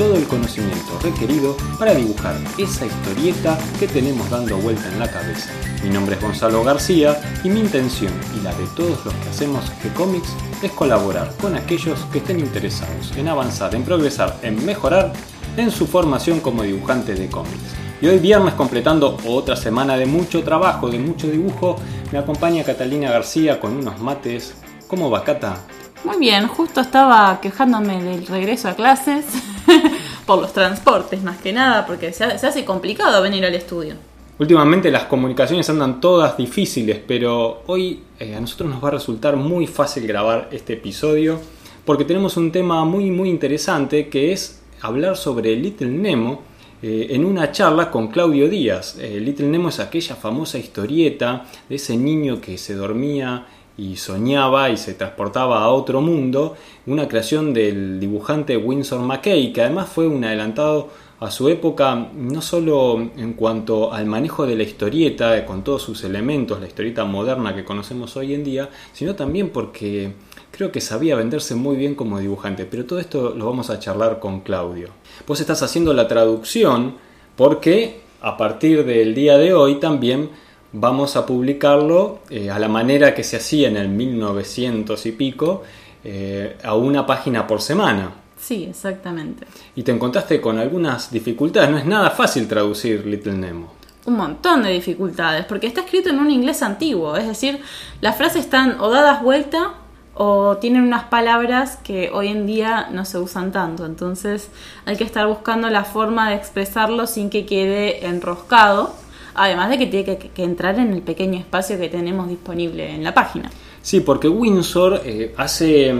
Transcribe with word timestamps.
todo 0.00 0.16
el 0.16 0.26
conocimiento 0.26 0.98
requerido 1.02 1.54
para 1.78 1.92
dibujar 1.92 2.34
esa 2.56 2.86
historieta 2.86 3.58
que 3.78 3.86
tenemos 3.86 4.30
dando 4.30 4.56
vuelta 4.56 4.88
en 4.90 4.98
la 4.98 5.10
cabeza. 5.10 5.50
Mi 5.84 5.90
nombre 5.90 6.14
es 6.14 6.22
Gonzalo 6.22 6.64
García 6.64 7.20
y 7.44 7.50
mi 7.50 7.60
intención 7.60 8.10
y 8.34 8.42
la 8.42 8.54
de 8.54 8.64
todos 8.74 9.04
los 9.04 9.12
que 9.12 9.28
hacemos 9.28 9.70
G-Comics 9.82 10.30
es 10.62 10.70
colaborar 10.70 11.34
con 11.38 11.54
aquellos 11.54 11.98
que 12.10 12.16
estén 12.16 12.40
interesados 12.40 13.12
en 13.14 13.28
avanzar, 13.28 13.74
en 13.74 13.82
progresar, 13.82 14.38
en 14.40 14.64
mejorar 14.64 15.12
en 15.58 15.70
su 15.70 15.86
formación 15.86 16.40
como 16.40 16.62
dibujante 16.62 17.14
de 17.14 17.28
cómics. 17.28 17.74
Y 18.00 18.06
hoy 18.06 18.20
viernes 18.20 18.54
completando 18.54 19.18
otra 19.26 19.54
semana 19.54 19.98
de 19.98 20.06
mucho 20.06 20.42
trabajo, 20.42 20.88
de 20.88 20.98
mucho 20.98 21.26
dibujo, 21.26 21.76
me 22.10 22.16
acompaña 22.16 22.64
Catalina 22.64 23.10
García 23.10 23.60
con 23.60 23.76
unos 23.76 24.00
mates. 24.00 24.54
¿Cómo 24.88 25.10
va, 25.10 25.22
Cata? 25.24 25.58
Muy 26.04 26.18
bien, 26.18 26.46
justo 26.48 26.80
estaba 26.80 27.40
quejándome 27.40 28.02
del 28.02 28.26
regreso 28.26 28.68
a 28.68 28.74
clases 28.74 29.26
por 30.26 30.40
los 30.40 30.52
transportes 30.52 31.22
más 31.22 31.38
que 31.38 31.52
nada, 31.52 31.86
porque 31.86 32.12
se 32.12 32.24
hace 32.24 32.64
complicado 32.64 33.22
venir 33.22 33.44
al 33.44 33.54
estudio. 33.54 33.96
Últimamente 34.40 34.90
las 34.90 35.04
comunicaciones 35.04 35.68
andan 35.68 36.00
todas 36.00 36.38
difíciles, 36.38 36.98
pero 37.06 37.62
hoy 37.66 38.04
eh, 38.18 38.34
a 38.34 38.40
nosotros 38.40 38.70
nos 38.70 38.82
va 38.82 38.88
a 38.88 38.92
resultar 38.92 39.36
muy 39.36 39.66
fácil 39.66 40.06
grabar 40.06 40.48
este 40.50 40.72
episodio 40.72 41.38
porque 41.84 42.06
tenemos 42.06 42.38
un 42.38 42.50
tema 42.50 42.82
muy 42.86 43.10
muy 43.10 43.28
interesante 43.28 44.08
que 44.08 44.32
es 44.32 44.62
hablar 44.80 45.18
sobre 45.18 45.54
Little 45.56 45.90
Nemo 45.90 46.40
eh, 46.80 47.08
en 47.10 47.26
una 47.26 47.52
charla 47.52 47.90
con 47.90 48.08
Claudio 48.08 48.48
Díaz. 48.48 48.96
Eh, 48.98 49.20
Little 49.20 49.46
Nemo 49.46 49.68
es 49.68 49.78
aquella 49.78 50.16
famosa 50.16 50.56
historieta 50.56 51.44
de 51.68 51.76
ese 51.76 51.98
niño 51.98 52.40
que 52.40 52.56
se 52.56 52.74
dormía 52.74 53.46
y 53.80 53.96
soñaba 53.96 54.68
y 54.68 54.76
se 54.76 54.92
transportaba 54.92 55.62
a 55.62 55.70
otro 55.70 56.02
mundo, 56.02 56.54
una 56.86 57.08
creación 57.08 57.54
del 57.54 57.98
dibujante 57.98 58.56
Winsor 58.58 59.00
McKay, 59.00 59.54
que 59.54 59.62
además 59.62 59.88
fue 59.88 60.06
un 60.06 60.22
adelantado 60.22 60.88
a 61.18 61.30
su 61.30 61.48
época, 61.48 62.08
no 62.14 62.42
solo 62.42 62.98
en 62.98 63.32
cuanto 63.32 63.92
al 63.92 64.04
manejo 64.04 64.46
de 64.46 64.56
la 64.56 64.64
historieta, 64.64 65.46
con 65.46 65.64
todos 65.64 65.82
sus 65.82 66.04
elementos, 66.04 66.60
la 66.60 66.66
historieta 66.66 67.04
moderna 67.04 67.54
que 67.54 67.64
conocemos 67.64 68.16
hoy 68.16 68.34
en 68.34 68.44
día, 68.44 68.68
sino 68.92 69.14
también 69.14 69.48
porque 69.48 70.12
creo 70.50 70.70
que 70.70 70.80
sabía 70.80 71.16
venderse 71.16 71.54
muy 71.54 71.76
bien 71.76 71.94
como 71.94 72.18
dibujante. 72.18 72.66
Pero 72.66 72.84
todo 72.84 72.98
esto 72.98 73.34
lo 73.34 73.46
vamos 73.46 73.70
a 73.70 73.78
charlar 73.78 74.18
con 74.18 74.40
Claudio. 74.40 74.88
Vos 75.26 75.40
estás 75.40 75.62
haciendo 75.62 75.92
la 75.94 76.08
traducción 76.08 76.96
porque 77.36 78.00
a 78.22 78.36
partir 78.36 78.84
del 78.84 79.14
día 79.14 79.38
de 79.38 79.52
hoy 79.54 79.76
también 79.76 80.30
vamos 80.72 81.16
a 81.16 81.26
publicarlo 81.26 82.20
eh, 82.30 82.50
a 82.50 82.58
la 82.58 82.68
manera 82.68 83.14
que 83.14 83.24
se 83.24 83.36
hacía 83.36 83.68
en 83.68 83.76
el 83.76 83.88
1900 83.88 85.06
y 85.06 85.12
pico, 85.12 85.62
eh, 86.04 86.56
a 86.62 86.74
una 86.74 87.06
página 87.06 87.46
por 87.46 87.60
semana. 87.60 88.12
Sí, 88.38 88.66
exactamente. 88.70 89.46
Y 89.74 89.82
te 89.82 89.92
encontraste 89.92 90.40
con 90.40 90.58
algunas 90.58 91.10
dificultades. 91.10 91.70
No 91.70 91.78
es 91.78 91.84
nada 91.84 92.10
fácil 92.10 92.48
traducir 92.48 93.04
Little 93.06 93.34
Nemo. 93.34 93.72
Un 94.06 94.16
montón 94.16 94.62
de 94.62 94.70
dificultades, 94.70 95.44
porque 95.44 95.66
está 95.66 95.82
escrito 95.82 96.08
en 96.08 96.18
un 96.18 96.30
inglés 96.30 96.62
antiguo, 96.62 97.16
es 97.16 97.26
decir, 97.26 97.60
las 98.00 98.16
frases 98.16 98.44
están 98.44 98.80
o 98.80 98.88
dadas 98.88 99.22
vuelta 99.22 99.74
o 100.14 100.56
tienen 100.56 100.82
unas 100.82 101.04
palabras 101.04 101.76
que 101.76 102.10
hoy 102.12 102.28
en 102.28 102.46
día 102.46 102.88
no 102.90 103.04
se 103.04 103.18
usan 103.18 103.52
tanto. 103.52 103.84
Entonces 103.84 104.50
hay 104.86 104.96
que 104.96 105.04
estar 105.04 105.26
buscando 105.26 105.68
la 105.68 105.84
forma 105.84 106.30
de 106.30 106.36
expresarlo 106.36 107.06
sin 107.06 107.28
que 107.28 107.44
quede 107.44 108.06
enroscado 108.06 108.94
Además 109.34 109.70
de 109.70 109.78
que 109.78 109.86
tiene 109.86 110.18
que, 110.18 110.42
entrar 110.42 110.78
en 110.78 110.92
el 110.92 111.02
pequeño 111.02 111.38
espacio 111.38 111.78
que 111.78 111.88
tenemos 111.88 112.28
disponible 112.28 112.94
en 112.94 113.04
la 113.04 113.14
página. 113.14 113.50
Sí, 113.82 114.00
porque 114.00 114.28
Windsor 114.28 115.02
eh, 115.04 115.34
hace 115.36 115.90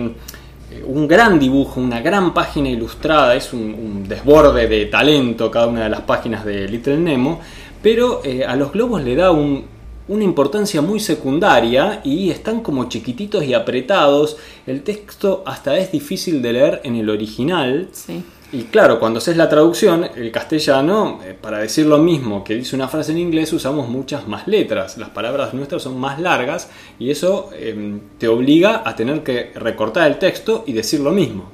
eh, 0.70 0.84
un 0.86 1.08
gran 1.08 1.38
dibujo, 1.38 1.80
una 1.80 2.00
gran 2.00 2.34
página 2.34 2.68
ilustrada, 2.68 3.34
es 3.34 3.52
un, 3.52 4.06
desborde 4.06 4.66
de 4.68 4.86
talento 4.86 5.50
cada 5.50 5.66
una 5.66 5.84
de 5.84 5.90
las 5.90 6.02
páginas 6.02 6.44
de 6.44 6.68
Little 6.68 6.98
Nemo, 6.98 7.40
pero 7.82 8.20
eh, 8.24 8.44
a 8.44 8.56
los 8.56 8.72
globos 8.72 9.02
le 9.02 9.16
da 9.16 9.30
una 9.30 10.24
importancia 10.24 10.82
muy 10.82 11.00
secundaria 11.00 12.00
y 12.04 12.30
están 12.30 12.60
como 12.60 12.88
chiquititos 12.88 13.44
y 13.44 13.54
apretados. 13.54 14.36
El 14.66 14.82
texto 14.82 15.42
hasta 15.46 15.78
es 15.78 15.92
difícil 15.92 16.42
de 16.42 16.52
leer 16.52 16.80
en 16.84 16.96
el 16.96 17.08
original. 17.08 17.88
Sí. 17.92 18.22
Y 18.52 18.64
claro, 18.64 18.98
cuando 18.98 19.18
haces 19.18 19.36
la 19.36 19.48
traducción, 19.48 20.08
el 20.16 20.32
castellano, 20.32 21.20
eh, 21.24 21.36
para 21.40 21.58
decir 21.58 21.86
lo 21.86 21.98
mismo 21.98 22.42
que 22.42 22.54
dice 22.54 22.74
una 22.74 22.88
frase 22.88 23.12
en 23.12 23.18
inglés, 23.18 23.52
usamos 23.52 23.88
muchas 23.88 24.26
más 24.26 24.48
letras. 24.48 24.98
Las 24.98 25.10
palabras 25.10 25.54
nuestras 25.54 25.82
son 25.82 26.00
más 26.00 26.18
largas 26.18 26.68
y 26.98 27.10
eso 27.10 27.50
em, 27.56 28.00
te 28.18 28.26
obliga 28.26 28.82
a 28.84 28.96
tener 28.96 29.22
que 29.22 29.52
recortar 29.54 30.08
el 30.08 30.18
texto 30.18 30.64
y 30.66 30.72
decir 30.72 30.98
lo 30.98 31.12
mismo. 31.12 31.44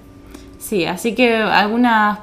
Sí, 0.59 0.87
así 0.87 1.15
que 1.15 1.37
algunas 1.37 2.21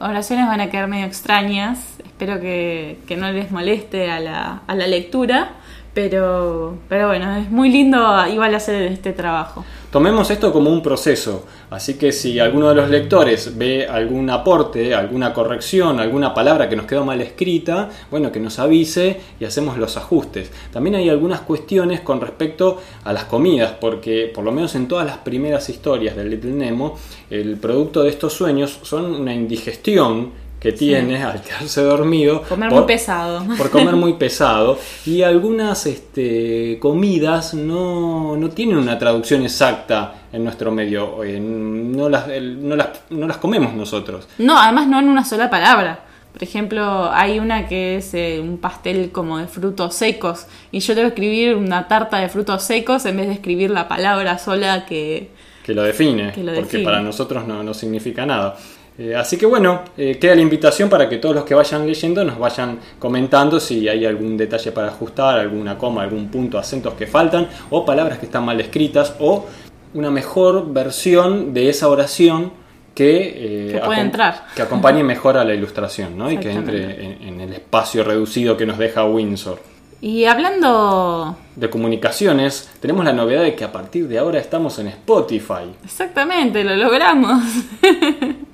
oraciones 0.00 0.46
van 0.48 0.62
a 0.62 0.68
quedar 0.68 0.88
medio 0.88 1.06
extrañas. 1.06 1.78
Espero 2.04 2.40
que, 2.40 2.98
no 3.16 3.30
les 3.30 3.52
moleste 3.52 4.10
a 4.10 4.18
la, 4.18 4.62
a 4.66 4.74
la 4.74 4.88
lectura. 4.88 5.52
Pero, 5.98 6.78
pero 6.88 7.08
bueno, 7.08 7.38
es 7.38 7.50
muy 7.50 7.70
lindo 7.70 7.98
igual 8.28 8.54
hacer 8.54 8.82
este 8.82 9.12
trabajo. 9.12 9.64
Tomemos 9.90 10.30
esto 10.30 10.52
como 10.52 10.70
un 10.70 10.80
proceso, 10.80 11.44
así 11.70 11.94
que 11.94 12.12
si 12.12 12.38
alguno 12.38 12.68
de 12.68 12.76
los 12.76 12.88
lectores 12.88 13.58
ve 13.58 13.84
algún 13.84 14.30
aporte, 14.30 14.94
alguna 14.94 15.34
corrección, 15.34 15.98
alguna 15.98 16.32
palabra 16.32 16.68
que 16.68 16.76
nos 16.76 16.86
quedó 16.86 17.04
mal 17.04 17.20
escrita, 17.20 17.88
bueno, 18.12 18.30
que 18.30 18.38
nos 18.38 18.60
avise 18.60 19.20
y 19.40 19.44
hacemos 19.44 19.76
los 19.76 19.96
ajustes. 19.96 20.52
También 20.72 20.94
hay 20.94 21.08
algunas 21.08 21.40
cuestiones 21.40 22.02
con 22.02 22.20
respecto 22.20 22.80
a 23.02 23.12
las 23.12 23.24
comidas, 23.24 23.72
porque 23.80 24.30
por 24.32 24.44
lo 24.44 24.52
menos 24.52 24.76
en 24.76 24.86
todas 24.86 25.04
las 25.04 25.16
primeras 25.16 25.68
historias 25.68 26.14
del 26.14 26.30
Little 26.30 26.52
Nemo, 26.52 26.96
el 27.28 27.56
producto 27.56 28.04
de 28.04 28.10
estos 28.10 28.34
sueños 28.34 28.78
son 28.84 29.16
una 29.16 29.34
indigestión 29.34 30.30
que 30.60 30.72
tiene 30.72 31.22
al 31.22 31.40
quedarse 31.40 31.82
dormido. 31.82 32.42
Comer 32.42 32.70
muy 32.70 32.82
pesado. 32.84 33.44
Por 33.56 33.70
comer 33.70 33.94
muy 33.94 34.12
pesado. 34.18 34.78
Y 35.06 35.22
algunas 35.22 35.86
este, 35.86 36.78
comidas 36.80 37.54
no, 37.54 38.36
no, 38.36 38.50
tienen 38.50 38.76
una 38.76 38.98
traducción 38.98 39.42
exacta 39.42 40.14
en 40.32 40.44
nuestro 40.44 40.70
medio. 40.72 41.18
No 41.40 42.08
las, 42.08 42.26
no, 42.28 42.76
las, 42.76 42.88
no 43.10 43.26
las 43.26 43.36
comemos 43.36 43.72
nosotros. 43.74 44.28
No, 44.38 44.58
además 44.58 44.88
no 44.88 44.98
en 44.98 45.08
una 45.08 45.24
sola 45.24 45.48
palabra. 45.48 46.04
Por 46.32 46.42
ejemplo, 46.42 47.10
hay 47.10 47.38
una 47.38 47.66
que 47.66 47.96
es 47.96 48.14
eh, 48.14 48.38
un 48.40 48.58
pastel 48.58 49.10
como 49.10 49.38
de 49.38 49.48
frutos 49.48 49.94
secos 49.94 50.46
y 50.70 50.80
yo 50.80 50.94
que 50.94 51.06
escribir 51.06 51.56
una 51.56 51.88
tarta 51.88 52.18
de 52.18 52.28
frutos 52.28 52.62
secos 52.62 53.06
en 53.06 53.16
vez 53.16 53.26
de 53.26 53.32
escribir 53.32 53.70
la 53.70 53.88
palabra 53.88 54.38
sola 54.38 54.86
que... 54.86 55.30
Que 55.64 55.74
lo 55.74 55.82
define, 55.82 56.32
porque 56.54 56.78
para 56.78 57.00
nosotros 57.00 57.46
no, 57.46 57.62
no 57.62 57.74
significa 57.74 58.24
nada. 58.24 58.56
Eh, 58.98 59.14
así 59.14 59.36
que 59.36 59.46
bueno, 59.46 59.82
eh, 59.96 60.18
queda 60.18 60.34
la 60.34 60.42
invitación 60.42 60.90
para 60.90 61.08
que 61.08 61.18
todos 61.18 61.32
los 61.32 61.44
que 61.44 61.54
vayan 61.54 61.86
leyendo 61.86 62.24
nos 62.24 62.36
vayan 62.36 62.80
comentando 62.98 63.60
si 63.60 63.88
hay 63.88 64.04
algún 64.04 64.36
detalle 64.36 64.72
para 64.72 64.88
ajustar, 64.88 65.38
alguna 65.38 65.78
coma, 65.78 66.02
algún 66.02 66.28
punto, 66.28 66.58
acentos 66.58 66.94
que 66.94 67.06
faltan, 67.06 67.48
o 67.70 67.84
palabras 67.84 68.18
que 68.18 68.26
están 68.26 68.44
mal 68.44 68.60
escritas, 68.60 69.14
o 69.20 69.46
una 69.94 70.10
mejor 70.10 70.72
versión 70.72 71.54
de 71.54 71.68
esa 71.68 71.88
oración 71.88 72.52
que, 72.92 73.70
eh, 73.76 73.80
entrar. 73.96 74.46
que 74.56 74.62
acompañe 74.62 75.04
mejor 75.04 75.36
a 75.36 75.44
la 75.44 75.54
ilustración 75.54 76.18
¿no? 76.18 76.28
y 76.32 76.38
que 76.38 76.50
entre 76.50 77.28
en, 77.28 77.40
el 77.40 77.52
espacio 77.52 78.02
reducido 78.02 78.56
que 78.56 78.66
nos 78.66 78.78
deja 78.78 79.04
Windsor. 79.04 79.60
Y 80.00 80.24
hablando 80.24 81.36
de 81.54 81.70
comunicaciones, 81.70 82.68
tenemos 82.80 83.04
la 83.04 83.12
novedad 83.12 83.42
de 83.42 83.54
que 83.54 83.64
a 83.64 83.70
partir 83.70 84.08
de 84.08 84.18
ahora 84.18 84.40
estamos 84.40 84.78
en 84.80 84.88
Spotify. 84.88 85.72
Exactamente, 85.84 86.64
lo 86.64 86.74
logramos. 86.74 87.40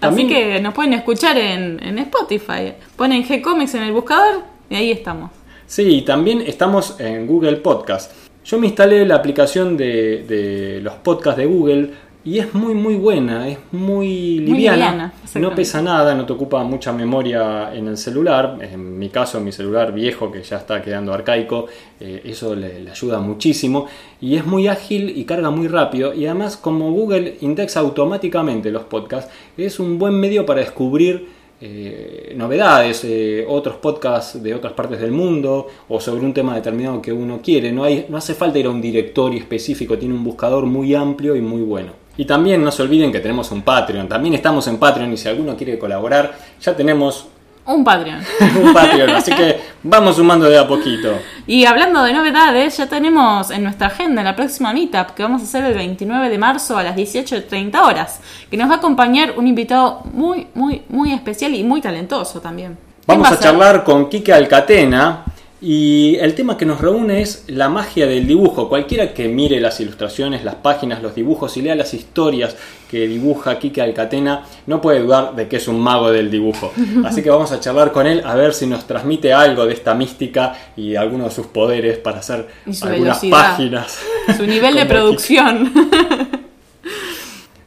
Así 0.00 0.26
que 0.26 0.60
nos 0.60 0.74
pueden 0.74 0.92
escuchar 0.94 1.38
en, 1.38 1.98
Spotify. 1.98 2.74
Ponen 2.96 3.24
G-Comics 3.24 3.74
en 3.74 3.84
el 3.84 3.92
buscador 3.92 4.42
y 4.68 4.74
ahí 4.74 4.90
estamos. 4.90 5.30
Sí, 5.66 6.02
también 6.02 6.42
estamos 6.42 6.98
en 7.00 7.26
Google 7.26 7.56
Podcast. 7.56 8.12
Yo 8.44 8.58
me 8.58 8.66
instalé 8.66 9.06
la 9.06 9.16
aplicación 9.16 9.76
de, 9.76 10.24
de 10.24 10.80
los 10.82 10.94
podcasts 10.94 11.38
de 11.38 11.46
Google 11.46 11.90
y 12.24 12.38
es 12.38 12.54
muy 12.54 12.74
muy 12.74 12.94
buena, 12.94 13.48
es 13.48 13.58
muy 13.72 14.38
liviana, 14.38 15.12
no 15.34 15.54
pesa 15.54 15.82
nada, 15.82 16.14
no 16.14 16.24
te 16.24 16.32
ocupa 16.32 16.62
mucha 16.62 16.92
memoria 16.92 17.74
en 17.74 17.88
el 17.88 17.96
celular, 17.96 18.58
en 18.60 18.98
mi 18.98 19.08
caso 19.08 19.40
mi 19.40 19.50
celular 19.50 19.92
viejo 19.92 20.30
que 20.30 20.42
ya 20.42 20.58
está 20.58 20.80
quedando 20.80 21.12
arcaico, 21.12 21.66
eh, 21.98 22.22
eso 22.24 22.54
le, 22.54 22.88
ayuda 22.88 23.18
muchísimo 23.18 23.86
y 24.20 24.36
es 24.36 24.46
muy 24.46 24.68
ágil 24.68 25.12
y 25.16 25.24
carga 25.24 25.50
muy 25.50 25.66
rápido 25.66 26.14
y 26.14 26.26
además 26.26 26.56
como 26.56 26.92
Google 26.92 27.38
indexa 27.40 27.80
automáticamente 27.80 28.70
los 28.70 28.84
podcasts, 28.84 29.32
es 29.56 29.80
un 29.80 29.98
buen 29.98 30.14
medio 30.14 30.46
para 30.46 30.60
descubrir 30.60 31.42
eh, 31.64 32.34
novedades, 32.36 33.04
eh, 33.04 33.44
otros 33.48 33.76
podcasts 33.76 34.42
de 34.42 34.52
otras 34.52 34.72
partes 34.72 35.00
del 35.00 35.12
mundo 35.12 35.68
o 35.88 36.00
sobre 36.00 36.24
un 36.24 36.34
tema 36.34 36.56
determinado 36.56 37.00
que 37.00 37.12
uno 37.12 37.40
quiere. 37.40 37.70
No, 37.70 37.84
hay, 37.84 38.06
no 38.08 38.16
hace 38.16 38.34
falta 38.34 38.58
ir 38.58 38.66
a 38.66 38.70
un 38.70 38.80
directorio 38.80 39.38
específico, 39.38 39.96
tiene 39.96 40.12
un 40.12 40.24
buscador 40.24 40.66
muy 40.66 40.92
amplio 40.92 41.36
y 41.36 41.40
muy 41.40 41.62
bueno. 41.62 42.01
Y 42.16 42.24
también 42.24 42.62
no 42.62 42.70
se 42.70 42.82
olviden 42.82 43.10
que 43.10 43.20
tenemos 43.20 43.50
un 43.52 43.62
Patreon, 43.62 44.08
también 44.08 44.34
estamos 44.34 44.66
en 44.68 44.78
Patreon 44.78 45.12
y 45.12 45.16
si 45.16 45.28
alguno 45.28 45.56
quiere 45.56 45.78
colaborar, 45.78 46.34
ya 46.60 46.76
tenemos 46.76 47.26
un 47.64 47.84
Patreon. 47.84 48.20
un 48.62 48.74
Patreon, 48.74 49.10
así 49.10 49.32
que 49.32 49.60
vamos 49.84 50.16
sumando 50.16 50.48
de 50.48 50.58
a 50.58 50.66
poquito. 50.66 51.18
Y 51.46 51.64
hablando 51.64 52.02
de 52.02 52.12
novedades, 52.12 52.76
ya 52.76 52.86
tenemos 52.88 53.50
en 53.50 53.62
nuestra 53.62 53.86
agenda 53.86 54.22
la 54.22 54.34
próxima 54.34 54.72
meetup 54.72 55.10
que 55.14 55.22
vamos 55.22 55.42
a 55.42 55.44
hacer 55.44 55.64
el 55.64 55.74
29 55.74 56.28
de 56.28 56.38
marzo 56.38 56.76
a 56.76 56.82
las 56.82 56.96
18.30 56.96 57.80
horas, 57.80 58.20
que 58.50 58.56
nos 58.56 58.68
va 58.68 58.74
a 58.74 58.76
acompañar 58.78 59.34
un 59.36 59.46
invitado 59.46 60.02
muy, 60.12 60.48
muy, 60.54 60.82
muy 60.88 61.12
especial 61.12 61.54
y 61.54 61.62
muy 61.62 61.80
talentoso 61.80 62.40
también. 62.40 62.76
Vamos 63.06 63.30
a, 63.30 63.34
a 63.34 63.38
charlar 63.38 63.84
con 63.84 64.08
Kike 64.08 64.32
Alcatena, 64.32 65.24
y 65.62 66.16
el 66.16 66.34
tema 66.34 66.58
que 66.58 66.66
nos 66.66 66.80
reúne 66.80 67.22
es 67.22 67.44
la 67.46 67.68
magia 67.68 68.08
del 68.08 68.26
dibujo. 68.26 68.68
Cualquiera 68.68 69.14
que 69.14 69.28
mire 69.28 69.60
las 69.60 69.78
ilustraciones, 69.78 70.42
las 70.42 70.56
páginas, 70.56 71.00
los 71.00 71.14
dibujos 71.14 71.56
y 71.56 71.62
lea 71.62 71.76
las 71.76 71.94
historias 71.94 72.56
que 72.90 73.06
dibuja 73.06 73.60
Kike 73.60 73.80
Alcatena, 73.80 74.44
no 74.66 74.80
puede 74.80 75.00
dudar 75.00 75.36
de 75.36 75.46
que 75.46 75.56
es 75.56 75.68
un 75.68 75.80
mago 75.80 76.10
del 76.10 76.32
dibujo. 76.32 76.72
Así 77.04 77.22
que 77.22 77.30
vamos 77.30 77.52
a 77.52 77.60
charlar 77.60 77.92
con 77.92 78.08
él 78.08 78.22
a 78.24 78.34
ver 78.34 78.54
si 78.54 78.66
nos 78.66 78.88
transmite 78.88 79.32
algo 79.32 79.64
de 79.64 79.74
esta 79.74 79.94
mística 79.94 80.52
y 80.76 80.96
algunos 80.96 81.28
de 81.28 81.34
sus 81.36 81.46
poderes 81.46 81.96
para 81.98 82.18
hacer 82.18 82.48
algunas 82.82 83.24
páginas. 83.24 83.98
Su 84.36 84.44
nivel 84.46 84.74
de 84.76 84.86
producción. 84.86 85.72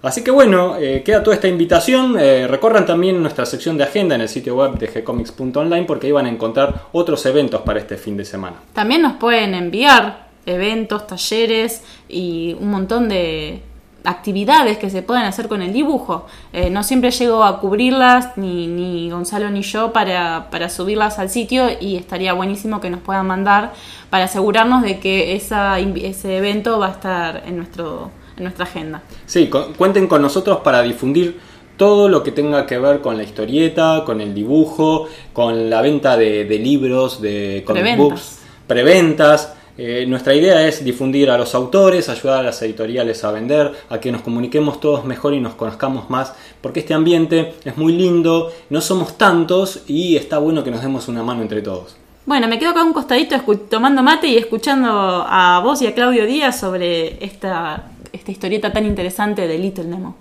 Así 0.05 0.23
que 0.23 0.29
bueno, 0.29 0.77
eh, 0.77 1.01
queda 1.03 1.23
toda 1.23 1.35
esta 1.35 1.47
invitación. 1.47 2.15
Eh, 2.19 2.45
recorran 2.47 2.85
también 2.85 3.19
nuestra 3.21 3.43
sección 3.45 3.75
de 3.75 3.85
agenda 3.85 4.13
en 4.13 4.21
el 4.21 4.29
sitio 4.29 4.55
web 4.55 4.77
de 4.77 4.85
gcomics.online 4.87 5.85
porque 5.85 6.05
ahí 6.05 6.13
van 6.13 6.27
a 6.27 6.29
encontrar 6.29 6.83
otros 6.91 7.25
eventos 7.25 7.61
para 7.61 7.79
este 7.79 7.97
fin 7.97 8.15
de 8.15 8.23
semana. 8.23 8.57
También 8.73 9.01
nos 9.01 9.13
pueden 9.13 9.55
enviar 9.55 10.27
eventos, 10.45 11.07
talleres 11.07 11.83
y 12.07 12.55
un 12.59 12.69
montón 12.69 13.09
de 13.09 13.63
actividades 14.03 14.77
que 14.77 14.91
se 14.91 15.01
pueden 15.01 15.23
hacer 15.23 15.47
con 15.47 15.63
el 15.63 15.73
dibujo. 15.73 16.27
Eh, 16.53 16.69
no 16.69 16.83
siempre 16.83 17.09
llego 17.09 17.43
a 17.43 17.59
cubrirlas, 17.59 18.37
ni, 18.37 18.67
ni 18.67 19.09
Gonzalo 19.09 19.49
ni 19.49 19.63
yo, 19.63 19.91
para, 19.91 20.51
para, 20.51 20.69
subirlas 20.69 21.17
al 21.17 21.31
sitio 21.31 21.67
y 21.81 21.95
estaría 21.95 22.33
buenísimo 22.33 22.79
que 22.79 22.91
nos 22.91 22.99
puedan 22.99 23.25
mandar 23.25 23.73
para 24.11 24.25
asegurarnos 24.25 24.83
de 24.83 24.99
que 24.99 25.35
esa, 25.35 25.79
ese 25.79 26.37
evento 26.37 26.77
va 26.77 26.89
a 26.89 26.91
estar 26.91 27.43
en 27.47 27.57
nuestro 27.57 28.11
en 28.37 28.43
nuestra 28.43 28.65
agenda. 28.65 29.01
Sí, 29.25 29.49
cuenten 29.77 30.07
con 30.07 30.21
nosotros 30.21 30.59
para 30.59 30.81
difundir 30.81 31.37
todo 31.77 32.07
lo 32.09 32.23
que 32.23 32.31
tenga 32.31 32.65
que 32.65 32.77
ver 32.77 33.01
con 33.01 33.17
la 33.17 33.23
historieta, 33.23 34.03
con 34.05 34.21
el 34.21 34.33
dibujo, 34.33 35.07
con 35.33 35.69
la 35.69 35.81
venta 35.81 36.17
de, 36.17 36.45
libros, 36.59 37.21
de 37.21 37.63
comic 37.65 37.97
books, 37.97 38.39
preventas. 38.67 39.53
Eh, 39.77 40.05
nuestra 40.07 40.33
idea 40.33 40.65
es 40.65 40.85
difundir 40.85 41.29
a 41.29 41.37
los 41.37 41.53
autores, 41.53 42.07
ayudar 42.07 42.39
a 42.39 42.43
las 42.43 42.61
editoriales 42.61 43.25
a 43.25 43.31
vender, 43.31 43.73
a 43.89 43.99
que 43.99 44.09
nos 44.09 44.21
comuniquemos 44.21 44.79
todos 44.79 45.03
mejor 45.03 45.33
y 45.33 45.41
nos 45.41 45.55
conozcamos 45.55 46.09
más, 46.09 46.33
porque 46.61 46.79
este 46.79 46.93
ambiente 46.93 47.55
es 47.65 47.75
muy 47.75 47.91
lindo, 47.91 48.53
no 48.69 48.79
somos 48.79 49.17
tantos 49.17 49.81
y 49.85 50.15
está 50.15 50.37
bueno 50.37 50.63
que 50.63 50.71
nos 50.71 50.81
demos 50.81 51.09
una 51.09 51.23
mano 51.23 51.41
entre 51.41 51.61
todos. 51.61 51.97
Bueno, 52.25 52.47
me 52.47 52.57
quedo 52.57 52.71
acá 52.71 52.83
un 52.83 52.93
costadito 52.93 53.35
tomando 53.69 54.01
mate 54.01 54.27
y 54.27 54.37
escuchando 54.37 54.89
a 54.89 55.59
vos 55.63 55.81
y 55.81 55.87
a 55.87 55.93
Claudio 55.93 56.25
Díaz 56.25 56.57
sobre 56.59 57.23
esta 57.23 57.83
esta 58.15 58.31
historieta 58.31 58.71
tan 58.71 58.85
interesante 58.85 59.47
de 59.47 59.57
Little 59.57 59.85
Nemo. 59.85 60.15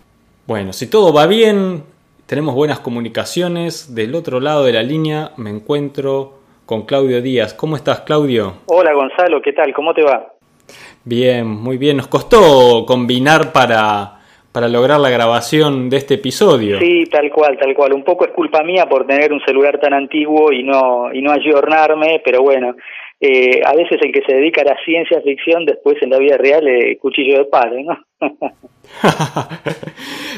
Bueno, 0.46 0.72
si 0.72 0.90
todo 0.90 1.12
va 1.12 1.26
bien, 1.26 1.84
tenemos 2.26 2.54
buenas 2.54 2.80
comunicaciones. 2.80 3.94
Del 3.94 4.14
otro 4.14 4.40
lado 4.40 4.64
de 4.64 4.72
la 4.72 4.82
línea 4.82 5.30
me 5.36 5.50
encuentro 5.50 6.34
con 6.66 6.82
Claudio 6.82 7.22
Díaz. 7.22 7.54
¿Cómo 7.54 7.76
estás, 7.76 8.00
Claudio? 8.00 8.54
Hola, 8.66 8.92
Gonzalo, 8.92 9.40
¿qué 9.40 9.52
tal? 9.52 9.72
¿Cómo 9.72 9.94
te 9.94 10.02
va? 10.02 10.32
Bien, 11.04 11.46
muy 11.46 11.78
bien. 11.78 11.96
Nos 11.96 12.08
costó 12.08 12.84
combinar 12.86 13.52
para, 13.52 14.20
para 14.52 14.68
lograr 14.68 14.98
la 14.98 15.10
grabación 15.10 15.88
de 15.88 15.98
este 15.98 16.14
episodio. 16.14 16.78
Sí, 16.80 17.04
tal 17.10 17.30
cual, 17.30 17.56
tal 17.58 17.74
cual. 17.74 17.92
Un 17.92 18.04
poco 18.04 18.24
es 18.24 18.32
culpa 18.32 18.62
mía 18.62 18.86
por 18.86 19.06
tener 19.06 19.32
un 19.32 19.40
celular 19.44 19.78
tan 19.78 19.94
antiguo 19.94 20.52
y 20.52 20.62
no, 20.62 21.12
y 21.12 21.22
no 21.22 21.30
ayornarme, 21.30 22.20
pero 22.24 22.42
bueno, 22.42 22.74
eh, 23.26 23.62
a 23.64 23.72
veces 23.74 23.98
el 24.02 24.12
que 24.12 24.20
se 24.20 24.34
dedica 24.34 24.60
a 24.60 24.66
la 24.66 24.76
ciencia 24.84 25.18
ficción 25.22 25.64
después 25.64 25.96
en 26.02 26.10
la 26.10 26.18
vida 26.18 26.36
real 26.36 26.68
es 26.68 26.98
cuchillo 26.98 27.38
de 27.38 27.44
palo, 27.46 27.76
¿no? 27.82 27.98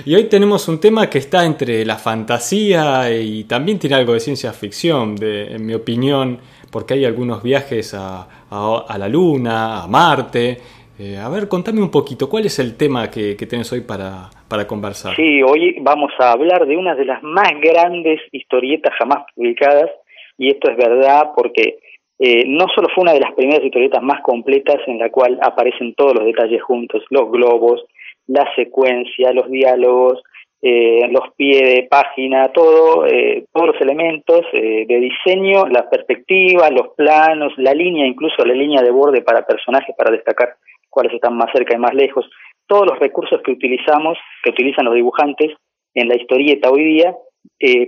y 0.07 0.15
hoy 0.15 0.29
tenemos 0.29 0.69
un 0.69 0.81
tema 0.81 1.11
que 1.11 1.19
está 1.19 1.45
entre 1.45 1.85
la 1.85 1.97
fantasía 1.97 3.11
y 3.11 3.43
también 3.43 3.81
tiene 3.81 3.97
algo 3.97 4.13
de 4.13 4.21
ciencia 4.21 4.53
ficción, 4.53 5.17
de, 5.17 5.57
en 5.57 5.67
mi 5.67 5.75
opinión, 5.75 6.39
porque 6.71 6.95
hay 6.95 7.05
algunos 7.05 7.43
viajes 7.43 7.93
a, 7.93 8.29
a, 8.51 8.97
la 8.97 9.09
Luna, 9.09 9.83
a 9.83 9.89
Marte. 9.89 10.59
Eh, 10.97 11.17
a 11.17 11.29
ver, 11.29 11.49
contame 11.49 11.83
un 11.83 11.91
poquito, 11.91 12.29
¿cuál 12.29 12.47
es 12.47 12.57
el 12.61 12.77
tema 12.77 13.11
que, 13.11 13.37
que 13.37 13.47
tenés 13.47 13.73
hoy 13.73 13.81
para, 13.81 14.31
para 14.49 14.65
conversar? 14.65 15.17
Sí, 15.17 15.43
hoy 15.43 15.75
vamos 15.81 16.13
a 16.21 16.31
hablar 16.31 16.65
de 16.69 16.77
una 16.77 16.95
de 16.95 17.05
las 17.05 17.21
más 17.25 17.51
grandes 17.61 18.21
historietas 18.31 18.95
jamás 18.97 19.25
publicadas, 19.35 19.91
y 20.39 20.51
esto 20.51 20.71
es 20.71 20.77
verdad 20.77 21.31
porque 21.35 21.79
eh, 22.19 22.45
no 22.47 22.67
solo 22.75 22.89
fue 22.95 23.03
una 23.03 23.13
de 23.13 23.21
las 23.21 23.35
primeras 23.35 23.63
historietas 23.63 24.03
más 24.03 24.23
completas 24.23 24.77
en 24.87 24.99
la 24.99 25.11
cual 25.11 25.39
aparecen 25.43 25.95
todos 25.95 26.15
los 26.15 26.25
detalles 26.25 26.63
juntos, 26.63 27.05
los 27.11 27.31
globos, 27.31 27.85
la 28.27 28.47
secuencia, 28.57 29.33
los 29.33 29.51
diálogos, 29.51 30.23
eh, 30.63 31.07
los 31.11 31.35
pies 31.37 31.61
de 31.61 31.87
página, 31.91 32.49
todo, 32.55 33.07
eh, 33.07 33.45
todos 33.53 33.69
los 33.69 33.81
elementos 33.83 34.41
de 34.53 34.87
diseño, 34.87 35.67
la 35.67 35.89
perspectiva, 35.91 36.71
los 36.71 36.89
planos, 36.97 37.53
la 37.59 37.75
línea, 37.75 38.07
incluso 38.07 38.45
la 38.45 38.55
línea 38.55 38.83
de 38.83 38.91
borde 38.91 39.21
para 39.21 39.47
personajes 39.47 39.95
para 39.97 40.11
destacar 40.11 40.55
cuáles 40.89 41.13
están 41.13 41.37
más 41.37 41.53
cerca 41.53 41.75
y 41.75 41.79
más 41.79 41.93
lejos, 41.95 42.29
todos 42.67 42.87
los 42.87 42.99
recursos 42.99 43.43
que 43.45 43.53
utilizamos, 43.53 44.17
que 44.43 44.51
utilizan 44.51 44.87
los 44.87 44.95
dibujantes 44.95 45.53
en 45.95 46.09
la 46.09 46.17
historieta 46.17 46.71
hoy 46.71 46.85
día, 46.85 47.15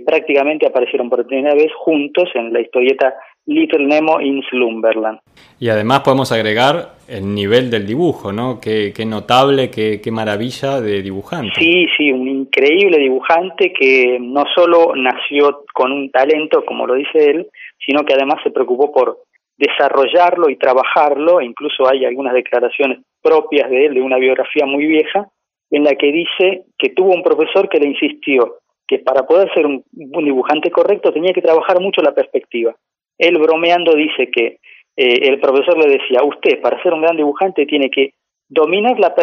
prácticamente 0.05 0.67
aparecieron 0.67 1.09
por 1.09 1.25
primera 1.25 1.53
vez 1.55 1.71
juntos 1.73 2.29
en 2.35 2.53
la 2.53 2.61
historieta 2.61 3.15
Little 3.49 3.87
Nemo 3.87 4.21
in 4.21 4.43
Slumberland. 4.43 5.19
Y 5.59 5.69
además 5.69 6.01
podemos 6.01 6.31
agregar 6.31 6.93
el 7.07 7.33
nivel 7.33 7.71
del 7.71 7.87
dibujo, 7.87 8.31
¿no? 8.31 8.59
Qué, 8.61 8.93
qué 8.95 9.05
notable, 9.05 9.71
qué, 9.71 9.99
qué, 10.01 10.11
maravilla 10.11 10.79
de 10.79 11.01
dibujante. 11.01 11.59
Sí, 11.59 11.87
sí, 11.97 12.11
un 12.11 12.27
increíble 12.27 12.99
dibujante 12.99 13.73
que 13.73 14.19
no 14.21 14.45
solo 14.55 14.93
nació 14.95 15.63
con 15.73 15.91
un 15.91 16.11
talento, 16.11 16.63
como 16.63 16.85
lo 16.85 16.93
dice 16.93 17.31
él, 17.31 17.47
sino 17.83 18.05
que 18.05 18.13
además 18.13 18.37
se 18.43 18.51
preocupó 18.51 18.91
por 18.91 19.17
desarrollarlo 19.57 20.49
y 20.49 20.55
trabajarlo, 20.55 21.41
incluso 21.41 21.89
hay 21.89 22.05
algunas 22.05 22.35
declaraciones 22.35 22.99
propias 23.21 23.69
de 23.71 23.87
él, 23.87 23.95
de 23.95 24.01
una 24.01 24.17
biografía 24.17 24.67
muy 24.67 24.85
vieja, 24.85 25.27
en 25.71 25.83
la 25.83 25.95
que 25.95 26.11
dice 26.11 26.65
que 26.77 26.89
tuvo 26.89 27.13
un 27.13 27.23
profesor 27.23 27.67
que 27.67 27.79
le 27.79 27.89
insistió 27.89 28.57
que 28.87 28.99
para 28.99 29.23
poder 29.23 29.51
ser 29.53 29.65
un 29.65 29.83
dibujante 29.91 30.71
correcto 30.71 31.11
tenía 31.11 31.33
que 31.33 31.41
trabajar 31.41 31.79
mucho 31.79 32.01
la 32.01 32.13
perspectiva 32.13 32.75
él 33.19 33.37
bromeando 33.37 33.93
dice 33.93 34.31
que 34.31 34.59
eh, 34.95 35.29
el 35.29 35.39
profesor 35.39 35.77
le 35.77 35.91
decía, 35.91 36.23
usted 36.23 36.59
para 36.61 36.81
ser 36.81 36.93
un 36.93 37.01
gran 37.01 37.15
dibujante 37.15 37.65
tiene 37.65 37.91
que 37.91 38.13
dominar 38.47 38.97
la, 38.99 39.13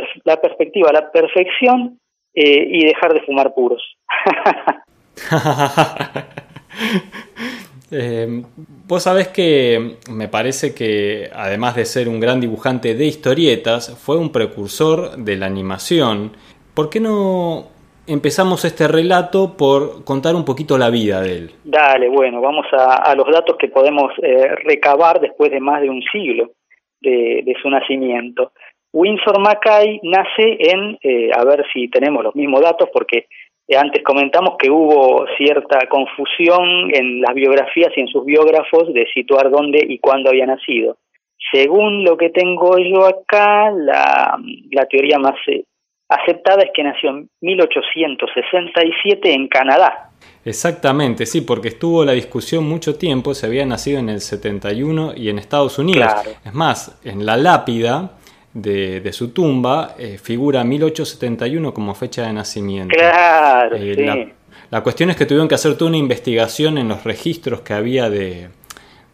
perspectiva, 0.41 0.93
la 0.93 1.11
perfección 1.11 1.99
eh, 2.33 2.69
y 2.71 2.87
dejar 2.87 3.13
de 3.13 3.23
fumar 3.23 3.53
puros. 3.55 3.83
eh, 7.91 8.43
vos 8.87 9.03
sabés 9.03 9.29
que 9.29 9.97
me 10.11 10.29
parece 10.29 10.75
que 10.75 11.29
además 11.35 11.75
de 11.75 11.87
ser 11.87 12.09
un 12.09 12.21
gran 12.21 12.41
dibujante 12.41 12.95
de 12.95 13.07
historietas, 13.07 13.99
fue 13.99 14.17
un 14.17 14.31
precursor 14.31 15.17
de 15.17 15.37
la 15.37 15.47
animación. 15.47 16.37
¿Por 16.75 16.91
qué 16.91 17.01
no 17.01 17.76
empezamos 18.07 18.65
este 18.65 18.89
relato 18.89 19.57
por 19.57 20.05
contar 20.05 20.35
un 20.35 20.45
poquito 20.45 20.79
la 20.79 20.91
vida 20.91 21.21
de 21.21 21.33
él. 21.37 21.51
Dale, 21.65 22.09
bueno, 22.09 22.41
vamos 22.41 22.67
a, 22.73 23.15
los 23.15 23.27
datos 23.31 23.57
que 23.59 23.69
podemos 23.69 24.13
eh, 24.23 24.55
recabar 24.65 25.21
después 25.21 25.51
de 25.51 25.61
más 25.61 25.81
de 25.83 25.91
un 25.91 26.03
siglo 26.13 26.51
de, 27.01 27.55
su 27.63 27.71
nacimiento. 27.71 28.53
Windsor 28.93 29.39
Mackay 29.41 30.01
nace 30.03 30.57
en, 30.59 30.99
eh, 31.03 31.31
a 31.37 31.45
ver 31.45 31.65
si 31.73 31.89
tenemos 31.89 32.25
los 32.25 32.35
mismos 32.35 32.63
datos, 32.63 32.89
porque 32.93 33.27
antes 33.75 34.03
comentamos 34.03 34.57
que 34.59 34.71
hubo 34.71 35.27
cierta 35.37 35.81
confusión 35.89 36.95
en 36.95 37.21
las 37.21 37.35
biografías 37.35 37.93
y 37.97 38.01
en 38.01 38.09
sus 38.09 38.25
biógrafos 38.25 38.93
de 38.95 39.07
situar 39.13 39.51
dónde 39.51 39.85
y 39.89 39.99
cuándo 39.99 40.31
había 40.31 40.47
nacido. 40.47 40.97
Según 41.53 42.05
lo 42.05 42.17
que 42.17 42.31
tengo 42.31 42.79
yo 42.79 43.05
acá, 43.07 43.71
la, 43.71 44.39
teoría 44.89 45.19
más 45.19 45.35
eh, 45.49 45.65
aceptada 46.09 46.63
es 46.63 46.71
que 46.75 46.83
nació 46.83 47.11
en 47.11 47.29
1867 47.41 49.33
en 49.33 49.49
Canadá. 49.49 50.11
Exactamente, 50.45 51.27
sí, 51.27 51.41
porque 51.41 51.69
estuvo 51.69 52.05
la 52.05 52.13
discusión 52.13 52.65
mucho 52.69 52.97
tiempo, 52.97 53.35
se 53.35 53.47
había 53.47 53.67
nacido 53.67 53.99
en 53.99 54.09
el 54.09 54.21
71 54.21 55.15
y 55.17 55.29
en 55.29 55.39
Estados 55.39 55.79
Unidos. 55.79 56.13
Es 56.45 56.55
más, 56.55 57.01
en 57.05 57.27
la 57.27 57.37
lápida 57.37 58.13
de, 58.55 59.13
su 59.13 59.33
tumba 59.33 59.95
eh, 59.99 60.19
figura 60.19 60.65
1871 60.65 61.75
como 61.75 61.95
fecha 61.95 62.27
de 62.27 62.33
nacimiento. 62.33 62.95
Claro, 62.97 63.77
eh, 63.77 64.33
La 64.71 64.83
cuestión 64.83 65.11
es 65.11 65.17
que 65.17 65.27
tuvieron 65.27 65.49
que 65.49 65.57
hacer 65.57 65.77
toda 65.77 65.89
una 65.89 65.99
investigación 65.99 66.79
en 66.79 66.89
los 66.89 67.05
registros 67.05 67.61
que 67.61 67.75
había 67.75 68.09
de, 68.09 68.49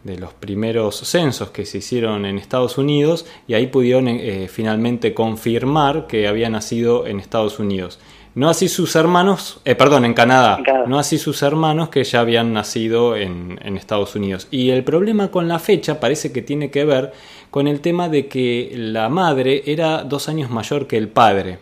de 0.04 0.18
los 0.18 0.32
primeros 0.32 0.96
censos 0.96 1.50
que 1.50 1.64
se 1.64 1.78
hicieron 1.78 2.26
en 2.26 2.38
Estados 2.38 2.78
Unidos 2.78 3.26
y 3.46 3.54
ahí 3.54 3.68
pudieron 3.68 4.08
eh, 4.08 4.48
finalmente 4.48 5.14
confirmar 5.14 6.06
que 6.06 6.26
había 6.26 6.50
nacido 6.50 7.06
en 7.06 7.20
Estados 7.20 7.58
Unidos. 7.58 8.00
No 8.34 8.48
así 8.48 8.68
sus 8.68 8.96
hermanos, 8.96 9.60
eh, 9.66 9.74
perdón, 9.74 10.06
en 10.06 10.14
Canadá, 10.14 10.58
no 10.86 10.98
así 10.98 11.18
sus 11.18 11.42
hermanos 11.42 11.90
que 11.90 12.02
ya 12.02 12.20
habían 12.20 12.54
nacido 12.54 13.14
en, 13.14 13.60
en, 13.62 13.76
Estados 13.76 14.16
Unidos. 14.16 14.48
Y 14.50 14.70
el 14.70 14.84
problema 14.84 15.30
con 15.30 15.48
la 15.48 15.58
fecha 15.58 16.00
parece 16.00 16.32
que 16.32 16.40
tiene 16.40 16.70
que 16.70 16.86
ver 16.86 17.12
con 17.50 17.68
el 17.68 17.82
tema 17.82 18.08
de 18.08 18.28
que 18.28 18.72
la 18.74 19.10
madre 19.10 19.62
era 19.66 20.04
dos 20.04 20.30
años 20.30 20.48
mayor 20.48 20.86
que 20.86 20.96
el 20.96 21.08
padre. 21.08 21.58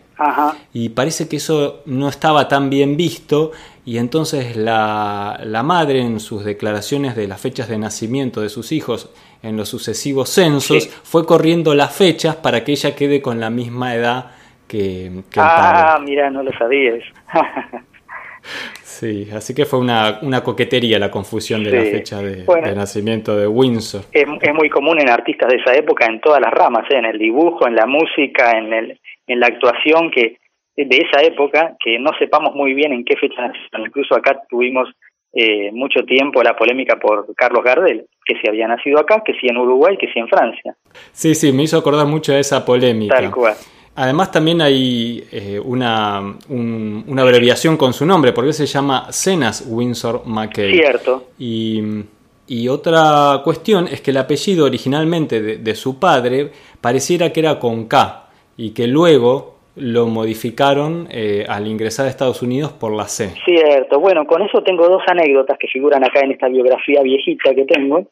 Y 0.73 0.89
parece 0.89 1.27
que 1.27 1.37
eso 1.37 1.81
no 1.85 2.07
estaba 2.07 2.47
tan 2.47 2.69
bien 2.69 2.95
visto 2.95 3.51
y 3.85 3.97
entonces 3.97 4.55
la, 4.55 5.39
la, 5.43 5.63
madre 5.63 6.01
en 6.01 6.19
sus 6.19 6.45
declaraciones 6.45 7.15
de 7.15 7.27
las 7.27 7.41
fechas 7.41 7.67
de 7.67 7.77
nacimiento 7.77 8.41
de 8.41 8.49
sus 8.49 8.71
hijos 8.71 9.13
en 9.41 9.57
los 9.57 9.69
sucesivos 9.69 10.29
censos 10.29 10.87
fue 11.03 11.25
corriendo 11.25 11.73
las 11.73 11.95
fechas 11.95 12.35
para 12.35 12.63
que 12.63 12.73
ella 12.73 12.95
quede 12.95 13.21
con 13.21 13.39
la 13.39 13.49
misma 13.49 13.95
edad 13.95 14.31
que, 14.67 15.07
el 15.07 15.23
padre. 15.23 15.79
Ah, 15.83 15.99
mira, 16.03 16.29
no 16.29 16.43
lo 16.43 16.51
sabías. 16.57 17.03
Sí, 18.83 19.29
así 19.33 19.55
que 19.55 19.65
fue 19.65 19.79
una, 19.79 20.19
una 20.21 20.43
coquetería 20.43 20.99
la 20.99 21.09
confusión 21.09 21.63
de 21.63 21.71
la 21.71 21.81
fecha 21.83 22.21
de, 22.21 22.45
nacimiento 22.75 23.35
de 23.37 23.47
Windsor. 23.47 24.01
Es, 24.11 24.25
es, 24.41 24.53
muy 24.53 24.69
común 24.69 24.99
en 24.99 25.09
artistas 25.09 25.49
de 25.49 25.57
esa 25.57 25.73
época, 25.73 26.05
en 26.05 26.19
todas 26.21 26.41
las 26.41 26.51
ramas, 26.51 26.85
¿eh? 26.91 26.97
en 26.97 27.05
el 27.05 27.17
dibujo, 27.17 27.67
en 27.67 27.75
la 27.75 27.85
música, 27.85 28.51
en, 28.57 28.73
el, 28.73 28.99
en 29.27 29.39
la 29.39 29.47
actuación, 29.47 30.11
que 30.11 30.37
de 30.75 30.97
esa 30.97 31.21
época, 31.21 31.75
que 31.83 31.99
no 31.99 32.11
sepamos 32.17 32.55
muy 32.55 32.73
bien 32.73 32.93
en 32.93 33.03
qué 33.03 33.15
fecha. 33.15 33.51
Incluso 33.77 34.15
acá 34.15 34.41
tuvimos 34.49 34.89
eh, 35.33 35.71
mucho 35.71 36.03
tiempo 36.03 36.43
la 36.43 36.55
polémica 36.55 36.97
por 36.97 37.33
Carlos 37.35 37.63
Gardel, 37.63 38.05
que 38.25 38.35
si 38.41 38.47
había 38.49 38.67
nacido 38.67 38.99
acá, 38.99 39.23
que 39.25 39.33
si 39.33 39.47
en 39.47 39.57
Uruguay, 39.57 39.97
que 39.97 40.11
si 40.11 40.19
en 40.19 40.27
Francia. 40.27 40.75
Sí, 41.11 41.35
sí, 41.35 41.53
me 41.53 41.63
hizo 41.63 41.77
acordar 41.77 42.05
mucho 42.07 42.33
de 42.33 42.39
esa 42.39 42.65
polémica. 42.65 43.15
Tal 43.15 43.31
cual. 43.31 43.53
Además 43.95 44.31
también 44.31 44.61
hay 44.61 45.23
eh, 45.31 45.59
una, 45.63 46.21
una 46.49 47.21
abreviación 47.21 47.75
con 47.75 47.93
su 47.93 48.05
nombre, 48.05 48.31
porque 48.31 48.53
se 48.53 48.65
llama 48.65 49.11
Cenas 49.11 49.65
Windsor 49.67 50.23
McKay. 50.25 50.73
Cierto. 50.73 51.27
Y, 51.37 51.81
y, 52.47 52.69
otra 52.69 53.41
cuestión 53.43 53.87
es 53.87 54.01
que 54.01 54.11
el 54.11 54.17
apellido 54.17 54.65
originalmente 54.65 55.41
de, 55.57 55.75
su 55.75 55.99
padre 55.99 56.51
pareciera 56.79 57.33
que 57.33 57.41
era 57.41 57.59
con 57.59 57.87
K 57.87 58.29
y 58.55 58.71
que 58.71 58.87
luego 58.87 59.57
lo 59.75 60.07
modificaron 60.07 61.07
eh, 61.11 61.45
al 61.47 61.67
ingresar 61.67 62.05
a 62.05 62.09
Estados 62.09 62.41
Unidos 62.41 62.71
por 62.73 62.95
la 62.95 63.05
C. 63.05 63.29
Cierto. 63.45 63.99
Bueno, 63.99 64.25
con 64.25 64.41
eso 64.41 64.61
tengo 64.63 64.87
dos 64.87 65.03
anécdotas 65.07 65.57
que 65.57 65.67
figuran 65.67 66.03
acá 66.03 66.21
en 66.21 66.31
esta 66.31 66.47
biografía 66.47 67.01
viejita 67.01 67.53
que 67.55 67.65
tengo. 67.65 68.07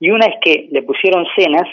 Y 0.00 0.10
una 0.10 0.26
es 0.26 0.34
que 0.42 0.68
le 0.70 0.82
pusieron 0.82 1.24
Cenas 1.36 1.68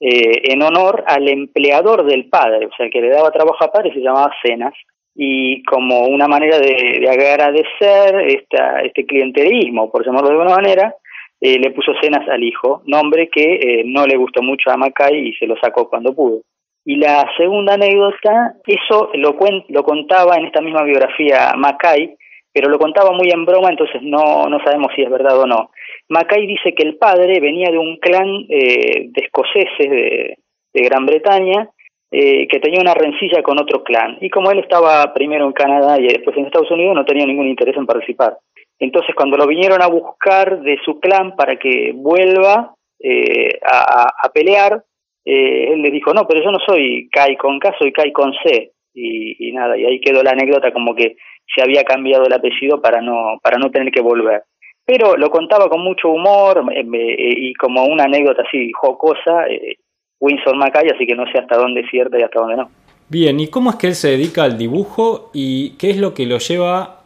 eh, 0.00 0.52
en 0.52 0.62
honor 0.62 1.04
al 1.06 1.28
empleador 1.28 2.04
del 2.04 2.28
padre, 2.28 2.66
o 2.66 2.70
sea, 2.76 2.90
que 2.90 3.00
le 3.00 3.10
daba 3.10 3.30
trabajo 3.30 3.64
a 3.64 3.72
padre, 3.72 3.92
se 3.92 4.00
llamaba 4.00 4.34
Cenas, 4.42 4.74
y 5.14 5.62
como 5.64 6.06
una 6.06 6.26
manera 6.26 6.58
de, 6.58 7.06
agradecer 7.08 8.16
este 8.28 9.06
clientelismo, 9.06 9.90
por 9.90 10.04
llamarlo 10.04 10.28
de 10.28 10.34
alguna 10.34 10.56
manera, 10.56 10.94
eh, 11.40 11.58
le 11.58 11.70
puso 11.70 11.92
Cenas 12.00 12.28
al 12.28 12.42
hijo, 12.42 12.82
nombre 12.86 13.28
que 13.28 13.54
eh, 13.54 13.82
no 13.84 14.06
le 14.06 14.16
gustó 14.16 14.42
mucho 14.42 14.70
a 14.70 14.76
Macay 14.76 15.28
y 15.28 15.32
se 15.34 15.46
lo 15.46 15.56
sacó 15.56 15.88
cuando 15.88 16.14
pudo. 16.14 16.40
Y 16.84 16.96
la 16.96 17.24
segunda 17.36 17.74
anécdota, 17.74 18.54
eso 18.66 19.10
lo, 19.14 19.36
lo 19.68 19.82
contaba 19.84 20.36
en 20.36 20.46
esta 20.46 20.60
misma 20.60 20.82
biografía 20.82 21.54
Macay, 21.56 22.16
pero 22.52 22.68
lo 22.68 22.78
contaba 22.78 23.10
muy 23.10 23.30
en 23.30 23.44
broma, 23.44 23.70
entonces 23.70 24.00
no, 24.02 24.46
no 24.48 24.62
sabemos 24.62 24.92
si 24.94 25.02
es 25.02 25.10
verdad 25.10 25.40
o 25.40 25.46
no. 25.46 25.70
Mackay 26.08 26.46
dice 26.46 26.74
que 26.74 26.86
el 26.86 26.96
padre 26.96 27.40
venía 27.40 27.70
de 27.70 27.78
un 27.78 27.96
clan 27.96 28.46
eh, 28.48 29.08
de 29.08 29.24
escoceses 29.24 29.90
de, 29.90 30.38
Gran 30.72 31.06
Bretaña 31.06 31.70
eh, 32.10 32.48
que 32.48 32.58
tenía 32.58 32.80
una 32.80 32.94
rencilla 32.94 33.42
con 33.42 33.60
otro 33.60 33.84
clan. 33.84 34.18
Y 34.20 34.28
como 34.28 34.50
él 34.50 34.58
estaba 34.58 35.12
primero 35.14 35.46
en 35.46 35.52
Canadá 35.52 36.00
y 36.00 36.08
después 36.08 36.36
en 36.36 36.46
Estados 36.46 36.70
Unidos, 36.70 36.96
no 36.96 37.04
tenía 37.04 37.26
ningún 37.26 37.46
interés 37.46 37.76
en 37.76 37.86
participar. 37.86 38.38
Entonces, 38.80 39.14
cuando 39.14 39.36
lo 39.36 39.46
vinieron 39.46 39.82
a 39.82 39.86
buscar 39.86 40.60
de 40.62 40.78
su 40.84 40.98
clan 40.98 41.36
para 41.36 41.56
que 41.56 41.92
vuelva 41.94 42.74
eh, 43.00 43.58
a, 43.64 44.28
pelear, 44.34 44.82
él 45.24 45.80
le 45.80 45.90
dijo, 45.90 46.12
no, 46.12 46.26
pero 46.26 46.42
yo 46.42 46.50
no 46.50 46.58
soy 46.66 47.08
Kai 47.10 47.36
con 47.36 47.58
K, 47.58 47.74
soy 47.78 47.92
Kai 47.92 48.12
con 48.12 48.32
C. 48.44 48.72
Y, 48.96 49.50
nada, 49.52 49.76
y 49.76 49.84
ahí 49.84 50.00
quedó 50.00 50.22
la 50.22 50.30
anécdota 50.30 50.72
como 50.72 50.94
que 50.94 51.16
se 51.52 51.62
había 51.62 51.82
cambiado 51.82 52.26
el 52.26 52.32
apellido 52.32 52.80
para 52.80 53.00
no, 53.00 53.38
para 53.42 53.58
no 53.58 53.70
tener 53.70 53.92
que 53.92 54.00
volver. 54.00 54.44
Pero 54.86 55.16
lo 55.16 55.30
contaba 55.30 55.68
con 55.68 55.82
mucho 55.82 56.08
humor 56.08 56.64
eh, 56.72 56.80
eh, 56.80 57.34
y 57.36 57.54
como 57.54 57.84
una 57.86 58.04
anécdota 58.04 58.42
así 58.46 58.70
jocosa, 58.72 59.46
eh, 59.48 59.78
Winsor 60.20 60.56
Mackay, 60.56 60.88
así 60.94 61.06
que 61.06 61.14
no 61.14 61.24
sé 61.32 61.38
hasta 61.38 61.56
dónde 61.56 61.80
es 61.80 61.90
cierta 61.90 62.18
y 62.18 62.22
hasta 62.22 62.40
dónde 62.40 62.56
no. 62.56 62.70
Bien, 63.08 63.38
¿y 63.40 63.48
cómo 63.48 63.70
es 63.70 63.76
que 63.76 63.88
él 63.88 63.94
se 63.94 64.10
dedica 64.10 64.44
al 64.44 64.56
dibujo 64.56 65.30
y 65.34 65.76
qué 65.76 65.90
es 65.90 65.98
lo 65.98 66.14
que 66.14 66.26
lo 66.26 66.38
lleva 66.38 67.03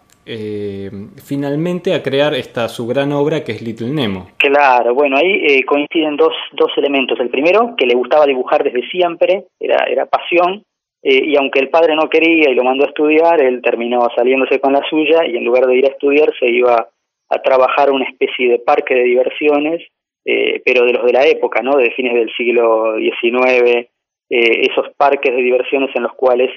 finalmente 1.25 1.95
a 1.95 2.03
crear 2.03 2.35
esta 2.35 2.69
su 2.69 2.87
gran 2.87 3.13
obra 3.13 3.45
que 3.45 3.53
es 3.53 3.63
Little 3.63 3.91
Nemo? 3.91 4.29
Claro, 4.39 4.95
bueno, 4.95 5.17
ahí 5.17 5.63
coinciden 5.63 6.17
dos, 6.17 6.35
dos 6.53 6.71
elementos. 6.77 7.19
El 7.21 7.31
primero, 7.31 7.75
que 7.77 7.87
le 7.87 7.95
gustaba 7.95 8.27
dibujar 8.27 8.65
desde 8.65 8.89
siempre, 8.89 9.45
era, 9.59 9.85
era 9.89 10.07
pasión, 10.07 10.65
eh, 11.03 11.23
y 11.25 11.37
aunque 11.37 11.61
el 11.61 11.71
padre 11.71 11.95
no 11.95 12.09
quería 12.09 12.51
y 12.51 12.55
lo 12.55 12.65
mandó 12.65 12.85
a 12.85 12.89
estudiar, 12.89 13.41
él 13.41 13.63
terminó 13.63 14.07
saliéndose 14.17 14.61
con 14.61 14.73
la 14.73 14.83
suya 14.89 15.27
y 15.27 15.37
en 15.37 15.45
lugar 15.45 15.67
de 15.67 15.77
ir 15.77 15.87
a 15.87 15.91
estudiar 15.91 16.33
se 16.39 16.49
iba 16.49 16.89
a 17.31 17.43
trabajar 17.43 17.91
una 17.91 18.07
especie 18.07 18.51
de 18.51 18.59
parque 18.59 18.95
de 18.95 19.05
diversiones, 19.05 19.83
eh, 20.25 20.61
pero 20.65 20.85
de 20.85 20.93
los 20.93 21.05
de 21.05 21.13
la 21.13 21.27
época, 21.27 21.63
¿no? 21.63 21.77
De 21.77 21.91
fines 21.93 22.15
del 22.15 22.31
siglo 22.37 22.97
XIX, 22.99 23.89
eh, 24.31 24.69
esos 24.71 24.89
parques 24.97 25.35
de 25.35 25.43
diversiones 25.43 25.91
en 25.95 26.03
los 26.03 26.15
cuales 26.15 26.51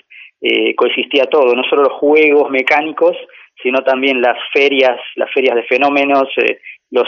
coexistía 0.76 1.26
todo, 1.26 1.54
no 1.54 1.64
solo 1.64 1.84
los 1.84 1.94
juegos 1.94 2.50
mecánicos, 2.50 3.16
sino 3.62 3.80
también 3.84 4.22
las 4.22 4.38
ferias, 4.54 5.00
las 5.16 5.32
ferias 5.32 5.56
de 5.56 5.64
fenómenos, 5.64 6.28
los 6.90 7.08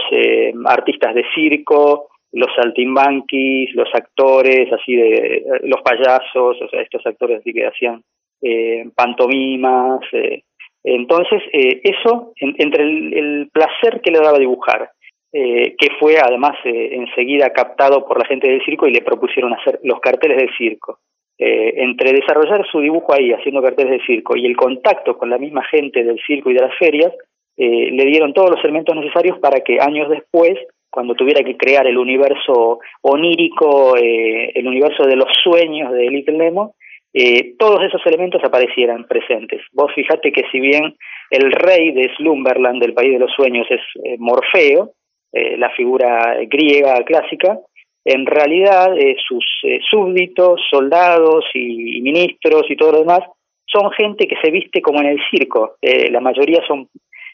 artistas 0.66 1.16
de 1.16 1.26
circo, 1.34 2.10
los 2.34 2.50
saltimbanquis, 2.56 3.74
los 3.76 3.90
actores, 3.94 4.72
así 4.74 4.96
de 4.96 5.44
los 5.64 5.82
payasos, 5.82 6.62
o 6.62 6.70
sea, 6.70 6.82
estos 6.82 7.06
actores 7.06 7.40
así 7.40 7.54
que 7.54 7.66
hacían 7.66 8.04
eh, 8.42 8.90
pantomimas. 8.96 10.02
Eh. 10.12 10.44
Entonces, 10.84 11.42
eh, 11.54 11.80
eso, 11.84 12.34
entre 12.38 12.84
el, 12.84 13.50
placer 13.54 14.02
que 14.02 14.12
le 14.12 14.20
daba 14.20 14.38
dibujar, 14.38 14.92
que 15.32 15.88
fue 16.00 16.18
además 16.20 16.56
enseguida 16.64 17.52
captado 17.54 18.06
por 18.06 18.20
la 18.20 18.26
gente 18.28 18.48
del 18.48 18.64
circo 18.64 18.88
y 18.88 18.92
le 18.92 19.02
propusieron 19.02 19.52
hacer 19.54 19.80
los 19.82 20.00
carteles 20.00 20.38
del 20.38 20.56
circo. 20.56 21.00
Entre 21.46 22.14
desarrollar 22.14 22.66
su 22.72 22.80
dibujo 22.80 23.14
ahí, 23.14 23.32
haciendo 23.32 23.62
carteles 23.62 24.00
de 24.00 24.06
circo, 24.06 24.36
y 24.36 24.46
el 24.46 24.56
contacto 24.56 25.18
con 25.18 25.30
la 25.30 25.38
misma 25.38 25.64
gente 25.66 26.04
del 26.04 26.20
circo 26.26 26.50
y 26.50 26.54
de 26.54 26.62
las 26.62 26.78
ferias, 26.78 27.12
le 27.58 28.06
dieron 28.06 28.34
todos 28.34 28.50
los 28.52 28.64
elementos 28.64 28.96
necesarios 28.96 29.38
para 29.40 29.60
que 29.62 29.78
años 29.80 30.10
después 30.10 30.58
cuando 30.94 31.16
tuviera 31.16 31.44
que 31.44 31.58
crear 31.58 31.88
el 31.88 31.98
universo 31.98 32.80
onírico, 33.02 33.98
eh, 33.98 34.52
el 34.54 34.68
universo 34.68 35.04
de 35.08 35.16
los 35.16 35.28
sueños 35.44 35.92
de 35.92 36.08
Little 36.08 36.38
Nemo, 36.38 36.76
eh, 37.12 37.56
todos 37.58 37.84
esos 37.84 38.00
elementos 38.06 38.44
aparecieran 38.44 39.08
presentes. 39.08 39.62
Vos 39.72 39.92
fijate 39.96 40.32
que 40.32 40.44
si 40.52 40.60
bien 40.60 40.96
el 41.32 41.52
rey 41.52 41.92
de 41.94 42.12
Slumberland, 42.16 42.80
del 42.80 42.94
país 42.94 43.12
de 43.14 43.20
los 43.20 43.32
sueños, 43.32 43.66
es 43.72 43.82
eh, 44.04 44.18
Morfeo, 44.20 44.92
la 45.58 45.72
figura 45.72 46.38
griega 46.46 47.04
clásica, 47.06 47.58
en 48.06 48.26
realidad 48.26 48.90
sus 49.28 49.46
súbditos, 49.90 50.62
soldados 50.70 51.46
y, 51.54 52.02
ministros 52.02 52.64
y 52.70 52.76
todo 52.76 52.94
lo 52.94 53.00
demás 53.00 53.22
son 53.66 53.92
gente 53.92 54.28
que 54.28 54.36
se 54.44 54.52
viste 54.52 54.82
como 54.82 55.00
en 55.00 55.08
el 55.08 55.20
circo. 55.32 55.76
la 55.82 56.20
mayoría 56.20 56.62
son 56.68 56.90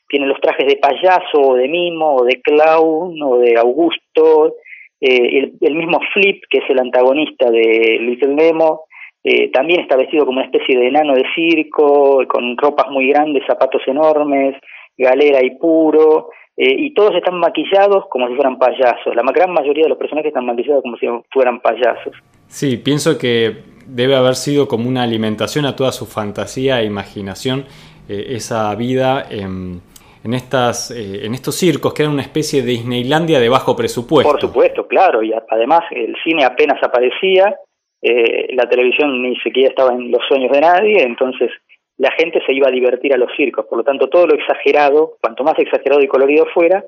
tiene 0.10 0.26
los 0.26 0.42
trajes 0.42 0.68
de 0.68 0.78
payaso 0.78 1.40
o 1.40 1.56
de 1.56 1.68
mimo 1.68 2.16
o 2.16 2.26
de 2.26 2.42
clown 2.42 3.22
o 3.22 3.38
de 3.38 3.56
Augusto, 3.58 4.56
eh, 5.00 5.52
el, 5.62 5.76
mismo 5.76 6.00
Flip, 6.14 6.44
que 6.50 6.58
es 6.58 6.70
el 6.70 6.80
antagonista 6.80 7.50
de 7.50 7.98
Little 8.02 8.34
Nemo, 8.34 8.82
eh, 9.24 9.50
también 9.52 9.82
está 9.82 9.96
vestido 9.96 10.26
como 10.26 10.40
una 10.40 10.48
especie 10.48 10.78
de 10.78 10.88
enano 10.88 11.14
de 11.14 11.26
circo, 11.36 12.26
con 12.28 12.58
ropas 12.58 12.90
muy 12.90 13.08
grandes, 13.08 13.44
zapatos 13.46 13.82
enormes, 13.88 14.56
galera 14.98 15.44
y 15.44 15.52
puro, 15.52 16.30
eh, 16.60 16.76
y 16.78 16.94
todos 16.94 17.16
están 17.16 17.40
maquillados 17.40 18.06
como 18.10 18.28
si 18.28 18.36
fueran 18.36 18.60
payasos. 18.60 19.16
La 19.16 19.24
gran 19.32 19.52
mayoría 19.52 19.84
de 19.84 19.90
los 19.90 19.98
personajes 19.98 20.28
están 20.28 20.46
maquillados 20.46 20.84
como 20.84 20.98
si 20.98 21.08
fueran 21.32 21.60
payasos. 21.60 22.14
Sí, 22.48 22.78
pienso 22.78 23.18
que 23.18 23.64
debe 23.88 24.16
haber 24.16 24.36
sido 24.36 24.68
como 24.68 24.88
una 24.88 25.02
alimentación 25.02 25.66
a 25.66 25.76
toda 25.76 25.92
su 25.92 26.06
fantasía 26.06 26.82
e 26.82 26.86
imaginación 26.86 27.66
esa 28.08 28.74
vida 28.74 29.26
en 29.30 29.82
en, 30.24 30.34
estas, 30.34 30.92
eh, 30.92 31.26
en 31.26 31.34
estos 31.34 31.56
circos 31.56 31.94
que 31.94 32.04
eran 32.04 32.14
una 32.14 32.22
especie 32.22 32.62
de 32.62 32.72
Disneylandia 32.72 33.40
de 33.40 33.50
bajo 33.50 33.76
presupuesto. 33.76 34.32
Por 34.32 34.42
supuesto, 34.42 34.88
claro, 34.88 35.24
y 35.24 35.34
además 35.50 35.82
el 35.92 36.16
cine 36.24 36.44
apenas 36.44 36.82
aparecía, 36.84 37.56
eh, 38.02 38.54
la 38.54 38.68
televisión 38.68 39.22
ni 39.22 39.36
siquiera 39.38 39.70
estaba 39.70 39.94
en 39.94 40.12
los 40.12 40.22
sueños 40.28 40.52
de 40.52 40.62
nadie, 40.62 41.04
entonces 41.04 41.52
la 42.00 42.12
gente 42.18 42.42
se 42.46 42.54
iba 42.54 42.68
a 42.68 42.72
divertir 42.72 43.14
a 43.14 43.18
los 43.18 43.30
circos. 43.36 43.66
Por 43.68 43.78
lo 43.78 43.84
tanto, 43.84 44.08
todo 44.08 44.26
lo 44.26 44.34
exagerado, 44.34 45.18
cuanto 45.22 45.44
más 45.44 45.60
exagerado 45.60 46.02
y 46.02 46.08
colorido 46.08 46.48
fuera, 46.54 46.84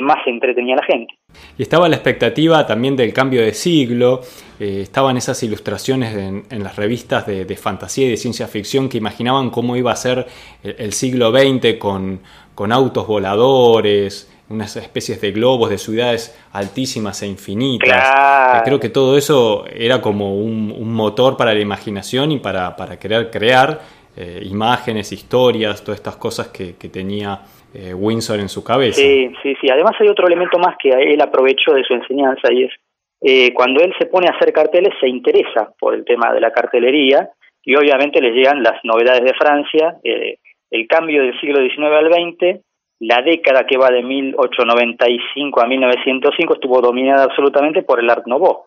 más 0.00 0.18
se 0.24 0.30
entretenía 0.30 0.76
la 0.76 0.84
gente. 0.84 1.14
Y 1.56 1.62
estaba 1.62 1.88
la 1.88 1.96
expectativa 1.96 2.66
también 2.66 2.96
del 2.96 3.12
cambio 3.12 3.42
de 3.42 3.54
siglo, 3.54 4.20
eh, 4.60 4.80
estaban 4.82 5.16
esas 5.16 5.42
ilustraciones 5.42 6.14
en, 6.14 6.62
las 6.62 6.76
revistas 6.76 7.26
de, 7.26 7.56
fantasía 7.56 8.06
y 8.06 8.10
de 8.10 8.16
ciencia 8.16 8.46
ficción 8.46 8.88
que 8.88 8.98
imaginaban 8.98 9.50
cómo 9.50 9.76
iba 9.76 9.92
a 9.92 9.96
ser 9.96 10.26
el, 10.62 10.92
siglo 10.92 11.30
XX 11.30 11.78
con, 11.78 12.20
con, 12.54 12.72
autos 12.72 13.06
voladores, 13.06 14.30
unas 14.48 14.76
especies 14.76 15.20
de 15.20 15.32
globos, 15.32 15.70
de 15.70 15.78
ciudades 15.78 16.38
altísimas 16.52 17.22
e 17.22 17.26
infinitas. 17.26 17.88
Claro. 17.88 18.62
creo 18.64 18.80
que 18.80 18.88
todo 18.88 19.16
eso 19.16 19.64
era 19.66 20.00
como 20.00 20.36
un, 20.36 20.66
motor 20.92 21.36
para 21.36 21.52
la 21.52 21.60
imaginación 21.60 22.32
y 22.32 22.38
para, 22.38 22.76
para 22.76 22.98
querer 22.98 23.30
crear 23.30 23.80
eh, 24.16 24.40
imágenes, 24.44 25.12
historias, 25.12 25.84
todas 25.84 26.00
estas 26.00 26.16
cosas 26.16 26.48
que, 26.48 26.72
tenía 26.88 27.40
eh, 27.74 27.92
Windsor 27.92 28.40
en 28.40 28.48
su 28.48 28.64
cabeza. 28.64 28.98
Sí, 28.98 29.30
sí, 29.42 29.54
sí. 29.60 29.68
Además 29.70 29.92
hay 30.00 30.08
otro 30.08 30.26
elemento 30.26 30.58
más 30.58 30.76
que 30.82 30.88
él 30.88 31.20
aprovechó 31.20 31.74
de 31.74 31.84
su 31.84 31.92
enseñanza 31.92 32.50
y 32.50 32.64
es 32.64 32.72
eh, 33.20 33.52
cuando 33.52 33.82
él 33.82 33.92
se 33.98 34.06
pone 34.06 34.28
a 34.28 34.34
hacer 34.34 34.54
carteles 34.54 34.94
se 35.00 35.08
interesa 35.08 35.74
por 35.78 35.94
el 35.94 36.04
tema 36.04 36.32
de 36.32 36.40
la 36.40 36.50
cartelería 36.50 37.28
y 37.62 37.76
obviamente 37.76 38.22
le 38.22 38.30
llegan 38.30 38.62
las 38.62 38.82
novedades 38.84 39.22
de 39.22 39.34
Francia, 39.34 39.96
eh, 40.02 40.38
el 40.70 40.86
cambio 40.86 41.22
del 41.22 41.38
siglo 41.38 41.60
XIX 41.60 41.78
al 41.88 42.10
XX, 42.10 42.60
la 43.00 43.20
década 43.20 43.66
que 43.66 43.76
va 43.76 43.90
de 43.90 44.02
1895 44.02 45.60
a 45.60 45.66
1905 45.66 46.54
estuvo 46.54 46.80
dominada 46.80 47.24
absolutamente 47.24 47.82
por 47.82 48.00
el 48.00 48.08
Art 48.08 48.26
Nouveau, 48.26 48.64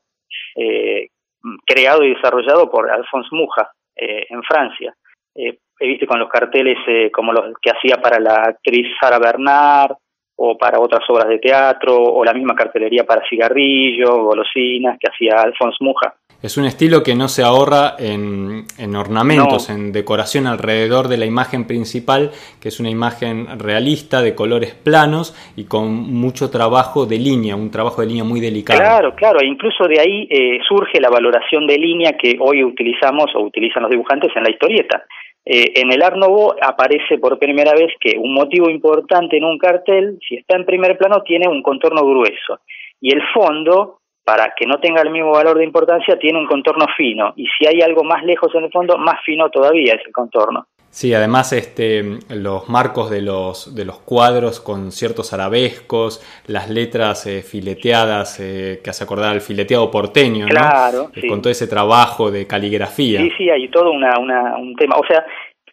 creado 1.65 2.03
y 2.03 2.13
desarrollado 2.13 2.69
por 2.69 2.91
Alphonse 2.91 3.29
Mucha 3.31 3.71
en 3.95 4.43
Francia 4.43 4.93
viste 5.79 6.07
con 6.07 6.19
los 6.19 6.29
carteles 6.29 6.77
eh, 6.87 7.09
como 7.11 7.31
los 7.31 7.45
que 7.61 7.71
hacía 7.71 8.01
para 8.01 8.19
la 8.19 8.35
actriz 8.43 8.87
Sara 8.99 9.19
Bernard 9.19 9.93
o 10.35 10.57
para 10.57 10.79
otras 10.79 11.01
obras 11.09 11.27
de 11.27 11.39
teatro 11.39 11.95
o 11.97 12.23
la 12.23 12.33
misma 12.33 12.55
cartelería 12.55 13.03
para 13.03 13.27
cigarrillos, 13.29 14.09
golosinas 14.09 14.97
que 14.99 15.09
hacía 15.09 15.41
Alphonse 15.41 15.77
Muja. 15.81 16.15
Es 16.41 16.57
un 16.57 16.63
estilo 16.63 17.03
que 17.03 17.15
no 17.15 17.27
se 17.27 17.43
ahorra 17.43 17.95
en, 17.99 18.63
en 18.77 18.95
ornamentos, 18.95 19.69
en 19.69 19.91
decoración 19.91 20.47
alrededor 20.47 21.09
de 21.09 21.17
la 21.17 21.25
imagen 21.25 21.67
principal, 21.67 22.31
que 22.61 22.69
es 22.69 22.79
una 22.79 22.89
imagen 22.89 23.59
realista 23.59 24.21
de 24.21 24.35
colores 24.35 24.73
planos 24.73 25.35
y 25.57 25.65
con 25.65 25.91
mucho 25.91 26.49
trabajo 26.49 27.05
de 27.05 27.17
línea, 27.17 27.57
un 27.57 27.71
trabajo 27.71 27.99
de 27.99 28.07
línea 28.07 28.23
muy 28.23 28.39
delicado. 28.39 28.79
Claro, 28.79 29.15
claro, 29.15 29.41
e 29.41 29.47
incluso 29.47 29.85
de 29.85 29.99
ahí 29.99 30.27
eh, 30.29 30.59
surge 30.65 31.01
la 31.01 31.09
valoración 31.09 31.67
de 31.67 31.77
línea 31.77 32.13
que 32.13 32.37
hoy 32.39 32.63
utilizamos 32.63 33.35
o 33.35 33.41
utilizan 33.41 33.83
los 33.83 33.91
dibujantes 33.91 34.31
en 34.33 34.43
la 34.43 34.51
historieta. 34.51 35.03
Eh, 35.45 35.81
en 35.81 35.91
el 35.91 36.01
Art 36.03 36.17
aparece 36.61 37.17
por 37.17 37.39
primera 37.39 37.73
vez 37.73 37.91
que 37.99 38.17
un 38.17 38.33
motivo 38.33 38.69
importante 38.69 39.37
en 39.37 39.45
un 39.45 39.57
cartel, 39.57 40.19
si 40.27 40.35
está 40.35 40.55
en 40.55 40.65
primer 40.65 40.97
plano, 40.97 41.21
tiene 41.23 41.47
un 41.47 41.63
contorno 41.63 42.05
grueso. 42.05 42.59
Y 43.01 43.13
el 43.13 43.21
fondo, 43.33 43.99
para 44.23 44.53
que 44.55 44.65
no 44.65 44.79
tenga 44.79 45.01
el 45.01 45.09
mismo 45.09 45.31
valor 45.31 45.57
de 45.57 45.63
importancia, 45.63 46.19
tiene 46.19 46.39
un 46.39 46.47
contorno 46.47 46.85
fino. 46.95 47.33
Y 47.35 47.47
si 47.57 47.65
hay 47.65 47.81
algo 47.81 48.03
más 48.03 48.23
lejos 48.23 48.53
en 48.53 48.65
el 48.65 48.71
fondo, 48.71 48.97
más 48.97 49.23
fino 49.25 49.49
todavía 49.49 49.95
es 49.95 50.05
el 50.05 50.11
contorno. 50.11 50.67
Sí, 50.91 51.13
además 51.13 51.53
este, 51.53 52.03
los 52.29 52.67
marcos 52.67 53.11
de 53.11 53.21
los, 53.21 53.75
de 53.75 53.85
los 53.85 53.99
cuadros 53.99 54.59
con 54.59 54.91
ciertos 54.91 55.33
arabescos, 55.33 56.19
las 56.47 56.69
letras 56.69 57.27
eh, 57.27 57.41
fileteadas, 57.43 58.39
eh, 58.39 58.81
que 58.83 58.89
hace 58.89 59.03
acordar 59.03 59.31
al 59.31 59.41
fileteado 59.41 59.91
porteño, 59.91 60.47
claro, 60.47 61.11
¿no? 61.15 61.29
Con 61.29 61.41
todo 61.41 61.51
ese 61.51 61.67
trabajo 61.67 62.31
de 62.31 62.47
caligrafía. 62.47 63.19
Sí, 63.21 63.31
sí, 63.37 63.49
hay 63.49 63.67
todo 63.69 63.91
una, 63.91 64.17
un 64.57 64.75
tema. 64.75 64.95
O 64.97 65.05
sea, 65.05 65.23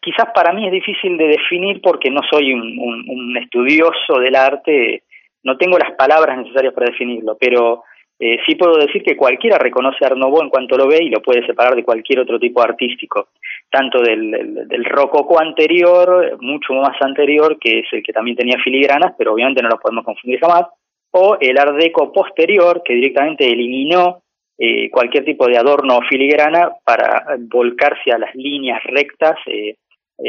quizás 0.02 0.26
para 0.34 0.52
mí 0.52 0.66
es 0.66 0.72
difícil 0.72 1.16
de 1.16 1.28
definir 1.28 1.80
porque 1.80 2.10
no 2.10 2.20
soy 2.30 2.52
un, 2.52 2.78
un 2.78 3.36
estudioso 3.38 4.20
del 4.20 4.36
arte, 4.36 5.02
no 5.42 5.56
tengo 5.56 5.78
las 5.78 5.92
palabras 5.92 6.36
necesarias 6.36 6.74
para 6.74 6.90
definirlo, 6.90 7.38
pero 7.40 7.84
eh, 8.18 8.38
sí 8.46 8.54
puedo 8.54 8.78
decir 8.78 9.02
que 9.02 9.16
cualquiera 9.16 9.58
reconoce 9.58 10.04
a 10.04 10.08
en 10.08 10.48
cuanto 10.48 10.78
lo 10.78 10.88
ve 10.88 11.00
y 11.02 11.10
lo 11.10 11.20
puede 11.20 11.44
separar 11.44 11.74
de 11.74 11.84
cualquier 11.84 12.20
otro 12.20 12.38
tipo 12.38 12.62
artístico, 12.62 13.28
tanto 13.70 14.00
del, 14.00 14.66
del, 14.66 14.84
rococó 14.86 15.38
anterior, 15.38 16.38
mucho 16.40 16.72
más 16.72 16.96
anterior, 17.02 17.58
que 17.60 17.80
es 17.80 17.86
el 17.92 18.02
que 18.02 18.14
también 18.14 18.36
tenía 18.36 18.58
filigranas, 18.64 19.14
pero 19.18 19.34
obviamente 19.34 19.62
no 19.62 19.68
lo 19.68 19.78
podemos 19.78 20.04
confundir 20.04 20.40
jamás, 20.40 20.64
o 21.10 21.36
el 21.40 21.58
Art 21.58 21.76
Deco 21.76 22.10
posterior, 22.10 22.82
que 22.82 22.94
directamente 22.94 23.46
eliminó 23.46 24.22
eh, 24.58 24.90
cualquier 24.90 25.26
tipo 25.26 25.46
de 25.46 25.58
adorno 25.58 25.98
o 25.98 26.02
filigrana 26.08 26.70
para 26.84 27.36
volcarse 27.38 28.12
a 28.12 28.18
las 28.18 28.34
líneas 28.34 28.82
rectas 28.84 29.36
eh, 29.46 29.76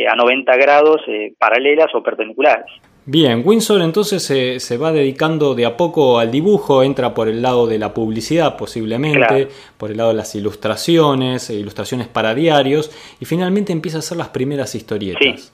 a 0.10 0.16
90 0.16 0.58
grados 0.58 1.02
paralelas 1.40 1.96
o 1.96 2.04
perpendiculares. 2.04 2.70
Bien, 3.10 3.42
Windsor 3.46 3.82
entonces 3.84 4.22
se, 4.22 4.78
va 4.78 4.92
dedicando 4.92 5.56
de 5.56 5.66
a 5.66 5.78
poco 5.78 6.20
al 6.20 6.30
dibujo, 6.30 6.84
entra 6.84 7.14
por 7.14 7.30
el 7.30 7.42
lado 7.42 7.66
de 7.66 7.80
la 7.80 7.94
publicidad 7.94 8.58
posiblemente, 8.58 9.48
por 9.78 9.92
el 9.92 9.96
lado 9.96 10.10
de 10.10 10.16
las 10.16 10.36
ilustraciones, 10.36 11.50
e 11.50 11.54
ilustraciones 11.54 12.10
para 12.10 12.36
diarios, 12.36 12.92
y 13.22 13.24
finalmente 13.24 13.72
empieza 13.72 14.00
a 14.00 14.00
hacer 14.00 14.18
las 14.18 14.28
primeras 14.28 14.76
historietas. 14.76 15.54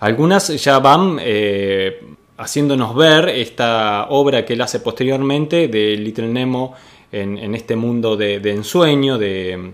Algunas 0.00 0.48
ya 0.60 0.80
van 0.80 1.18
eh, 1.20 2.00
haciéndonos 2.36 2.96
ver 2.96 3.28
esta 3.28 4.08
obra 4.10 4.44
que 4.44 4.54
él 4.54 4.60
hace 4.60 4.80
posteriormente 4.80 5.68
de 5.68 5.96
Little 5.96 6.26
Nemo 6.26 6.74
en, 7.12 7.54
este 7.54 7.76
mundo 7.76 8.16
de, 8.16 8.40
ensueño, 8.50 9.18
de, 9.18 9.70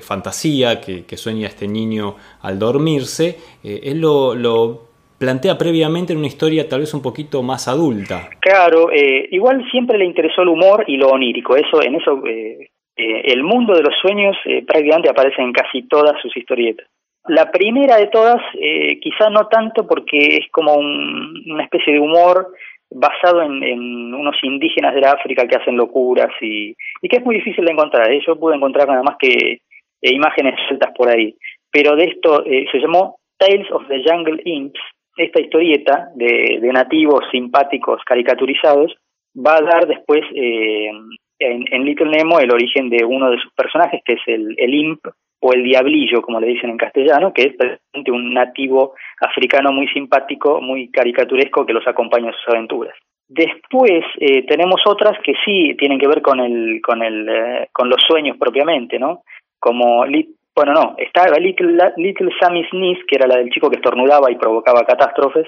fantasía 0.00 0.80
que, 0.80 1.16
sueña 1.16 1.48
este 1.48 1.66
niño 1.66 2.14
al 2.42 2.56
dormirse. 2.56 3.36
Eh, 3.64 3.80
él 3.82 3.98
lo, 3.98 4.36
lo 4.36 4.87
plantea 5.18 5.58
previamente 5.58 6.12
en 6.12 6.20
una 6.20 6.28
historia 6.28 6.68
tal 6.68 6.80
vez 6.80 6.94
un 6.94 7.02
poquito 7.02 7.42
más 7.42 7.68
adulta. 7.68 8.30
Claro, 8.40 8.90
eh, 8.92 9.28
igual 9.32 9.68
siempre 9.70 9.98
le 9.98 10.04
interesó 10.04 10.42
el 10.42 10.48
humor 10.48 10.84
y 10.86 10.96
lo 10.96 11.08
onírico. 11.08 11.56
Eso, 11.56 11.82
en 11.82 11.96
eso, 11.96 12.24
eh, 12.26 12.70
eh, 12.96 13.22
el 13.24 13.42
mundo 13.42 13.74
de 13.74 13.82
los 13.82 13.94
sueños 14.00 14.36
prácticamente 14.66 15.10
aparece 15.10 15.42
en 15.42 15.52
casi 15.52 15.82
todas 15.88 16.20
sus 16.22 16.36
historietas. 16.36 16.86
La 17.26 17.50
primera 17.50 17.96
de 17.96 18.06
todas, 18.06 18.40
quizá 19.02 19.28
no 19.28 19.48
tanto 19.48 19.86
porque 19.86 20.38
es 20.38 20.50
como 20.50 20.76
una 20.76 21.64
especie 21.64 21.92
de 21.92 22.00
humor 22.00 22.54
basado 22.90 23.42
en, 23.42 24.14
unos 24.14 24.36
indígenas 24.42 24.94
de 24.94 25.06
África 25.06 25.46
que 25.46 25.56
hacen 25.56 25.76
locuras 25.76 26.30
y, 26.40 26.74
que 27.02 27.16
es 27.18 27.24
muy 27.24 27.34
difícil 27.34 27.66
de 27.66 27.72
encontrar. 27.72 28.08
Yo 28.26 28.38
pude 28.38 28.56
encontrar 28.56 28.88
nada 28.88 29.02
más 29.02 29.16
que 29.18 29.58
imágenes 30.00 30.54
sueltas 30.68 30.90
por 30.96 31.10
ahí. 31.10 31.34
Pero 31.70 31.96
de 31.96 32.04
esto 32.04 32.44
se 32.44 32.78
llamó 32.78 33.18
Tales 33.36 33.70
of 33.72 33.86
the 33.88 34.02
Jungle 34.08 34.40
Imps 34.46 34.80
esta 35.18 35.40
historieta 35.40 36.08
de, 36.14 36.60
nativos 36.72 37.24
simpáticos 37.30 38.02
caricaturizados 38.04 38.96
va 39.36 39.56
a 39.56 39.62
dar 39.62 39.86
después 39.86 40.20
eh, 40.34 40.90
en, 41.38 41.84
Little 41.84 42.10
Nemo 42.10 42.40
el 42.40 42.52
origen 42.52 42.88
de 42.88 43.04
uno 43.04 43.30
de 43.30 43.38
sus 43.38 43.52
personajes, 43.52 44.00
que 44.04 44.14
es 44.14 44.20
el, 44.26 44.54
el 44.58 44.74
imp 44.74 45.00
o 45.40 45.52
el 45.52 45.62
diablillo, 45.62 46.22
como 46.22 46.40
le 46.40 46.48
dicen 46.48 46.70
en 46.70 46.76
castellano, 46.76 47.32
que 47.32 47.42
es 47.42 48.10
un 48.10 48.34
nativo 48.34 48.94
africano 49.20 49.72
muy 49.72 49.86
simpático, 49.88 50.60
muy 50.60 50.90
caricaturesco 50.90 51.64
que 51.64 51.72
los 51.72 51.86
acompaña 51.86 52.28
en 52.28 52.34
sus 52.34 52.48
aventuras. 52.48 52.94
Después 53.28 54.04
eh, 54.18 54.44
tenemos 54.46 54.80
otras 54.86 55.18
que 55.22 55.34
sí 55.44 55.76
tienen 55.78 55.98
que 55.98 56.08
ver 56.08 56.22
con 56.22 56.40
el, 56.40 56.80
con 56.82 57.02
el, 57.02 57.28
eh, 57.28 57.68
con 57.72 57.88
los 57.88 58.00
sueños 58.06 58.36
propiamente, 58.38 58.98
¿no? 58.98 59.22
Como 59.60 60.04
bueno, 60.58 60.72
no, 60.72 60.96
estaba 60.98 61.38
Little, 61.38 61.78
Little 61.98 62.30
Sammy 62.40 62.64
Sneeze, 62.68 63.02
que 63.06 63.14
era 63.14 63.28
la 63.28 63.36
del 63.36 63.48
chico 63.48 63.70
que 63.70 63.76
estornudaba 63.76 64.28
y 64.28 64.34
provocaba 64.34 64.84
catástrofes. 64.84 65.46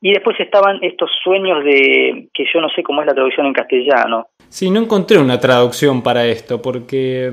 Y 0.00 0.12
después 0.12 0.38
estaban 0.38 0.78
estos 0.80 1.10
sueños 1.24 1.64
de, 1.64 2.28
que 2.32 2.44
yo 2.54 2.60
no 2.60 2.68
sé 2.68 2.84
cómo 2.84 3.00
es 3.00 3.08
la 3.08 3.14
traducción 3.14 3.46
en 3.46 3.52
castellano. 3.52 4.28
Sí, 4.48 4.70
no 4.70 4.78
encontré 4.78 5.18
una 5.18 5.40
traducción 5.40 6.04
para 6.04 6.24
esto, 6.24 6.62
porque 6.62 7.32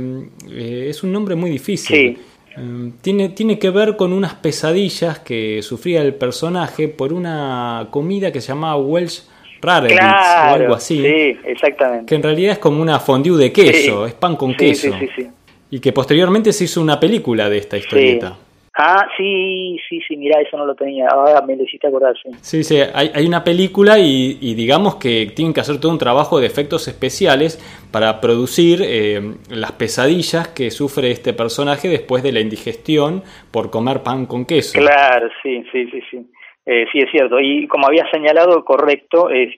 eh, 0.50 0.88
es 0.90 1.04
un 1.04 1.12
nombre 1.12 1.36
muy 1.36 1.52
difícil. 1.52 1.96
Sí. 1.96 2.18
Eh, 2.58 2.92
tiene, 3.04 3.30
tiene 3.30 3.60
que 3.60 3.70
ver 3.70 3.96
con 3.96 4.12
unas 4.12 4.34
pesadillas 4.34 5.20
que 5.20 5.62
sufría 5.62 6.02
el 6.02 6.16
personaje 6.16 6.88
por 6.88 7.14
una 7.14 7.90
comida 7.92 8.32
que 8.32 8.42
se 8.42 8.48
llamaba 8.48 8.78
Welsh 8.78 9.30
Rarebits 9.62 10.02
o 10.02 10.56
algo 10.56 10.74
así. 10.74 11.04
Sí, 11.04 11.38
exactamente. 11.46 12.08
Que 12.08 12.16
en 12.16 12.24
realidad 12.24 12.54
es 12.54 12.60
como 12.60 12.82
una 12.82 13.00
fondue 13.00 13.38
de 13.38 13.52
queso, 13.52 14.08
es 14.08 14.16
pan 14.16 14.36
con 14.36 14.56
queso. 14.56 14.92
Sí, 14.92 15.08
sí, 15.08 15.10
sí. 15.16 15.30
Y 15.72 15.80
que 15.80 15.94
posteriormente 15.94 16.52
se 16.54 16.66
hizo 16.66 16.82
una 16.82 17.00
película 17.00 17.50
de 17.50 17.58
esta 17.58 17.78
historieta. 17.78 18.38
Ah, 18.82 19.10
sí, 19.18 19.78
sí, 19.90 20.00
sí, 20.08 20.16
mira, 20.16 20.40
eso 20.40 20.56
no 20.56 20.66
lo 20.66 20.74
tenía. 20.74 21.10
Ahora 21.10 21.42
me 21.42 21.58
necesité 21.58 21.88
acordar, 21.88 22.16
sí. 22.24 22.30
Sí, 22.40 22.64
sí, 22.64 22.78
hay, 22.94 23.12
hay 23.14 23.26
una 23.26 23.44
película 23.44 24.00
y, 24.00 24.54
digamos 24.56 24.96
que 24.96 25.28
tienen 25.36 25.54
que 25.54 25.60
hacer 25.60 25.82
todo 25.82 25.92
un 25.92 25.98
trabajo 25.98 26.40
de 26.40 26.48
efectos 26.48 26.88
especiales 26.88 27.60
para 27.92 28.22
producir 28.22 28.80
eh, 28.82 29.34
las 29.50 29.74
pesadillas 29.74 30.48
que 30.48 30.72
sufre 30.72 31.12
este 31.12 31.34
personaje 31.34 31.90
después 31.90 32.24
de 32.24 32.32
la 32.32 32.40
indigestión 32.40 33.22
por 33.52 33.70
comer 33.70 34.02
pan 34.02 34.26
con 34.26 34.46
queso. 34.46 34.80
Claro, 34.80 35.28
sí, 35.44 35.62
sí, 35.74 35.90
sí, 35.92 36.02
sí. 36.10 36.32
Eh, 36.66 36.86
sí, 36.92 37.00
es 37.00 37.12
cierto. 37.12 37.38
Y 37.38 37.68
como 37.68 37.88
había 37.88 38.10
señalado, 38.12 38.64
correcto, 38.64 39.30
eh, 39.30 39.58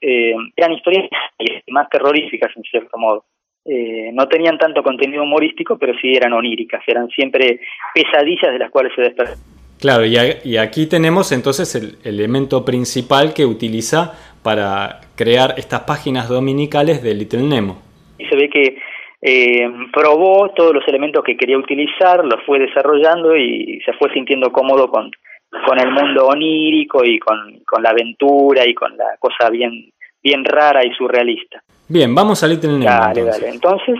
eran 0.56 0.72
historias 0.72 1.08
más 1.68 1.88
terroríficas 1.90 2.52
en 2.56 2.64
cierto 2.64 2.98
modo. 2.98 3.26
Eh, 3.64 4.10
no 4.14 4.28
tenían 4.28 4.58
tanto 4.58 4.82
contenido 4.82 5.24
humorístico, 5.24 5.78
pero 5.78 5.94
sí 6.02 6.14
eran 6.14 6.34
oníricas, 6.34 6.82
eran 6.88 7.08
siempre 7.10 7.60
pesadillas 7.94 8.54
de 8.54 8.60
las 8.60 8.72
cuales 8.72 8.92
se 8.96 9.02
despertaban. 9.02 9.40
Claro, 9.80 10.06
y, 10.06 10.58
aquí 10.58 10.88
tenemos 10.88 11.32
entonces 11.32 11.74
el 11.74 11.98
elemento 12.04 12.64
principal 12.64 13.34
que 13.34 13.48
utiliza 13.48 14.14
para 14.44 15.02
crear 15.16 15.56
estas 15.58 15.82
páginas 15.82 16.30
dominicales 16.30 17.02
de 17.02 17.16
Little 17.16 17.42
Nemo. 17.42 17.82
Y 18.20 18.26
se 18.26 18.36
ve 18.36 18.48
que 18.48 18.78
eh, 19.24 19.68
probó 19.92 20.50
todos 20.56 20.74
los 20.76 20.88
elementos 20.88 21.24
que 21.24 21.36
quería 21.36 21.58
utilizar, 21.58 22.24
los 22.24 22.44
fue 22.46 22.60
desarrollando 22.60 23.36
y 23.36 23.82
se 23.84 23.94
fue 23.94 24.14
sintiendo 24.14 24.52
cómodo 24.52 24.88
con, 24.88 25.10
con 25.68 25.80
el 25.80 25.92
mundo 25.92 26.28
onírico 26.28 27.04
y 27.04 27.18
con, 27.18 27.60
con 27.66 27.82
la 27.82 27.90
aventura 27.90 28.68
y 28.68 28.76
con 28.76 28.96
la 28.96 29.18
cosa 29.20 29.50
bien, 29.50 29.92
bien 30.22 30.46
rara 30.46 30.86
y 30.86 30.94
surrealista. 30.94 31.64
Bien, 31.92 32.16
vamos 32.16 32.42
a 32.42 32.48
Little 32.48 32.72
Nemo. 32.72 32.86
Dale, 32.86 33.24
dale. 33.26 33.50
Entonces, 33.50 33.96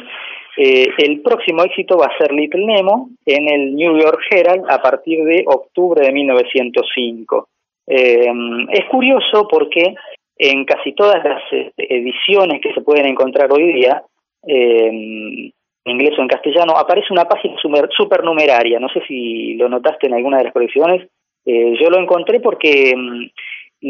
eh, 0.56 0.88
el 0.98 1.22
próximo 1.22 1.62
éxito 1.66 1.98
va 1.98 2.06
a 2.06 2.18
ser 2.18 2.32
Little 2.32 2.66
Nemo 2.66 3.10
en 3.26 3.50
el 3.50 3.76
New 3.76 4.00
York 4.00 4.22
Herald 4.30 4.64
a 4.70 4.82
partir 4.82 5.22
de 5.26 5.44
octubre 5.46 6.02
de 6.02 6.14
1905. 6.14 7.50
Eh, 7.88 8.32
es 8.70 8.86
curioso 8.86 9.46
porque 9.50 9.94
en 10.38 10.64
casi 10.64 10.94
todas 10.94 11.22
las 11.22 11.42
eh, 11.52 11.74
ediciones 11.78 12.62
que 12.62 12.74
se 12.74 12.80
pueden 12.80 13.08
encontrar 13.08 13.52
hoy 13.52 13.74
día, 13.74 14.02
en 14.44 15.52
inglés 15.84 16.18
o 16.18 16.22
en 16.22 16.30
castellano, 16.30 16.78
aparece 16.78 17.08
una 17.12 17.26
página 17.26 17.58
supernumeraria. 17.98 18.80
No 18.80 18.88
sé 18.88 19.02
si 19.06 19.56
lo 19.56 19.68
notaste 19.68 20.08
en 20.08 20.14
alguna 20.14 20.38
de 20.38 20.46
las 20.46 20.54
colecciones. 20.54 21.10
yo 21.46 21.90
lo 21.90 22.00
encontré 22.00 22.40
porque 22.40 22.94
mm, 22.96 23.26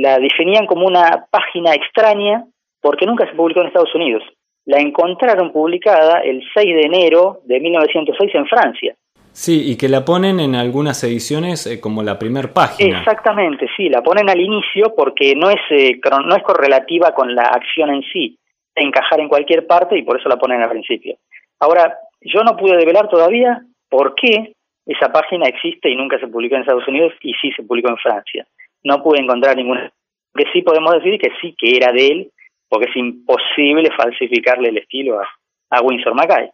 la 0.02 0.18
definían 0.18 0.66
como 0.66 0.88
una 0.88 1.28
página 1.30 1.76
extraña 1.76 2.46
porque 2.82 3.06
nunca 3.06 3.28
se 3.30 3.36
publicó 3.36 3.62
en 3.62 3.68
Estados 3.68 3.94
Unidos 3.96 4.24
la 4.66 4.80
encontraron 4.80 5.52
publicada 5.52 6.20
el 6.20 6.44
6 6.54 6.76
de 6.76 6.82
enero 6.82 7.40
de 7.46 7.60
1906 7.60 8.36
en 8.36 8.46
Francia. 8.48 8.96
Sí, 9.34 9.72
y 9.72 9.78
que 9.78 9.88
la 9.88 10.04
ponen 10.04 10.40
en 10.40 10.56
algunas 10.56 11.04
ediciones 11.04 11.66
eh, 11.66 11.80
como 11.80 12.04
la 12.04 12.20
primer 12.20 12.52
página. 12.52 13.00
Exactamente, 13.00 13.68
sí, 13.78 13.88
la 13.88 14.02
ponen 14.02 14.30
al 14.30 14.40
inicio 14.40 14.94
porque 14.96 15.34
no 15.36 15.50
es, 15.50 15.62
eh, 15.70 16.00
no 16.26 16.36
es 16.36 16.44
correlativa 16.44 17.14
con 17.14 17.34
la 17.34 17.44
acción 17.44 17.92
en 17.92 18.04
sí, 18.12 18.38
encajar 18.76 19.22
en 19.22 19.30
cualquier 19.30 19.66
parte 19.66 19.98
y 19.98 20.04
por 20.04 20.20
eso 20.20 20.28
la 20.28 20.38
ponen 20.38 20.62
al 20.62 20.70
principio. 20.70 21.16
Ahora, 21.60 21.98
yo 22.20 22.42
no 22.42 22.58
pude 22.58 22.76
develar 22.76 23.08
todavía 23.08 23.62
por 23.90 24.16
qué 24.16 24.54
esa 24.86 25.12
página 25.12 25.48
existe 25.48 25.90
y 25.90 25.96
nunca 25.96 26.20
se 26.20 26.28
publicó 26.28 26.56
en 26.56 26.62
Estados 26.62 26.88
Unidos 26.88 27.14
y 27.22 27.34
sí 27.36 27.52
se 27.56 27.64
publicó 27.64 27.90
en 27.90 27.98
Francia. 27.98 28.46
No 28.84 29.02
pude 29.02 29.22
encontrar 29.22 29.56
ninguna. 29.56 29.92
Que 30.34 30.46
sí 30.52 30.62
podemos 30.62 30.94
decir 30.94 31.20
que 31.20 31.30
sí, 31.40 31.56
que 31.58 31.78
era 31.78 31.94
de 31.94 32.08
él 32.08 32.32
porque 32.72 32.90
es 32.90 32.96
imposible 32.96 33.90
falsificarle 33.98 34.70
el 34.70 34.78
estilo 34.78 35.20
a, 35.20 35.28
a 35.72 35.82
Winsor 35.82 36.16
Mackay. 36.16 36.50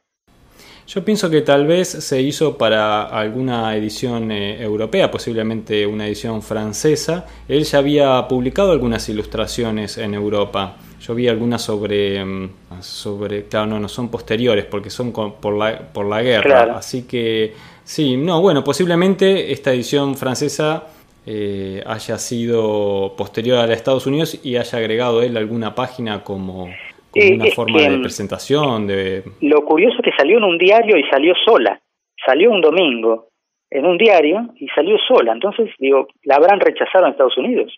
Yo 0.88 1.06
pienso 1.06 1.30
que 1.30 1.42
tal 1.42 1.68
vez 1.68 1.90
se 1.90 2.22
hizo 2.22 2.58
para 2.58 3.04
alguna 3.04 3.76
edición 3.76 4.32
eh, 4.32 4.60
europea, 4.60 5.12
posiblemente 5.12 5.86
una 5.86 6.08
edición 6.08 6.42
francesa. 6.42 7.28
Él 7.48 7.66
ya 7.66 7.80
había 7.80 8.28
publicado 8.28 8.72
algunas 8.72 9.08
ilustraciones 9.10 10.00
en 10.00 10.16
Europa. 10.16 10.78
Yo 11.02 11.14
vi 11.14 11.28
algunas 11.28 11.62
sobre, 11.62 12.24
mm, 12.26 12.50
sobre 12.80 13.44
claro, 13.44 13.68
no, 13.68 13.80
no 13.80 13.88
son 13.88 14.10
posteriores 14.10 14.66
porque 14.66 14.90
son 14.90 15.12
por, 15.12 15.56
la, 15.56 15.78
por 15.78 16.08
la 16.08 16.24
guerra. 16.24 16.78
Así 16.78 17.06
que 17.06 17.54
sí, 17.84 18.18
no, 18.18 18.42
bueno, 18.42 18.64
posiblemente 18.64 19.52
esta 19.52 19.74
edición 19.74 20.16
francesa 20.16 20.88
eh, 21.30 21.84
haya 21.86 22.18
sido 22.18 23.14
posterior 23.18 23.58
a 23.58 23.74
Estados 23.74 24.08
Unidos 24.08 24.40
y 24.46 24.56
haya 24.56 24.78
agregado 24.78 25.22
él 25.22 25.36
alguna 25.36 25.76
página 25.76 26.24
como, 26.24 26.70
eh, 27.14 27.34
una 27.34 27.48
forma 27.48 27.82
de 27.82 28.00
presentación. 28.00 28.88
De... 28.88 29.24
Lo 29.42 29.66
curioso 29.66 29.98
es 29.98 30.06
que 30.06 30.18
salió 30.18 30.38
en 30.38 30.46
un 30.46 30.58
diario 30.58 30.96
y 30.96 31.04
salió 31.10 31.34
sola. 31.46 31.82
Salió 32.26 32.50
un 32.50 32.62
domingo 32.62 33.28
en 33.70 33.86
un 33.86 33.98
diario 33.98 34.54
y 34.56 34.68
salió 34.70 34.98
sola. 35.06 35.34
Entonces, 35.34 35.70
digo, 35.80 36.08
la 36.24 36.36
habrán 36.36 36.62
rechazado 36.62 37.06
en 37.06 37.12
Estados 37.12 37.38
Unidos. 37.38 37.78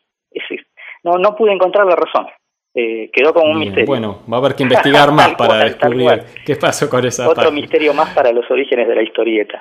no, 1.03 1.17
no 1.17 1.35
pude 1.35 1.51
encontrar 1.51 1.87
la 1.87 1.95
razón. 1.95 2.27
Eh, 2.75 3.09
quedó 3.11 3.33
como 3.33 3.51
un 3.51 3.59
misterio. 3.59 3.87
Bueno, 3.87 4.19
va 4.31 4.37
a 4.37 4.39
haber 4.41 4.53
que 4.53 4.61
investigar 4.69 5.11
más 5.11 5.33
para 5.33 5.63
descubrir 5.63 6.23
qué 6.45 6.55
pasó 6.55 6.87
con 6.87 7.03
esa 7.03 7.27
Otro 7.27 7.51
misterio 7.51 7.95
más 7.95 8.13
para 8.13 8.31
los 8.31 8.49
orígenes 8.51 8.87
de 8.87 8.95
la 8.95 9.01
historieta. 9.01 9.59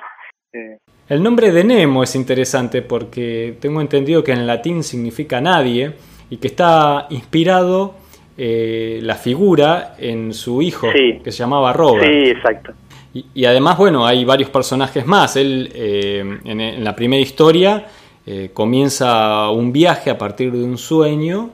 El 1.09 1.23
nombre 1.23 1.51
de 1.51 1.63
Nemo 1.63 2.03
es 2.03 2.15
interesante 2.15 2.83
porque 2.83 3.55
tengo 3.59 3.81
entendido 3.81 4.23
que 4.23 4.31
en 4.31 4.45
latín 4.45 4.83
significa 4.83 5.41
nadie 5.41 5.93
y 6.29 6.37
que 6.37 6.45
está 6.45 7.07
inspirado 7.09 7.95
eh, 8.37 8.99
la 9.01 9.15
figura 9.15 9.95
en 9.97 10.33
su 10.33 10.61
hijo 10.61 10.87
que 10.93 11.31
se 11.31 11.39
llamaba 11.39 11.73
Robert. 11.73 12.05
Sí, 12.05 12.29
exacto. 12.29 12.73
Y, 13.11 13.43
además, 13.45 13.79
bueno, 13.79 14.05
hay 14.05 14.23
varios 14.23 14.51
personajes 14.51 15.03
más. 15.07 15.35
Él 15.35 15.71
eh, 15.73 16.23
en, 16.45 16.83
la 16.83 16.95
primera 16.95 17.23
historia 17.23 17.85
eh, 18.27 18.51
comienza 18.53 19.49
un 19.49 19.73
viaje 19.73 20.11
a 20.11 20.17
partir 20.19 20.51
de 20.51 20.63
un 20.63 20.77
sueño 20.77 21.49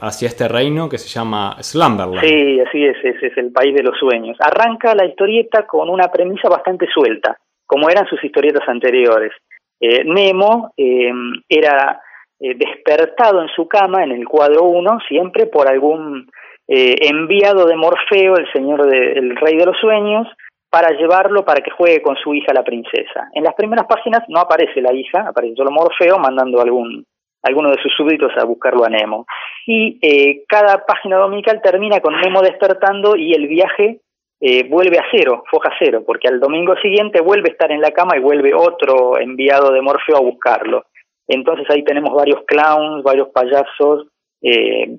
hacia 0.00 0.26
este 0.26 0.48
reino 0.48 0.88
que 0.88 0.96
se 0.96 1.06
llama 1.06 1.54
Slumberland. 1.60 2.26
Sí, 2.26 2.60
así 2.60 2.82
es, 2.82 2.96
ese 3.04 3.26
es 3.26 3.36
el 3.36 3.52
país 3.52 3.74
de 3.74 3.82
los 3.82 3.94
sueños. 3.98 4.38
Arranca 4.40 4.94
la 4.94 5.04
historieta 5.04 5.66
con 5.66 5.90
una 5.90 6.10
premisa 6.10 6.48
bastante 6.48 6.86
suelta 6.86 7.36
como 7.70 7.88
eran 7.88 8.08
sus 8.08 8.22
historietas 8.24 8.68
anteriores. 8.68 9.30
Eh, 9.80 10.02
Nemo 10.04 10.72
eh, 10.76 11.12
era 11.48 12.00
eh, 12.40 12.54
despertado 12.56 13.40
en 13.42 13.48
su 13.54 13.68
cama, 13.68 14.02
en 14.02 14.10
el 14.10 14.26
cuadro 14.26 14.64
1, 14.64 14.98
siempre 15.08 15.46
por 15.46 15.68
algún 15.68 16.28
enviado 16.72 17.66
de 17.66 17.74
Morfeo, 17.74 18.36
el 18.36 18.46
señor 18.52 18.86
del 18.86 19.34
rey 19.36 19.56
de 19.56 19.66
los 19.66 19.76
sueños, 19.80 20.28
para 20.70 20.90
llevarlo 20.96 21.44
para 21.44 21.62
que 21.62 21.72
juegue 21.72 22.00
con 22.00 22.14
su 22.14 22.32
hija 22.32 22.52
la 22.52 22.62
princesa. 22.62 23.28
En 23.34 23.42
las 23.42 23.54
primeras 23.54 23.86
páginas 23.86 24.20
no 24.28 24.38
aparece 24.38 24.80
la 24.80 24.94
hija, 24.94 25.26
aparece 25.26 25.56
solo 25.56 25.72
Morfeo 25.72 26.16
mandando 26.20 26.60
algún 26.60 27.04
alguno 27.42 27.70
de 27.70 27.82
sus 27.82 27.92
súbditos 27.96 28.30
a 28.36 28.44
buscarlo 28.44 28.84
a 28.84 28.88
Nemo. 28.88 29.26
Y 29.66 30.44
cada 30.46 30.84
página 30.86 31.16
dominical 31.16 31.60
termina 31.60 31.98
con 31.98 32.14
Nemo 32.20 32.40
despertando 32.40 33.16
y 33.16 33.32
el 33.32 33.48
viaje 33.48 34.00
eh, 34.42 34.66
vuelve 34.68 34.98
a 34.98 35.04
cero, 35.10 35.44
foja 35.50 35.70
cero, 35.78 36.02
porque 36.06 36.28
al 36.28 36.40
domingo 36.40 36.74
siguiente 36.76 37.20
vuelve 37.20 37.50
a 37.50 37.52
estar 37.52 37.70
en 37.70 37.82
la 37.82 37.90
cama 37.90 38.16
y 38.16 38.20
vuelve 38.20 38.54
otro 38.54 39.18
enviado 39.18 39.70
de 39.70 39.82
Morfeo 39.82 40.16
a 40.16 40.22
buscarlo. 40.22 40.86
Entonces 41.28 41.66
ahí 41.68 41.84
tenemos 41.84 42.14
varios 42.14 42.42
clowns, 42.46 43.04
varios 43.04 43.28
payasos, 43.28 44.06
eh, 44.42 44.98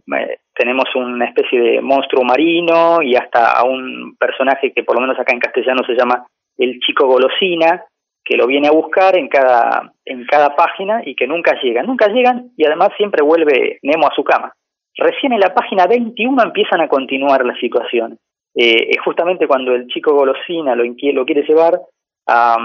tenemos 0.54 0.86
una 0.94 1.26
especie 1.26 1.60
de 1.60 1.82
monstruo 1.82 2.24
marino 2.24 3.02
y 3.02 3.16
hasta 3.16 3.52
a 3.54 3.64
un 3.64 4.16
personaje 4.20 4.72
que 4.74 4.84
por 4.84 4.96
lo 4.96 5.02
menos 5.02 5.20
acá 5.20 5.34
en 5.34 5.40
castellano 5.40 5.82
se 5.88 5.96
llama 5.96 6.28
el 6.58 6.80
chico 6.80 7.08
golosina, 7.08 7.84
que 8.24 8.38
lo 8.38 8.46
viene 8.46 8.68
a 8.68 8.72
buscar 8.72 9.18
en 9.18 9.28
cada, 9.28 9.92
en 10.06 10.24
cada 10.26 10.56
página 10.56 11.02
y 11.04 11.16
que 11.16 11.26
nunca 11.26 11.60
llegan. 11.60 11.88
Nunca 11.88 12.10
llegan 12.10 12.52
y 12.56 12.68
además 12.68 12.90
siempre 12.96 13.24
vuelve 13.24 13.80
Nemo 13.82 14.06
a 14.06 14.16
su 14.16 14.24
cama. 14.24 14.54
Recién 14.96 15.34
en 15.34 15.40
la 15.40 15.56
página 15.56 15.88
21 15.88 16.44
empiezan 16.44 16.82
a 16.82 16.88
continuar 16.88 17.44
las 17.44 17.58
situaciones 17.58 18.20
eh, 18.56 18.88
es 18.90 19.02
justamente 19.04 19.48
cuando 19.48 19.74
el 19.74 19.88
chico 19.88 20.14
golosina 20.14 20.76
lo, 20.76 20.84
lo 20.84 21.26
quiere 21.26 21.44
llevar 21.44 21.80
a, 22.28 22.58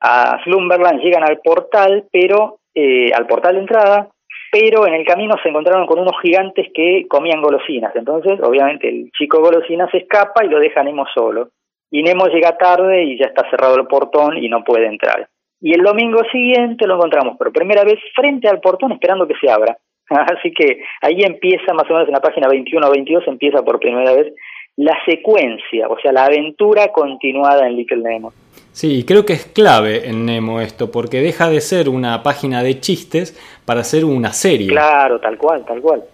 a 0.00 0.40
Slumberland, 0.44 1.00
llegan 1.00 1.24
al 1.24 1.38
portal, 1.38 2.04
pero 2.12 2.58
eh, 2.74 3.12
al 3.12 3.26
portal 3.26 3.54
de 3.54 3.60
entrada, 3.60 4.08
pero 4.52 4.86
en 4.86 4.94
el 4.94 5.04
camino 5.04 5.34
se 5.42 5.48
encontraron 5.48 5.86
con 5.86 5.98
unos 5.98 6.14
gigantes 6.22 6.68
que 6.72 7.06
comían 7.08 7.42
golosinas. 7.42 7.94
Entonces, 7.96 8.40
obviamente, 8.40 8.88
el 8.88 9.10
chico 9.10 9.40
golosina 9.40 9.90
se 9.90 9.98
escapa 9.98 10.44
y 10.44 10.48
lo 10.48 10.58
deja 10.58 10.82
Nemo 10.82 11.04
solo. 11.12 11.50
Y 11.90 12.02
Nemo 12.02 12.26
llega 12.26 12.56
tarde 12.56 13.02
y 13.04 13.18
ya 13.18 13.26
está 13.26 13.48
cerrado 13.50 13.76
el 13.76 13.86
portón 13.86 14.36
y 14.38 14.48
no 14.48 14.62
puede 14.62 14.86
entrar. 14.86 15.28
Y 15.60 15.72
el 15.74 15.82
domingo 15.82 16.20
siguiente 16.30 16.86
lo 16.86 16.94
encontramos 16.94 17.36
por 17.36 17.52
primera 17.52 17.82
vez 17.82 17.98
frente 18.14 18.48
al 18.48 18.60
portón 18.60 18.92
esperando 18.92 19.26
que 19.26 19.34
se 19.40 19.50
abra. 19.50 19.76
Así 20.08 20.52
que 20.52 20.82
ahí 21.02 21.20
empieza, 21.22 21.74
más 21.74 21.90
o 21.90 21.94
menos 21.94 22.08
en 22.08 22.14
la 22.14 22.20
página 22.20 22.48
21 22.48 22.86
o 22.86 22.90
22, 22.90 23.24
empieza 23.26 23.62
por 23.62 23.80
primera 23.80 24.12
vez 24.12 24.32
la 24.78 24.96
secuencia, 25.04 25.88
o 25.88 25.98
sea, 26.00 26.12
la 26.12 26.26
aventura 26.26 26.92
continuada 26.92 27.66
en 27.66 27.76
Little 27.76 27.98
Nemo. 27.98 28.32
Sí, 28.72 29.04
creo 29.04 29.26
que 29.26 29.32
es 29.32 29.44
clave 29.46 30.08
en 30.08 30.24
Nemo 30.24 30.60
esto, 30.60 30.92
porque 30.92 31.20
deja 31.20 31.50
de 31.50 31.60
ser 31.60 31.88
una 31.88 32.22
página 32.22 32.62
de 32.62 32.78
chistes 32.78 33.36
para 33.64 33.82
ser 33.82 34.04
una 34.04 34.32
serie. 34.32 34.68
Claro, 34.68 35.18
tal 35.18 35.36
cual, 35.36 35.64
tal 35.66 35.80
cual. 35.80 36.04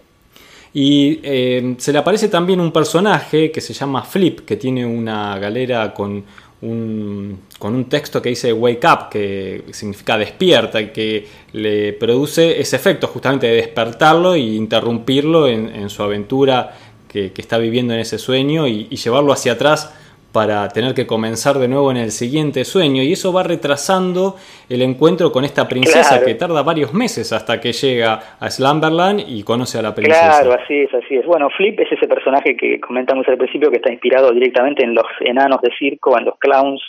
Y 0.73 1.19
eh, 1.21 1.75
se 1.77 1.93
le 1.93 1.99
aparece 1.99 2.27
también 2.27 2.59
un 2.59 2.71
personaje 2.71 3.51
que 3.51 3.61
se 3.61 3.71
llama 3.71 4.01
Flip, 4.01 4.39
que 4.39 4.57
tiene 4.57 4.83
una 4.83 5.37
galera 5.37 5.93
con 5.93 6.23
un, 6.61 7.41
con 7.59 7.75
un 7.75 7.85
texto 7.85 8.19
que 8.19 8.29
dice 8.29 8.51
wake 8.51 8.83
up, 8.83 9.09
que 9.11 9.63
significa 9.71 10.17
despierta, 10.17 10.81
y 10.81 10.87
que 10.87 11.27
le 11.53 11.93
produce 11.93 12.59
ese 12.59 12.77
efecto 12.77 13.05
justamente 13.05 13.45
de 13.45 13.57
despertarlo 13.57 14.33
e 14.33 14.39
interrumpirlo 14.39 15.47
en, 15.47 15.69
en 15.69 15.87
su 15.91 16.01
aventura 16.01 16.75
que, 17.07 17.31
está 17.37 17.57
viviendo 17.57 17.93
en 17.93 17.99
ese 17.99 18.17
sueño 18.17 18.67
y, 18.67 18.87
llevarlo 18.89 19.31
hacia 19.31 19.53
atrás 19.53 20.01
para 20.31 20.67
tener 20.67 20.93
que 20.93 21.07
comenzar 21.07 21.59
de 21.59 21.69
nuevo 21.69 21.91
en 21.91 21.97
el 21.97 22.11
siguiente 22.11 22.65
sueño 22.65 23.01
y 23.01 23.13
eso 23.13 23.31
va 23.31 23.43
retrasando 23.43 24.35
el 24.67 24.81
encuentro 24.81 25.31
con 25.31 25.45
esta 25.45 25.65
princesa 25.67 26.25
que 26.25 26.35
tarda 26.35 26.61
varios 26.61 26.93
meses 26.93 27.31
hasta 27.31 27.61
que 27.61 27.71
llega 27.71 28.35
a 28.37 28.49
Slumberland 28.49 29.21
y 29.25 29.43
conoce 29.43 29.79
a 29.79 29.81
la 29.81 29.95
princesa. 29.95 30.41
Claro, 30.41 30.59
así 30.61 30.81
es, 30.81 30.93
así 30.93 31.15
es. 31.15 31.25
Bueno, 31.25 31.49
Flip 31.55 31.79
es 31.79 31.91
ese 31.91 32.07
personaje 32.07 32.57
que 32.57 32.81
comentamos 32.81 33.25
al 33.29 33.37
principio 33.37 33.69
que 33.69 33.77
está 33.77 33.91
inspirado 33.91 34.31
directamente 34.31 34.83
en 34.83 34.93
los 34.93 35.05
enanos 35.21 35.61
de 35.61 35.71
circo, 35.79 36.17
en 36.17 36.25
los 36.25 36.37
clowns 36.37 36.81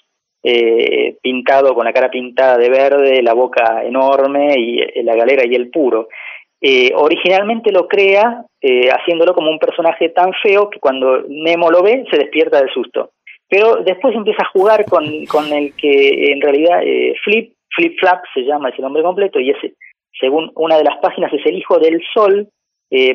eh, 0.48 1.16
pintado 1.20 1.74
con 1.74 1.84
la 1.84 1.92
cara 1.92 2.08
pintada 2.08 2.56
de 2.56 2.70
verde, 2.70 3.20
la 3.20 3.34
boca 3.34 3.82
enorme 3.84 4.54
y 4.56 4.80
eh, 4.80 5.02
la 5.02 5.16
galera 5.16 5.42
y 5.44 5.56
el 5.56 5.70
puro. 5.70 6.06
Eh, 6.68 6.90
originalmente 6.96 7.70
lo 7.70 7.86
crea 7.86 8.42
haciéndolo 8.98 9.32
como 9.32 9.48
un 9.48 9.60
personaje 9.60 10.08
tan 10.08 10.32
feo 10.42 10.68
que 10.68 10.80
cuando 10.80 11.22
Nemo 11.28 11.70
lo 11.70 11.84
ve 11.84 12.04
se 12.10 12.18
despierta 12.18 12.60
de 12.60 12.68
susto. 12.72 13.10
Pero 13.48 13.76
después 13.76 14.12
empieza 14.16 14.42
a 14.42 14.50
jugar 14.50 14.84
con, 14.86 15.04
el 15.04 15.72
que 15.76 16.32
en 16.32 16.40
realidad 16.40 16.80
Flip, 17.22 17.52
Flip 17.76 17.96
Flap 18.00 18.24
se 18.34 18.40
llama 18.40 18.70
ese 18.70 18.82
nombre 18.82 19.04
completo 19.04 19.38
y 19.38 19.50
ese, 19.50 19.74
según 20.18 20.50
una 20.56 20.78
de 20.78 20.82
las 20.82 20.98
páginas 20.98 21.32
es 21.32 21.46
el 21.46 21.56
hijo 21.56 21.78
del 21.78 22.02
sol, 22.12 22.48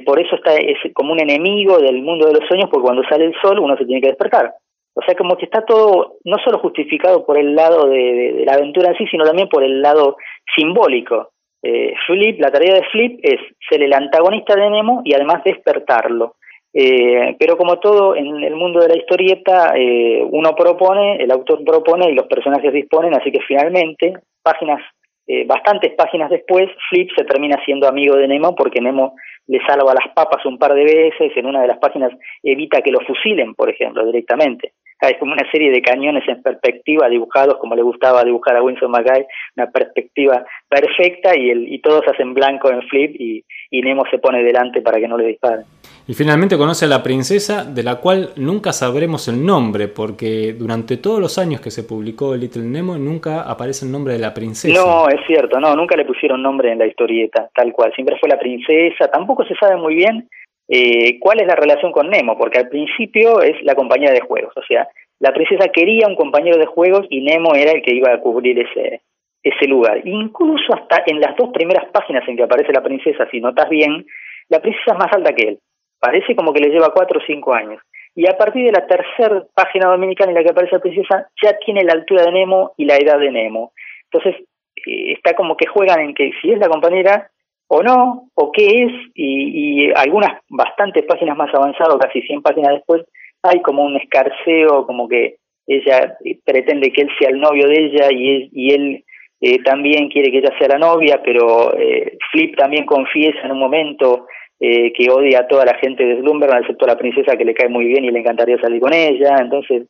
por 0.06 0.22
eso 0.22 0.38
está 0.38 0.56
es 0.56 0.78
como 0.94 1.12
un 1.12 1.20
enemigo 1.20 1.80
del 1.80 2.02
mundo 2.02 2.28
de 2.28 2.40
los 2.40 2.48
sueños 2.48 2.70
porque 2.72 2.86
cuando 2.86 3.04
sale 3.10 3.26
el 3.26 3.36
sol 3.42 3.60
uno 3.60 3.76
se 3.76 3.86
tiene 3.86 4.00
que 4.00 4.10
despertar. 4.10 4.54
O 4.94 5.02
sea, 5.04 5.16
como 5.16 5.38
que 5.38 5.46
está 5.46 5.66
todo 5.66 6.18
no 6.26 6.38
solo 6.44 6.60
justificado 6.60 7.26
por 7.26 7.38
el 7.38 7.56
lado 7.56 7.88
de, 7.88 8.44
la 8.46 8.54
aventura 8.54 8.92
en 8.92 8.98
sí, 8.98 9.08
sino 9.08 9.26
también 9.26 9.48
por 9.48 9.64
el 9.64 9.82
lado 9.82 10.18
simbólico. 10.56 11.31
Eh, 11.63 11.93
Flip, 12.08 12.39
la 12.39 12.52
tarea 12.52 12.76
de 12.76 12.84
Flip 12.91 13.19
es 13.21 13.39
ser 13.69 13.84
el 13.84 13.93
antagonista 13.93 14.56
de 14.56 14.69
Nemo 14.69 15.02
y 15.06 15.13
además 15.13 15.43
despertarlo. 15.43 16.36
Eh, 16.74 17.36
pero 17.38 17.58
como 17.58 17.80
todo 17.80 18.15
en 18.15 18.43
el 18.43 18.56
mundo 18.56 18.80
de 18.80 18.88
la 18.88 18.97
historieta, 18.97 19.74
eh, 19.76 20.24
uno 20.24 20.56
propone, 20.56 21.17
el 21.21 21.32
autor 21.32 21.63
propone 21.65 22.10
y 22.10 22.15
los 22.15 22.28
personajes 22.28 22.71
disponen, 22.71 23.13
así 23.13 23.32
que 23.32 23.41
finalmente, 23.41 24.13
páginas, 24.41 24.82
eh, 25.28 25.45
bastantes 25.45 25.93
páginas 25.95 26.30
después, 26.30 26.69
Flip 26.89 27.10
se 27.15 27.26
termina 27.26 27.58
siendo 27.65 27.88
amigo 27.88 28.15
de 28.15 28.28
Nemo 28.28 28.56
porque 28.56 28.80
Nemo 28.80 29.15
le 29.47 29.60
salva 29.65 29.93
las 29.93 30.13
papas 30.15 30.45
un 30.45 30.58
par 30.58 30.74
de 30.74 30.86
veces, 30.86 31.36
en 31.36 31.45
una 31.45 31.62
de 31.62 31.67
las 31.67 31.78
páginas 31.78 32.13
evita 32.41 32.82
que 32.82 32.91
lo 32.91 33.00
fusilen, 33.02 33.54
por 33.54 33.69
ejemplo, 33.69 34.06
directamente. 34.06 34.71
Es 35.10 35.18
como 35.18 35.34
una 35.34 35.50
serie 35.52 35.72
de 35.72 35.82
cañones 35.82 36.28
en 36.28 36.42
perspectiva 36.42 37.10
dibujados 37.10 37.58
como 37.58 37.76
le 37.76 37.82
gustaba 37.82 38.24
dibujar 38.24 38.56
a 38.56 38.62
Winsor 38.62 38.90
McGuire, 38.90 39.28
una 39.58 39.70
perspectiva 39.72 40.46
perfecta 40.70 41.36
y, 41.36 41.50
el, 41.50 41.74
y 41.74 41.80
todos 41.80 42.04
hacen 42.08 42.34
blanco 42.34 42.72
en 42.72 42.82
flip 42.84 43.16
y, 43.20 43.44
y 43.72 43.82
Nemo 43.82 44.04
se 44.12 44.20
pone 44.20 44.44
delante 44.44 44.82
para 44.82 45.00
que 45.00 45.08
no 45.08 45.18
le 45.18 45.28
disparen. 45.28 45.66
Y 46.08 46.14
finalmente 46.14 46.58
conoce 46.58 46.86
a 46.86 46.88
la 46.88 47.04
princesa, 47.04 47.64
de 47.64 47.84
la 47.84 47.98
cual 47.98 48.32
nunca 48.36 48.74
sabremos 48.74 49.28
el 49.28 49.46
nombre, 49.46 49.88
porque 49.88 50.54
durante 50.54 50.98
todos 50.98 51.20
los 51.20 51.38
años 51.38 51.62
que 51.62 51.72
se 51.72 51.84
publicó 51.84 52.36
Little 52.36 52.64
Nemo 52.64 52.98
nunca 52.98 53.44
aparece 53.44 53.86
el 53.86 53.92
nombre 53.92 54.14
de 54.14 54.20
la 54.20 54.34
princesa. 54.34 54.74
No, 54.74 55.08
es 55.08 55.22
cierto, 55.28 55.60
no, 55.60 55.76
nunca 55.76 55.96
le 55.96 56.06
pusieron 56.06 56.42
nombre 56.42 56.72
en 56.72 56.80
la 56.80 56.88
historieta, 56.88 57.50
tal 57.54 57.72
cual. 57.72 57.94
Siempre 57.94 58.18
fue 58.20 58.30
la 58.30 58.40
princesa, 58.40 59.10
tampoco 59.10 59.46
se 59.46 59.56
sabe 59.56 59.78
muy 59.78 59.96
bien 59.96 60.28
eh, 60.74 61.20
cuál 61.20 61.42
es 61.42 61.48
la 61.48 61.56
relación 61.56 61.92
con 61.92 62.10
Nemo, 62.10 62.38
porque 62.38 62.60
al 62.60 62.70
principio 62.70 63.42
es 63.42 63.62
la 63.64 63.76
compañía 63.76 64.12
de 64.12 64.22
juegos, 64.22 64.56
o 64.56 64.64
sea, 64.64 64.88
la 65.20 65.34
princesa 65.34 65.68
quería 65.68 66.08
un 66.08 66.16
compañero 66.16 66.58
de 66.58 66.66
juegos 66.66 67.06
y 67.10 67.22
Nemo 67.22 67.54
era 67.56 67.72
el 67.72 67.82
que 67.82 67.94
iba 67.94 68.14
a 68.14 68.22
cubrir 68.22 68.58
ese, 68.58 69.02
ese 69.44 69.68
lugar. 69.68 70.02
Incluso 70.08 70.74
hasta 70.74 71.04
en 71.06 71.20
las 71.20 71.36
dos 71.36 71.50
primeras 71.54 71.86
páginas 71.92 72.28
en 72.28 72.38
que 72.38 72.44
aparece 72.44 72.72
la 72.72 72.82
princesa, 72.82 73.28
si 73.30 73.42
notas 73.42 73.70
bien, 73.70 74.06
la 74.50 74.62
princesa 74.62 74.94
es 74.94 74.98
más 74.98 75.14
alta 75.14 75.34
que 75.34 75.50
él. 75.50 75.60
Parece 76.00 76.36
como 76.36 76.54
que 76.54 76.62
le 76.62 76.70
lleva 76.70 76.94
cuatro 76.94 77.20
o 77.20 77.26
cinco 77.28 77.54
años. 77.54 77.82
Y 78.16 78.28
a 78.28 78.38
partir 78.38 78.66
de 78.66 78.72
la 78.72 78.88
tercera 78.88 79.44
página 79.54 79.90
dominicana 79.90 80.32
en 80.32 80.38
la 80.38 80.44
que 80.44 80.52
aparece 80.52 80.76
la 80.76 80.82
princesa, 80.82 81.28
ya 81.44 81.58
tiene 81.66 81.84
la 81.84 81.94
altura 81.94 82.24
de 82.24 82.32
Nemo 82.32 82.74
y 82.78 82.86
la 82.86 82.96
edad 82.96 83.20
de 83.20 83.32
Nemo. 83.32 83.74
Entonces, 84.12 84.42
eh, 84.88 85.14
está 85.14 85.34
como 85.34 85.56
que 85.56 85.68
juegan 85.68 86.00
en 86.00 86.14
que 86.14 86.32
si 86.42 86.52
es 86.52 86.60
la 86.60 86.68
compañera, 86.68 87.31
o 87.74 87.82
no, 87.82 88.28
o 88.36 88.52
qué 88.52 88.84
es, 88.84 88.92
y, 89.16 89.86
y 89.86 89.92
algunas 89.96 90.42
bastantes 90.50 91.06
páginas 91.06 91.38
más 91.38 91.56
avanzadas, 91.56 91.96
casi 92.02 92.22
100 92.22 92.42
páginas 92.42 92.74
después, 92.74 93.04
hay 93.44 93.62
como 93.62 93.86
un 93.86 93.96
escarceo, 93.96 94.86
como 94.86 95.08
que 95.08 95.38
ella 95.66 96.18
pretende 96.44 96.92
que 96.92 97.04
él 97.04 97.10
sea 97.18 97.30
el 97.30 97.40
novio 97.40 97.70
de 97.70 97.86
ella 97.86 98.10
y, 98.12 98.74
él 98.74 99.06
eh, 99.40 99.64
también 99.64 100.10
quiere 100.10 100.32
que 100.32 100.40
ella 100.40 100.54
sea 100.60 100.68
la 100.68 100.80
novia, 100.80 101.22
pero 101.24 101.74
eh, 101.78 102.18
Flip 102.34 102.58
también 102.58 102.86
confiesa 102.86 103.40
en 103.46 103.54
un 103.54 103.60
momento 103.60 104.26
eh, 104.60 104.92
que 104.92 105.10
odia 105.10 105.40
a 105.40 105.48
toda 105.48 105.64
la 105.64 105.76
gente 105.76 106.04
de 106.04 106.20
Slumberland, 106.20 106.64
excepto 106.64 106.84
a 106.84 106.90
la 106.90 106.98
princesa 106.98 107.38
que 107.38 107.46
le 107.46 107.54
cae 107.54 107.70
muy 107.70 107.86
bien 107.86 108.04
y 108.04 108.12
le 108.12 108.20
encantaría 108.20 108.60
salir 108.60 108.82
con 108.82 108.94
ella, 108.94 109.38
entonces 109.40 109.88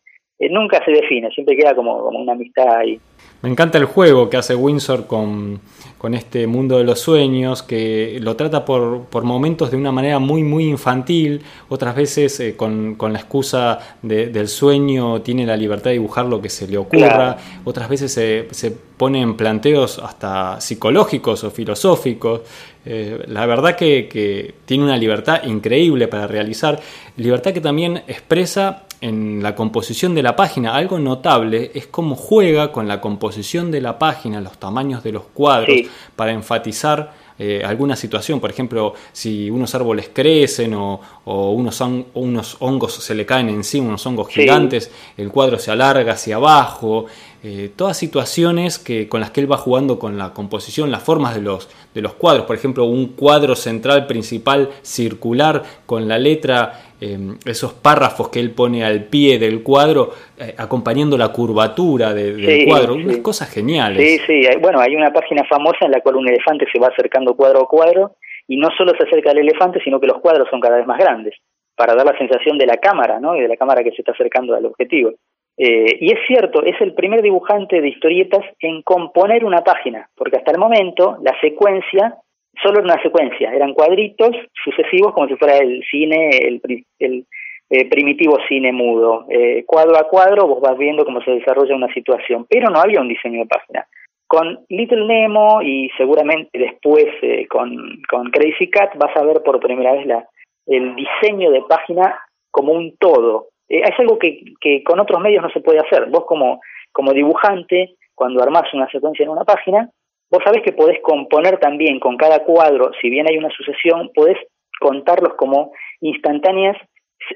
nunca 0.52 0.84
se 0.86 0.92
define, 0.92 1.32
siempre 1.32 1.56
queda 1.56 1.74
como, 1.74 2.00
como 2.04 2.20
una 2.20 2.34
amistad 2.34 2.76
ahí. 2.76 3.00
Me 3.42 3.50
encanta 3.50 3.80
el 3.80 3.86
juego 3.86 4.30
que 4.30 4.38
hace 4.38 4.56
Windsor 4.56 5.08
con, 5.08 5.60
con 6.02 6.16
este 6.16 6.48
mundo 6.48 6.80
de 6.80 6.84
los 6.84 7.00
sueños, 7.00 7.62
que 7.62 8.18
lo 8.22 8.36
trata 8.36 8.66
por, 8.66 9.04
por 9.04 9.24
momentos 9.24 9.70
de 9.70 9.78
una 9.78 9.92
manera 9.92 10.18
muy, 10.18 10.42
muy 10.42 10.68
infantil, 10.68 11.44
otras 11.70 11.96
veces 11.96 12.40
eh, 12.40 12.56
con, 12.56 12.96
con, 12.96 13.14
la 13.14 13.20
excusa 13.20 13.78
del 14.02 14.48
sueño 14.48 15.22
tiene 15.22 15.46
la 15.46 15.56
libertad 15.56 15.92
de 15.92 15.98
dibujar 15.98 16.26
lo 16.26 16.42
que 16.42 16.50
se 16.50 16.68
le 16.68 16.80
ocurra, 16.80 17.38
otras 17.66 17.88
veces 17.88 18.12
se, 18.12 18.48
se 18.50 18.72
ponen 18.72 19.38
planteos 19.38 20.00
hasta 20.00 20.60
psicológicos 20.60 21.44
o 21.44 21.52
filosóficos. 21.52 22.42
Eh, 22.84 23.24
la 23.28 23.46
verdad 23.46 23.76
que, 23.76 24.10
que 24.12 24.56
tiene 24.66 24.86
una 24.86 24.98
libertad 24.98 25.44
increíble 25.44 26.08
para 26.08 26.26
realizar, 26.26 26.80
libertad 27.16 27.54
que 27.54 27.62
también 27.62 27.98
expresa 28.08 28.86
en 29.02 29.42
la 29.42 29.56
composición 29.56 30.14
de 30.14 30.22
la 30.22 30.36
página, 30.36 30.76
algo 30.76 31.00
notable 31.00 31.72
es 31.74 31.88
cómo 31.88 32.16
juega 32.16 32.72
con 32.72 32.88
la 32.88 33.02
composición 33.02 33.72
de 33.72 33.82
la 33.82 33.98
página, 33.98 34.40
los 34.40 34.60
tamaños 34.60 35.04
de 35.04 35.12
los 35.12 35.24
cuadros, 35.34 35.76
para 36.16 36.32
enfatizar 36.32 37.12
eh, 37.40 37.64
alguna 37.66 37.96
situación. 37.96 38.40
Por 38.40 38.52
ejemplo, 38.52 38.94
si 39.12 39.50
unos 39.50 39.74
árboles 39.74 40.12
crecen 40.14 40.76
o, 40.76 41.02
unos, 41.26 41.82
unos, 42.14 42.58
hongos 42.60 42.94
se 42.94 43.16
le 43.16 43.26
caen 43.26 43.50
encima, 43.50 43.88
unos 43.88 44.06
hongos 44.06 44.28
gigantes, 44.28 44.92
el 45.18 45.32
cuadro 45.32 45.58
se 45.58 45.72
alarga 45.72 46.14
hacia 46.14 46.36
abajo. 46.36 47.08
Eh, 47.44 47.72
todas 47.76 47.98
situaciones 47.98 48.78
que, 48.78 49.10
con 49.10 49.20
las 49.20 49.32
que 49.32 49.42
él 49.42 49.52
va 49.52 49.58
jugando 49.58 49.98
con 49.98 50.20
la 50.20 50.32
composición, 50.32 50.92
las 50.92 51.02
formas 51.02 51.34
de 51.34 51.42
los, 51.42 51.68
de 51.96 52.02
los 52.02 52.14
cuadros. 52.14 52.46
Por 52.46 52.56
ejemplo, 52.56 52.86
un 52.86 53.08
cuadro 53.08 53.56
central 53.56 54.06
principal 54.06 54.70
circular 54.84 55.64
con 55.88 56.08
la 56.08 56.20
letra 56.20 56.91
Em, 57.04 57.36
esos 57.48 57.74
párrafos 57.74 58.30
que 58.30 58.40
él 58.40 58.52
pone 58.52 58.86
al 58.86 59.06
pie 59.06 59.40
del 59.40 59.64
cuadro, 59.64 60.10
eh, 60.38 60.54
acompañando 60.56 61.18
la 61.18 61.30
curvatura 61.30 62.14
del 62.14 62.68
cuadro, 62.68 62.94
unas 62.94 63.18
cosas 63.18 63.52
geniales. 63.52 63.98
Sí, 63.98 64.20
sí, 64.28 64.48
bueno, 64.62 64.80
hay 64.80 64.96
una 64.96 65.12
página 65.12 65.44
famosa 65.50 65.80
en 65.82 65.94
la 65.94 66.02
cual 66.02 66.18
un 66.18 66.30
elefante 66.30 66.68
se 66.72 66.78
va 66.78 66.90
acercando 66.90 67.34
cuadro 67.34 67.64
a 67.64 67.68
cuadro 67.68 68.18
y 68.48 68.56
no 68.56 68.70
solo 68.78 68.94
se 68.96 69.08
acerca 69.08 69.32
al 69.32 69.40
elefante, 69.40 69.80
sino 69.84 70.00
que 70.00 70.06
los 70.06 70.20
cuadros 70.20 70.48
son 70.52 70.62
cada 70.62 70.78
vez 70.78 70.86
más 70.86 71.00
grandes, 71.00 71.34
para 71.76 71.96
dar 71.96 72.06
la 72.06 72.16
sensación 72.20 72.60
de 72.60 72.68
la 72.68 72.78
cámara, 72.78 73.20
¿no? 73.20 73.36
Y 73.36 73.42
de 73.42 73.48
la 73.48 73.58
cámara 73.58 73.84
que 73.84 73.90
se 73.90 74.04
está 74.04 74.12
acercando 74.12 74.54
al 74.54 74.68
objetivo. 74.68 75.10
Eh, 75.58 75.98
y 76.02 76.14
es 76.14 76.20
cierto, 76.28 76.64
es 76.64 76.80
el 76.82 76.94
primer 76.94 77.24
dibujante 77.24 77.82
de 77.82 77.90
historietas 77.90 78.46
en 78.60 78.84
componer 78.84 79.44
una 79.44 79.64
página, 79.64 80.08
porque 80.16 80.38
hasta 80.38 80.52
el 80.52 80.60
momento 80.60 81.18
la 81.24 81.34
secuencia 81.42 82.18
solo 82.62 82.80
en 82.80 82.86
una 82.86 83.02
secuencia, 83.02 83.54
eran 83.54 83.74
cuadritos 83.74 84.32
sucesivos 84.64 85.14
como 85.14 85.28
si 85.28 85.36
fuera 85.36 85.58
el 85.58 85.84
cine, 85.90 86.30
el, 86.30 86.62
el 87.00 87.26
eh, 87.70 87.90
primitivo 87.90 88.38
cine 88.50 88.74
mudo. 88.74 89.26
Eh, 89.30 89.64
cuadro 89.66 89.98
a 89.98 90.04
cuadro 90.04 90.46
vos 90.46 90.60
vas 90.60 90.78
viendo 90.78 91.06
cómo 91.06 91.22
se 91.22 91.32
desarrolla 91.32 91.76
una 91.76 91.94
situación, 91.94 92.46
pero 92.50 92.70
no 92.70 92.80
había 92.80 93.00
un 93.00 93.08
diseño 93.08 93.40
de 93.40 93.48
página. 93.48 93.88
Con 94.28 94.60
Little 94.68 95.06
Nemo 95.06 95.62
y 95.62 95.90
seguramente 95.98 96.58
después 96.58 97.06
eh, 97.22 97.48
con, 97.48 98.02
con 98.10 98.30
Crazy 98.30 98.70
Cat 98.70 98.98
vas 98.98 99.16
a 99.16 99.24
ver 99.24 99.42
por 99.44 99.60
primera 99.62 99.94
vez 99.94 100.06
la, 100.06 100.28
el 100.68 100.96
diseño 100.96 101.50
de 101.52 101.62
página 101.62 102.20
como 102.50 102.74
un 102.74 102.98
todo. 102.98 103.48
es 103.70 103.98
algo 104.00 104.20
que, 104.20 104.42
que 104.60 104.84
con 104.84 105.00
otros 105.00 105.22
medios 105.22 105.42
no 105.42 105.50
se 105.52 105.62
puede 105.62 105.80
hacer. 105.80 106.08
Vos 106.10 106.26
como, 106.26 106.60
como 106.92 107.14
dibujante, 107.14 107.96
cuando 108.14 108.44
armás 108.44 108.74
una 108.74 108.90
secuencia 108.90 109.24
en 109.24 109.30
una 109.30 109.46
página, 109.46 109.90
Vos 110.32 110.42
sabés 110.46 110.62
que 110.64 110.72
podés 110.72 111.00
componer 111.02 111.60
también 111.60 112.00
con 112.00 112.16
cada 112.16 112.44
cuadro, 112.44 112.92
si 113.02 113.10
bien 113.10 113.28
hay 113.30 113.38
una 113.38 113.50
sucesión, 113.50 114.12
podés 114.16 114.38
contarlos 114.80 115.34
como 115.36 115.74
instantáneas, 116.00 116.78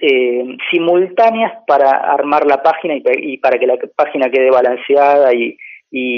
eh, 0.01 0.45
simultáneas 0.71 1.53
para 1.67 1.91
armar 1.91 2.45
la 2.47 2.63
página 2.63 2.95
y, 2.95 3.37
para 3.37 3.59
que 3.59 3.67
la 3.67 3.77
página 3.95 4.29
quede 4.29 4.49
balanceada 4.49 5.31
y, 5.33 5.57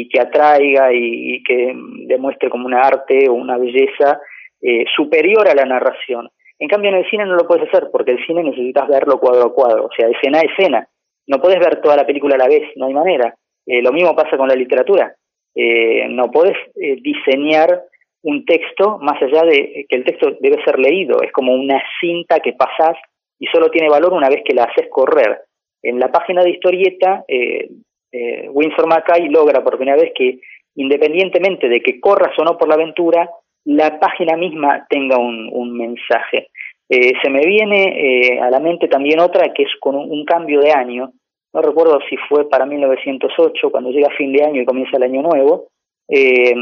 que 0.09 0.19
atraiga 0.19 0.93
y, 0.93 1.43
que 1.43 1.73
demuestre 2.07 2.49
como 2.49 2.65
una 2.65 2.81
arte 2.81 3.27
o 3.27 3.33
una 3.33 3.57
belleza 3.57 4.19
eh, 4.61 4.85
superior 4.95 5.47
a 5.47 5.55
la 5.55 5.65
narración. 5.65 6.29
En 6.59 6.67
cambio, 6.67 6.89
en 6.89 6.97
el 6.97 7.09
cine 7.09 7.25
no 7.25 7.35
lo 7.35 7.47
puedes 7.47 7.67
hacer 7.67 7.89
porque 7.91 8.11
el 8.11 8.25
cine 8.25 8.43
necesitas 8.43 8.87
verlo 8.87 9.19
cuadro 9.19 9.47
a 9.47 9.53
cuadro, 9.53 9.85
o 9.85 9.89
sea, 9.95 10.07
escena 10.09 10.39
a 10.39 10.41
escena. 10.41 10.87
No 11.27 11.39
puedes 11.39 11.59
ver 11.59 11.81
toda 11.81 11.95
la 11.95 12.05
película 12.05 12.35
a 12.35 12.39
la 12.39 12.47
vez, 12.47 12.63
no 12.75 12.85
hay 12.85 12.93
manera. 12.93 13.35
Eh, 13.65 13.81
lo 13.81 13.91
mismo 13.91 14.15
pasa 14.15 14.37
con 14.37 14.47
la 14.47 14.55
literatura. 14.55 15.13
Eh, 15.59 16.05
no 16.09 16.29
puedes 16.29 16.55
eh, 16.75 16.97
diseñar 17.01 17.81
un 18.21 18.45
texto 18.45 18.99
más 18.99 19.19
allá 19.23 19.41
de 19.41 19.87
que 19.89 19.95
el 19.95 20.03
texto 20.03 20.37
debe 20.39 20.63
ser 20.63 20.77
leído, 20.77 21.23
es 21.23 21.31
como 21.31 21.55
una 21.55 21.81
cinta 21.99 22.39
que 22.41 22.53
pasas 22.53 22.95
y 23.39 23.47
solo 23.47 23.71
tiene 23.71 23.89
valor 23.89 24.13
una 24.13 24.29
vez 24.29 24.43
que 24.45 24.53
la 24.53 24.65
haces 24.65 24.87
correr. 24.91 25.39
En 25.81 25.99
la 25.99 26.11
página 26.11 26.43
de 26.43 26.51
historieta, 26.51 27.23
eh, 27.27 27.69
eh, 28.11 28.47
Winsor 28.51 28.87
Mackay 28.87 29.29
logra 29.29 29.63
por 29.63 29.77
primera 29.77 29.97
vez 29.97 30.11
que 30.13 30.39
independientemente 30.75 31.67
de 31.67 31.81
que 31.81 31.99
corras 31.99 32.37
o 32.37 32.43
no 32.43 32.55
por 32.55 32.67
la 32.67 32.75
aventura, 32.75 33.27
la 33.65 33.99
página 33.99 34.37
misma 34.37 34.85
tenga 34.87 35.17
un, 35.17 35.49
un 35.51 35.75
mensaje. 35.75 36.49
se 36.87 37.29
me 37.31 37.45
viene 37.45 38.39
a 38.41 38.49
la 38.51 38.59
mente 38.59 38.87
también 38.87 39.19
otra 39.19 39.51
que 39.53 39.63
es 39.63 39.71
con 39.79 39.95
un, 39.95 40.23
cambio 40.23 40.61
de 40.61 40.71
año, 40.71 41.11
no 41.53 41.61
recuerdo 41.61 41.99
si 42.09 42.17
fue 42.29 42.49
para 42.49 42.65
1908, 42.65 43.71
cuando 43.71 43.89
llega 43.89 44.09
fin 44.17 44.33
de 44.33 44.43
año 44.43 44.61
y 44.61 44.65
comienza 44.65 44.97
el 44.97 45.03
año 45.03 45.21
nuevo, 45.21 45.67
eh, 46.09 46.53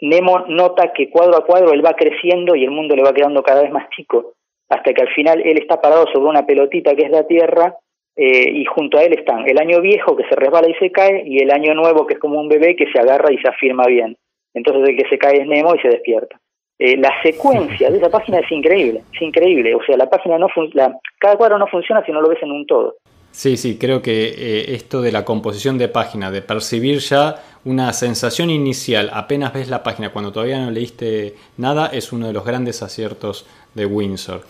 Nemo 0.00 0.40
nota 0.48 0.92
que 0.92 1.10
cuadro 1.10 1.36
a 1.36 1.44
cuadro 1.44 1.72
él 1.72 1.84
va 1.84 1.94
creciendo 1.94 2.56
y 2.56 2.64
el 2.64 2.72
mundo 2.72 2.96
le 2.96 3.04
va 3.04 3.14
quedando 3.14 3.42
cada 3.42 3.62
vez 3.62 3.70
más 3.70 3.88
chico, 3.90 4.32
hasta 4.68 4.92
que 4.92 5.02
al 5.02 5.14
final 5.14 5.40
él 5.40 5.58
está 5.58 5.80
parado 5.80 6.06
sobre 6.12 6.28
una 6.28 6.44
pelotita 6.44 6.94
que 6.96 7.04
es 7.04 7.10
la 7.10 7.26
Tierra 7.26 7.76
eh, 8.16 8.50
y 8.50 8.64
junto 8.64 8.98
a 8.98 9.04
él 9.04 9.12
están 9.12 9.48
el 9.48 9.58
año 9.58 9.80
viejo 9.80 10.16
que 10.16 10.24
se 10.24 10.34
resbala 10.34 10.68
y 10.68 10.74
se 10.74 10.90
cae 10.90 11.22
y 11.24 11.38
el 11.38 11.52
año 11.52 11.74
nuevo 11.74 12.06
que 12.06 12.14
es 12.14 12.20
como 12.20 12.40
un 12.40 12.48
bebé 12.48 12.74
que 12.74 12.90
se 12.90 12.98
agarra 12.98 13.32
y 13.32 13.38
se 13.38 13.48
afirma 13.48 13.84
bien. 13.86 14.16
Entonces 14.54 14.88
el 14.88 14.96
que 14.96 15.08
se 15.08 15.18
cae 15.18 15.40
es 15.40 15.46
Nemo 15.46 15.74
y 15.74 15.78
se 15.78 15.88
despierta. 15.88 16.40
Eh, 16.78 16.96
la 16.96 17.10
secuencia 17.22 17.90
de 17.90 17.98
esa 17.98 18.10
página 18.10 18.40
es 18.40 18.50
increíble, 18.50 19.02
es 19.14 19.22
increíble. 19.22 19.72
O 19.74 19.82
sea, 19.84 19.96
la 19.96 20.10
página 20.10 20.36
no 20.36 20.48
funciona, 20.48 20.98
cada 21.20 21.36
cuadro 21.36 21.58
no 21.58 21.68
funciona 21.68 22.04
si 22.04 22.10
no 22.10 22.20
lo 22.20 22.28
ves 22.28 22.42
en 22.42 22.50
un 22.50 22.66
todo. 22.66 22.96
Sí, 23.32 23.56
sí, 23.56 23.78
creo 23.78 24.02
que 24.02 24.28
eh, 24.28 24.74
esto 24.74 25.00
de 25.00 25.10
la 25.10 25.24
composición 25.24 25.78
de 25.78 25.88
página, 25.88 26.30
de 26.30 26.42
percibir 26.42 26.98
ya 27.00 27.42
una 27.64 27.92
sensación 27.92 28.50
inicial 28.50 29.10
apenas 29.12 29.52
ves 29.52 29.68
la 29.68 29.82
página 29.82 30.12
cuando 30.12 30.32
todavía 30.32 30.64
no 30.64 30.70
leíste 30.70 31.34
nada, 31.56 31.86
es 31.86 32.12
uno 32.12 32.26
de 32.26 32.32
los 32.32 32.44
grandes 32.44 32.82
aciertos 32.82 33.46
de 33.74 33.86
Windsor. 33.86 34.44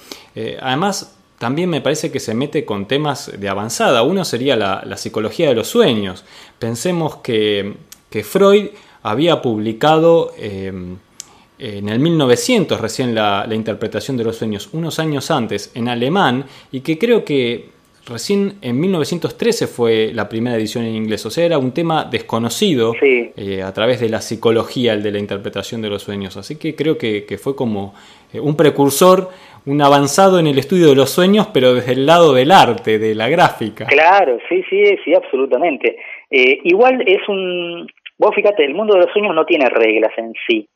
además, 0.61 1.15
también 1.43 1.71
me 1.71 1.81
parece 1.81 2.13
que 2.13 2.21
se 2.21 2.35
mete 2.35 2.65
con 2.65 2.87
temas 2.87 3.33
de 3.37 3.49
avanzada. 3.49 4.05
Uno 4.05 4.25
sería 4.25 4.55
la, 4.55 4.97
psicología 4.97 5.49
de 5.49 5.57
los 5.57 5.67
sueños. 5.67 6.25
Pensemos 6.61 7.17
que, 7.17 7.75
Freud 8.23 8.69
había 9.03 9.43
publicado 9.43 10.35
em, 10.39 10.99
en 11.59 11.89
el 11.89 11.99
1900 11.99 12.81
recién 12.81 13.13
la, 13.17 13.45
interpretación 13.51 14.17
de 14.17 14.23
los 14.23 14.37
sueños, 14.37 14.69
unos 14.73 15.01
años 15.01 15.33
antes 15.33 15.73
en 15.75 15.89
alemán, 15.89 16.45
y 16.71 16.83
que 16.83 16.97
creo 16.97 17.25
que 17.25 17.71
recién 18.07 18.55
en 18.63 18.81
1913 18.81 19.67
fue 19.67 20.11
la 20.13 20.29
primera 20.29 20.57
edición 20.57 20.85
en 20.85 20.95
inglés. 20.95 21.25
O 21.27 21.31
sea, 21.31 21.45
era 21.45 21.59
un 21.59 21.73
tema 21.73 22.05
desconocido 22.05 22.95
eh, 23.03 23.63
a 23.63 23.73
través 23.73 24.01
de 24.01 24.09
la 24.09 24.21
psicología, 24.21 24.93
el 24.93 25.03
de 25.03 25.13
la 25.13 25.19
interpretación 25.19 25.83
de 25.83 25.91
los 25.91 26.03
sueños. 26.03 26.37
Así 26.37 26.59
que 26.59 26.75
creo 26.75 26.99
que, 26.99 27.25
que 27.25 27.39
fue 27.39 27.55
como 27.55 27.95
eh, 28.33 28.41
un 28.41 28.57
precursor 28.57 29.31
un 29.65 29.81
avanzado 29.81 30.41
en 30.41 30.49
el 30.49 30.59
estudio 30.59 30.89
de 30.89 30.97
los 30.97 31.11
sueños, 31.11 31.49
pero 31.55 31.75
desde 31.75 31.93
el 31.93 32.05
lado 32.05 32.35
del 32.35 32.51
arte, 32.51 32.99
de 32.99 33.15
la 33.15 33.29
gráfica. 33.29 33.87
Claro, 33.87 34.39
sí, 34.49 34.65
sí, 34.69 34.83
sí, 35.05 35.15
absolutamente. 35.15 35.99
Eh, 36.29 36.59
igual 36.65 37.01
es 37.07 37.29
un... 37.29 37.87
Vos 38.19 38.35
fíjate, 38.35 38.65
el 38.65 38.75
mundo 38.75 38.95
de 38.95 39.03
los 39.03 39.13
sueños 39.13 39.35
no 39.35 39.45
tiene 39.45 39.69
reglas 39.69 40.13
en 40.17 40.33
sí. 40.49 40.69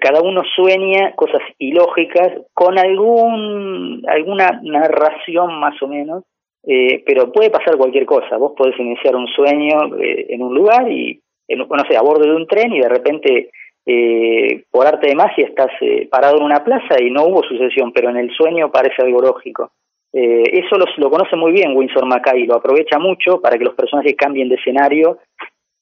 Cada 0.00 0.20
uno 0.20 0.42
sueña 0.56 1.12
cosas 1.14 1.40
ilógicas 1.58 2.32
con 2.52 2.76
algún 2.76 4.02
alguna 4.08 4.60
narración 4.62 5.60
más 5.60 5.80
o 5.80 5.86
menos, 5.86 6.24
eh, 6.66 7.02
pero 7.06 7.30
puede 7.30 7.50
pasar 7.50 7.76
cualquier 7.76 8.04
cosa. 8.04 8.36
Vos 8.36 8.52
podés 8.56 8.78
iniciar 8.78 9.14
un 9.14 9.28
sueño 9.28 9.94
en 9.98 10.42
un 10.42 10.54
lugar 10.54 10.90
y, 10.90 11.20
no 11.48 11.66
sé, 11.88 11.96
a 11.96 12.02
bordo 12.02 12.24
de 12.24 12.34
un 12.34 12.46
tren 12.46 12.72
y 12.72 12.80
de 12.80 12.88
repente 12.88 13.50
eh, 13.86 14.64
por 14.68 14.84
arte 14.84 15.08
de 15.08 15.14
magia 15.14 15.46
estás 15.46 15.70
eh, 15.80 16.08
parado 16.10 16.38
en 16.38 16.42
una 16.42 16.64
plaza 16.64 17.00
y 17.00 17.08
no 17.08 17.24
hubo 17.26 17.44
sucesión, 17.44 17.92
pero 17.92 18.10
en 18.10 18.16
el 18.16 18.30
sueño 18.30 18.70
parece 18.70 19.02
algo 19.02 19.20
lógico. 19.20 19.70
Eh, 20.12 20.64
eso 20.64 20.76
lo, 20.76 21.10
conoce 21.10 21.36
muy 21.36 21.52
bien 21.52 21.76
Winsor 21.76 22.04
Mackay, 22.04 22.46
lo 22.46 22.56
aprovecha 22.56 22.98
mucho 22.98 23.40
para 23.40 23.56
que 23.56 23.64
los 23.64 23.74
personajes 23.74 24.16
cambien 24.16 24.48
de 24.48 24.56
escenario, 24.56 25.18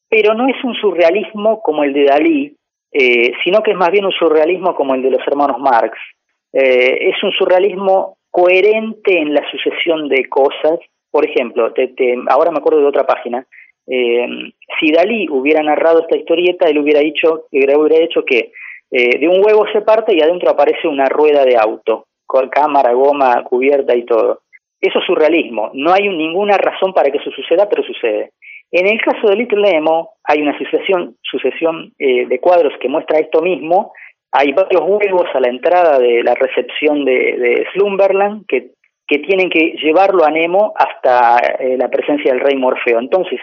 pero 0.09 0.35
no 0.35 0.47
es 0.49 0.62
un 0.64 0.75
surrealismo 0.75 1.62
como 1.62 1.83
el 1.83 1.94
de 1.94 2.05
Dalí, 2.05 2.57
eh, 2.92 3.33
sino 3.42 3.62
que 3.62 3.70
es 3.70 3.77
más 3.77 3.90
bien 3.90 4.05
un 4.05 4.12
surrealismo 4.12 4.75
como 4.75 4.94
el 4.94 5.03
de 5.03 5.11
los 5.11 5.27
hermanos 5.27 5.59
Marx. 5.59 5.97
es 6.53 7.20
un 7.23 7.33
surrealismo 7.33 8.16
coherente 8.35 9.16
en 9.16 9.33
la 9.33 9.49
sucesión 9.49 10.09
de 10.09 10.29
cosas. 10.29 10.81
Por 11.09 11.25
ejemplo, 11.25 11.73
ahora 12.29 12.51
me 12.51 12.59
acuerdo 12.59 12.81
de 12.81 12.87
otra 12.87 13.07
página, 13.07 13.47
eh, 13.87 14.27
si 14.81 14.90
Dalí 14.90 15.29
hubiera 15.31 15.62
narrado 15.62 16.01
esta 16.01 16.18
historieta, 16.18 16.68
él 16.68 16.79
hubiera 16.79 16.99
dicho, 16.99 17.44
hubiera 17.53 18.03
hecho 18.03 18.25
que 18.25 18.51
eh, 18.90 19.18
de 19.20 19.29
un 19.29 19.40
huevo 19.44 19.64
se 19.73 19.83
parte 19.83 20.16
y 20.16 20.20
adentro 20.20 20.51
aparece 20.51 20.88
una 20.88 21.09
rueda 21.09 21.44
de 21.44 21.57
auto, 21.57 22.07
con 22.27 22.49
cámara, 22.49 22.92
goma, 22.92 23.44
cubierta 23.44 23.94
y 23.94 24.05
todo. 24.05 24.40
Eso 24.81 24.99
es 24.99 25.07
surrealismo. 25.07 25.70
No 25.73 25.92
hay 25.92 26.09
ninguna 26.09 26.57
razón 26.57 26.92
para 26.92 27.12
que 27.12 27.18
eso 27.18 27.31
suceda, 27.31 27.68
pero 27.68 27.85
sucede. 27.85 28.33
En 28.73 28.88
el 28.88 29.01
caso 29.01 29.29
de 29.29 29.37
Little 29.37 29.62
Nemo, 29.62 30.14
hay 30.25 30.42
una 30.42 30.59
sucesión, 30.59 31.14
sucesión 31.23 31.92
eh, 32.01 32.27
de 32.27 32.40
cuadros 32.40 32.73
que 32.81 32.88
muestra 32.88 33.20
esto 33.20 33.42
mismo. 33.42 33.92
Hay 34.37 34.53
varios 34.53 34.83
huevos 34.85 35.27
a 35.33 35.38
la 35.38 35.49
entrada 35.49 35.97
de 36.01 36.25
la 36.25 36.35
recepción 36.35 37.05
de, 37.05 37.64
Slumberland 37.73 38.47
que, 38.47 38.73
que 39.07 39.20
tienen 39.20 39.49
que 39.49 39.77
llevarlo 39.81 40.25
a 40.25 40.31
Nemo 40.31 40.73
hasta 40.75 41.38
eh, 41.61 41.77
la 41.79 41.88
presencia 41.88 42.33
del 42.33 42.40
rey 42.40 42.57
Morfeo. 42.57 42.99
Entonces, 42.99 43.38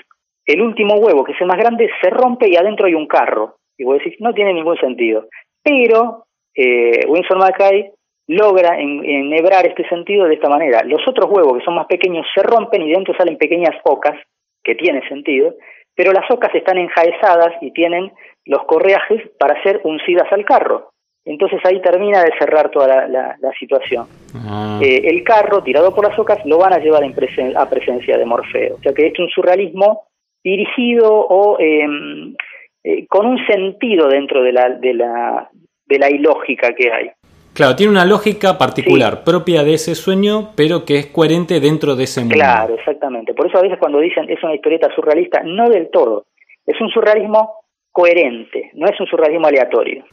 el 0.46 0.62
último 0.62 0.96
huevo, 0.96 1.24
que 1.24 1.32
es 1.32 1.40
el 1.40 1.48
más 1.48 1.58
grande, 1.58 1.90
se 2.02 2.10
rompe 2.10 2.50
y 2.50 2.58
adentro 2.58 2.88
hay 2.88 2.96
un 2.96 3.08
carro. 3.08 3.56
Y 3.78 3.86
vos 3.86 4.00
decís, 4.00 4.20
no 4.20 4.34
tiene 4.34 4.54
ningún 4.54 4.78
sentido. 4.80 5.28
Pero 5.64 6.26
eh, 6.54 7.06
Winsor 7.08 7.38
Mackay 7.38 7.92
logra 8.28 8.78
enhebrar 8.78 9.66
este 9.66 9.88
sentido 9.88 10.26
de 10.26 10.34
esta 10.34 10.50
manera. 10.50 10.84
Los 10.84 11.08
otros 11.08 11.32
huevos, 11.32 11.58
que 11.58 11.64
son 11.64 11.76
más 11.76 11.88
pequeños, 11.88 12.28
se 12.36 12.44
rompen 12.44 12.82
y 12.82 12.92
dentro 12.92 13.16
salen 13.16 13.38
pequeñas 13.38 13.76
ocas, 13.86 14.20
que 14.62 14.76
tiene 14.76 15.08
sentido, 15.08 15.56
pero 15.96 16.12
las 16.12 16.30
ocas 16.30 16.54
están 16.54 16.78
enjaezadas 16.78 17.56
y 17.62 17.72
tienen 17.72 18.12
los 18.46 18.64
correajes 18.66 19.30
para 19.40 19.62
ser 19.64 19.82
uncidas 19.84 20.32
al 20.32 20.46
carro. 20.46 20.92
Entonces 21.24 21.60
ahí 21.64 21.80
termina 21.82 22.24
de 22.24 22.32
cerrar 22.40 22.72
toda 22.72 23.08
la, 23.08 23.38
situación. 23.60 24.08
Ah. 24.36 24.80
Eh, 24.82 25.04
el 25.06 25.24
carro, 25.24 25.62
tirado 25.62 25.94
por 25.94 26.08
las 26.08 26.18
ocas, 26.18 26.44
lo 26.46 26.58
van 26.58 26.74
a 26.74 26.80
llevar 26.80 27.04
a 27.04 27.70
presencia 27.70 28.18
de 28.18 28.26
Morfeo. 28.26 28.76
O 28.76 28.82
sea 28.82 28.94
que 28.94 29.08
es 29.08 29.20
un 29.20 29.30
surrealismo 29.30 30.04
dirigido 30.44 31.14
o 31.14 31.60
em, 31.60 32.36
eh, 32.84 33.06
con 33.08 33.28
un 33.28 33.46
sentido 33.46 34.08
dentro 34.08 34.42
de 34.42 34.52
la, 34.52 34.70
de, 34.70 34.94
la, 34.96 35.50
de 35.86 36.00
la 36.00 36.10
ilógica 36.10 36.74
que 36.74 36.92
hay. 36.92 37.12
Claro, 37.54 37.76
tiene 37.76 37.92
una 37.92 38.06
lógica 38.06 38.58
particular, 38.58 39.24
propia 39.24 39.64
de 39.64 39.74
ese 39.74 39.94
sueño, 39.94 40.52
pero 40.56 40.86
que 40.86 40.98
es 40.98 41.06
coherente 41.08 41.60
dentro 41.60 41.96
de 41.96 42.06
ese 42.06 42.22
mundo. 42.22 42.36
Claro, 42.36 42.76
exactamente. 42.76 43.34
Por 43.34 43.48
eso 43.48 43.58
a 43.58 43.62
veces 43.62 43.78
cuando 43.78 44.00
dicen 44.00 44.28
es 44.30 44.42
una 44.42 44.56
historieta 44.56 44.90
surrealista, 44.96 45.44
no 45.44 45.70
del 45.70 45.90
todo. 45.92 46.26
Es 46.66 46.80
un 46.80 46.90
surrealismo 46.90 47.61
coherente, 47.92 48.72
no 48.74 48.88
es 48.88 49.00
un 49.00 49.08
surrealismo 49.08 49.48
aleatorio. 49.48 50.04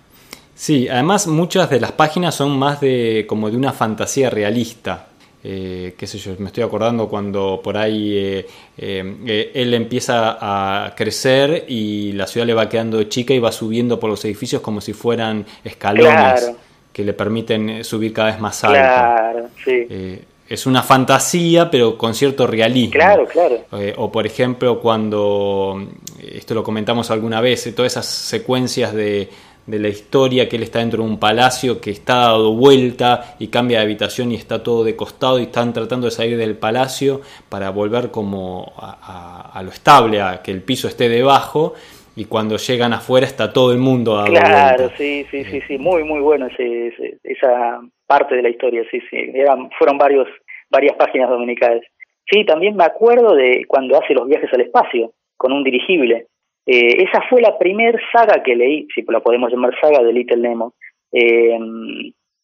Sí, 0.54 0.88
además 0.88 1.28
muchas 1.28 1.70
de 1.70 1.78
las 1.78 1.92
páginas 1.92 2.34
son 2.34 2.58
más 2.58 2.80
de 2.80 3.26
como 3.28 3.48
de 3.48 3.56
una 3.56 3.72
fantasía 3.72 4.28
realista. 4.28 5.06
Eh, 5.44 5.94
qué 5.96 6.06
sé 6.08 6.18
yo, 6.18 6.32
me 6.38 6.46
estoy 6.46 6.64
acordando 6.64 7.08
cuando 7.08 7.60
por 7.62 7.76
ahí 7.76 8.12
eh, 8.18 8.46
eh, 8.76 9.52
él 9.54 9.72
empieza 9.72 10.36
a 10.40 10.96
crecer 10.96 11.64
y 11.68 12.10
la 12.12 12.26
ciudad 12.26 12.44
le 12.44 12.54
va 12.54 12.68
quedando 12.68 13.00
chica 13.04 13.32
y 13.32 13.38
va 13.38 13.52
subiendo 13.52 14.00
por 14.00 14.10
los 14.10 14.24
edificios 14.24 14.60
como 14.60 14.80
si 14.80 14.92
fueran 14.94 15.46
escalones 15.62 16.56
que 16.92 17.04
le 17.04 17.12
permiten 17.12 17.84
subir 17.84 18.12
cada 18.12 18.32
vez 18.32 18.40
más 18.40 18.64
alto. 18.64 19.48
es 20.48 20.66
una 20.66 20.82
fantasía, 20.82 21.70
pero 21.70 21.96
con 21.96 22.14
cierto 22.14 22.48
realismo. 22.48 22.94
Claro, 22.94 23.26
claro. 23.26 23.64
o 23.96 24.10
por 24.10 24.26
ejemplo, 24.26 24.80
cuando, 24.80 25.86
esto 26.20 26.54
lo 26.54 26.62
comentamos 26.62 27.10
alguna 27.10 27.40
vez, 27.40 27.72
todas 27.74 27.92
esas 27.92 28.06
secuencias 28.06 28.94
de, 28.94 29.28
de 29.68 29.78
la 29.78 29.88
historia, 29.88 30.48
que 30.48 30.56
él 30.56 30.62
está 30.62 30.78
dentro 30.78 31.04
de 31.04 31.10
un 31.10 31.20
palacio 31.20 31.78
que 31.78 31.90
está 31.90 32.14
dado 32.14 32.54
vuelta 32.54 33.36
y 33.38 33.48
cambia 33.48 33.78
de 33.78 33.84
habitación 33.84 34.32
y 34.32 34.34
está 34.34 34.62
todo 34.62 34.82
de 34.82 34.96
costado 34.96 35.38
y 35.38 35.42
están 35.42 35.74
tratando 35.74 36.06
de 36.06 36.10
salir 36.10 36.38
del 36.38 36.56
palacio 36.56 37.20
para 37.50 37.68
volver 37.68 38.10
como 38.10 38.72
a, 38.78 39.60
lo 39.62 39.68
estable, 39.68 40.22
a 40.22 40.40
que 40.42 40.52
el 40.52 40.62
piso 40.62 40.88
esté 40.88 41.10
debajo 41.10 41.74
y 42.16 42.24
cuando 42.24 42.56
llegan 42.56 42.94
afuera 42.94 43.26
está 43.26 43.52
todo 43.52 43.72
el 43.72 43.78
mundo 43.78 44.16
dado 44.16 44.28
Claro, 44.28 44.90
sí, 44.96 45.26
sí, 45.30 45.44
sí, 45.44 45.60
sí, 45.68 45.76
muy, 45.76 46.02
muy 46.02 46.20
bueno 46.20 46.46
ese, 46.46 47.18
esa 47.22 47.80
parte 48.06 48.36
de 48.36 48.42
la 48.42 48.48
historia, 48.48 48.84
sí, 48.90 49.00
sí, 49.10 49.16
Eran, 49.34 49.68
fueron 49.78 49.98
varios, 49.98 50.26
varias 50.70 50.96
páginas 50.96 51.28
dominicales. 51.28 51.82
Sí, 52.30 52.44
también 52.46 52.74
me 52.74 52.84
acuerdo 52.84 53.34
de 53.34 53.64
cuando 53.68 53.98
hace 53.98 54.14
los 54.14 54.26
viajes 54.26 54.50
al 54.54 54.62
espacio 54.62 55.12
con 55.38 55.52
un 55.52 55.64
dirigible 55.64 56.26
eh, 56.70 57.02
esa 57.02 57.22
fue 57.30 57.40
la 57.40 57.56
primer 57.56 57.98
saga 58.12 58.42
que 58.42 58.54
leí, 58.54 58.86
si 58.94 59.02
la 59.08 59.20
podemos 59.20 59.50
llamar 59.50 59.74
saga 59.80 60.02
de 60.04 60.12
Little 60.12 60.36
Nemo, 60.36 60.74
eh, 61.10 61.58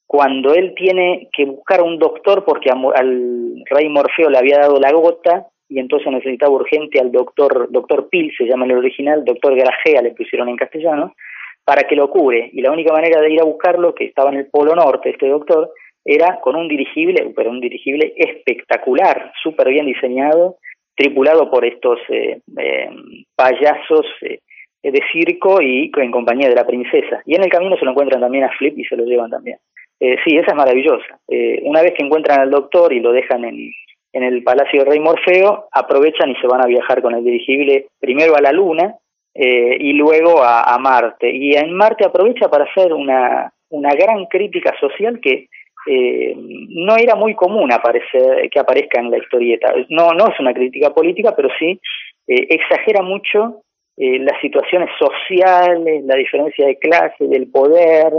cuando 0.07 0.55
él 0.55 0.73
tiene 0.75 1.29
que 1.31 1.45
buscar 1.45 1.81
a 1.81 1.83
un 1.83 1.99
doctor 1.99 2.43
porque 2.43 2.71
al 2.71 3.63
rey 3.69 3.89
Morfeo 3.91 4.31
le 4.31 4.39
había 4.39 4.61
dado 4.61 4.81
la 4.81 4.93
gota 4.93 5.47
y 5.69 5.79
entonces 5.79 6.11
necesitaba 6.11 6.55
urgente 6.55 6.99
al 7.01 7.13
doctor, 7.13 7.69
doctor 7.71 8.09
Pil, 8.09 8.33
se 8.35 8.47
llama 8.47 8.65
en 8.65 8.71
el 8.71 8.79
original, 8.79 9.27
doctor 9.27 9.55
Grajea 9.55 10.01
le 10.01 10.13
pusieron 10.13 10.49
en 10.49 10.57
castellano, 10.57 11.15
para 11.63 11.83
que 11.83 11.95
lo 11.95 12.09
cure. 12.09 12.49
Y 12.51 12.63
la 12.63 12.73
única 12.73 12.95
manera 12.95 13.21
de 13.21 13.31
ir 13.31 13.41
a 13.43 13.45
buscarlo, 13.45 13.95
que 13.95 14.07
estaba 14.07 14.31
en 14.31 14.39
el 14.39 14.47
Polo 14.47 14.75
Norte, 14.75 15.11
este 15.11 15.29
doctor, 15.29 15.71
era 16.03 16.41
con 16.41 16.57
un 16.57 16.69
dirigible, 16.69 17.31
pero 17.37 17.51
un 17.51 17.61
dirigible 17.61 18.15
espectacular, 18.17 19.33
súper 19.43 19.69
bien 19.69 19.85
diseñado, 19.85 20.57
tripulado 20.97 21.51
por 21.51 21.65
estos 21.65 21.99
eh, 22.09 22.41
eh, 22.59 22.91
payasos 23.35 24.07
eh, 24.23 24.41
de 24.83 25.01
circo 25.13 25.61
y 25.63 25.91
en 25.97 26.11
compañía 26.11 26.49
de 26.49 26.55
la 26.55 26.67
princesa. 26.67 27.23
Y 27.25 27.35
en 27.35 27.43
el 27.43 27.51
camino 27.51 27.77
se 27.77 27.85
lo 27.85 27.93
encuentran 27.93 28.21
también 28.21 28.45
a 28.45 28.53
Flip 28.59 28.79
y 28.79 28.85
se 28.85 28.97
lo 28.97 29.05
llevan 29.05 29.31
también. 29.31 29.59
sí, 29.99 30.37
esa 30.37 30.49
es 30.49 30.55
maravillosa. 30.55 31.19
una 31.63 31.83
vez 31.83 31.95
que 31.95 32.05
encuentran 32.05 32.41
al 32.41 32.51
doctor 32.51 32.93
y 32.93 33.01
lo 33.01 33.13
dejan 33.13 33.45
en, 33.45 33.71
en 34.15 34.23
el 34.23 34.43
Palacio 34.45 34.81
del 34.81 34.91
Rey 34.91 35.01
Morfeo, 35.01 35.69
aprovechan 35.73 36.31
y 36.31 36.37
se 36.37 36.47
van 36.47 36.63
a 36.63 36.67
viajar 36.67 37.03
con 37.03 37.15
el 37.15 37.25
dirigible 37.25 37.87
primero 37.99 38.37
a 38.37 38.41
la 38.41 38.53
Luna 38.53 38.95
eh, 39.35 39.77
y 39.81 39.93
luego 39.95 40.41
a, 40.43 40.79
Marte. 40.79 41.31
Y 41.31 41.57
en 41.57 41.75
Marte 41.75 42.07
aprovecha 42.07 42.49
para 42.49 42.65
hacer 42.65 42.93
una, 42.93 43.53
una 43.71 43.93
gran 43.95 44.27
crítica 44.27 44.73
social 44.79 45.19
que 45.21 45.49
eh, 45.87 46.35
no 46.37 46.97
era 46.97 47.15
muy 47.15 47.35
común 47.35 47.73
aparecer, 47.73 48.49
que 48.51 48.61
aparezca 48.61 49.01
en 49.01 49.11
la 49.11 49.19
historieta. 49.19 49.73
No, 49.91 50.13
no 50.13 50.29
es 50.29 50.41
una 50.41 50.55
crítica 50.55 50.91
política, 50.91 51.35
pero 51.37 51.49
sí 51.59 51.81
eh, 52.27 52.47
exagera 52.51 53.03
mucho 53.03 53.61
las 53.97 54.41
situaciones 54.41 54.91
sociales, 54.99 56.05
la 56.05 56.17
diferencia 56.17 56.67
de 56.67 56.77
clase, 56.79 57.29
del 57.29 57.49
poder. 57.49 58.13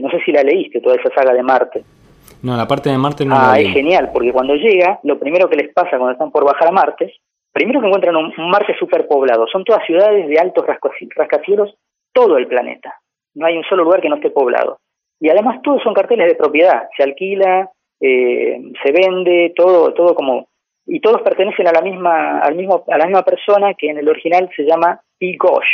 no 0.00 0.10
sé 0.10 0.20
si 0.24 0.32
la 0.32 0.42
leíste, 0.42 0.80
toda 0.80 0.96
esa 0.96 1.14
saga 1.14 1.32
de 1.32 1.42
Marte. 1.44 1.84
No, 2.42 2.56
la 2.56 2.66
parte 2.66 2.90
de 2.90 2.98
Marte 2.98 3.24
no. 3.24 3.36
Ah, 3.38 3.58
es 3.58 3.72
genial, 3.72 4.10
porque 4.12 4.32
cuando 4.32 4.56
llega, 4.56 4.98
lo 5.04 5.18
primero 5.18 5.48
que 5.48 5.56
les 5.56 5.72
pasa 5.72 5.90
cuando 5.90 6.10
están 6.10 6.32
por 6.32 6.44
bajar 6.44 6.68
a 6.68 6.72
Marte, 6.72 7.14
primero 7.52 7.80
que 7.80 7.86
encuentran 7.86 8.16
un, 8.16 8.32
Marte 8.50 8.74
superpoblado. 8.78 9.46
Son 9.46 9.64
todas 9.64 9.86
ciudades 9.86 10.26
de 10.28 10.38
altos 10.38 10.64
rascacielos, 10.66 11.74
todo 12.12 12.36
el 12.36 12.48
planeta. 12.48 12.98
No 13.34 13.46
hay 13.46 13.56
un 13.56 13.64
solo 13.64 13.84
lugar 13.84 14.00
que 14.00 14.08
no 14.08 14.16
esté 14.16 14.30
poblado. 14.30 14.78
Y 15.22 15.30
además 15.30 15.62
todos 15.62 15.80
son 15.84 15.94
carteles 15.94 16.26
de 16.26 16.34
propiedad. 16.34 16.88
Se 16.96 17.04
alquila, 17.04 17.70
eh, 18.00 18.60
se 18.82 18.90
vende, 18.90 19.52
todo, 19.54 19.94
todo 19.94 20.16
como 20.16 20.48
y 20.84 20.98
todos 20.98 21.22
pertenecen 21.22 21.68
a 21.68 21.72
la 21.72 21.80
misma, 21.80 22.40
al 22.40 22.56
mismo, 22.56 22.84
a 22.88 22.98
la 22.98 23.06
misma 23.06 23.22
persona 23.22 23.72
que 23.74 23.88
en 23.88 23.98
el 23.98 24.08
original 24.08 24.50
se 24.56 24.64
llama 24.64 25.00
Bigosh, 25.20 25.68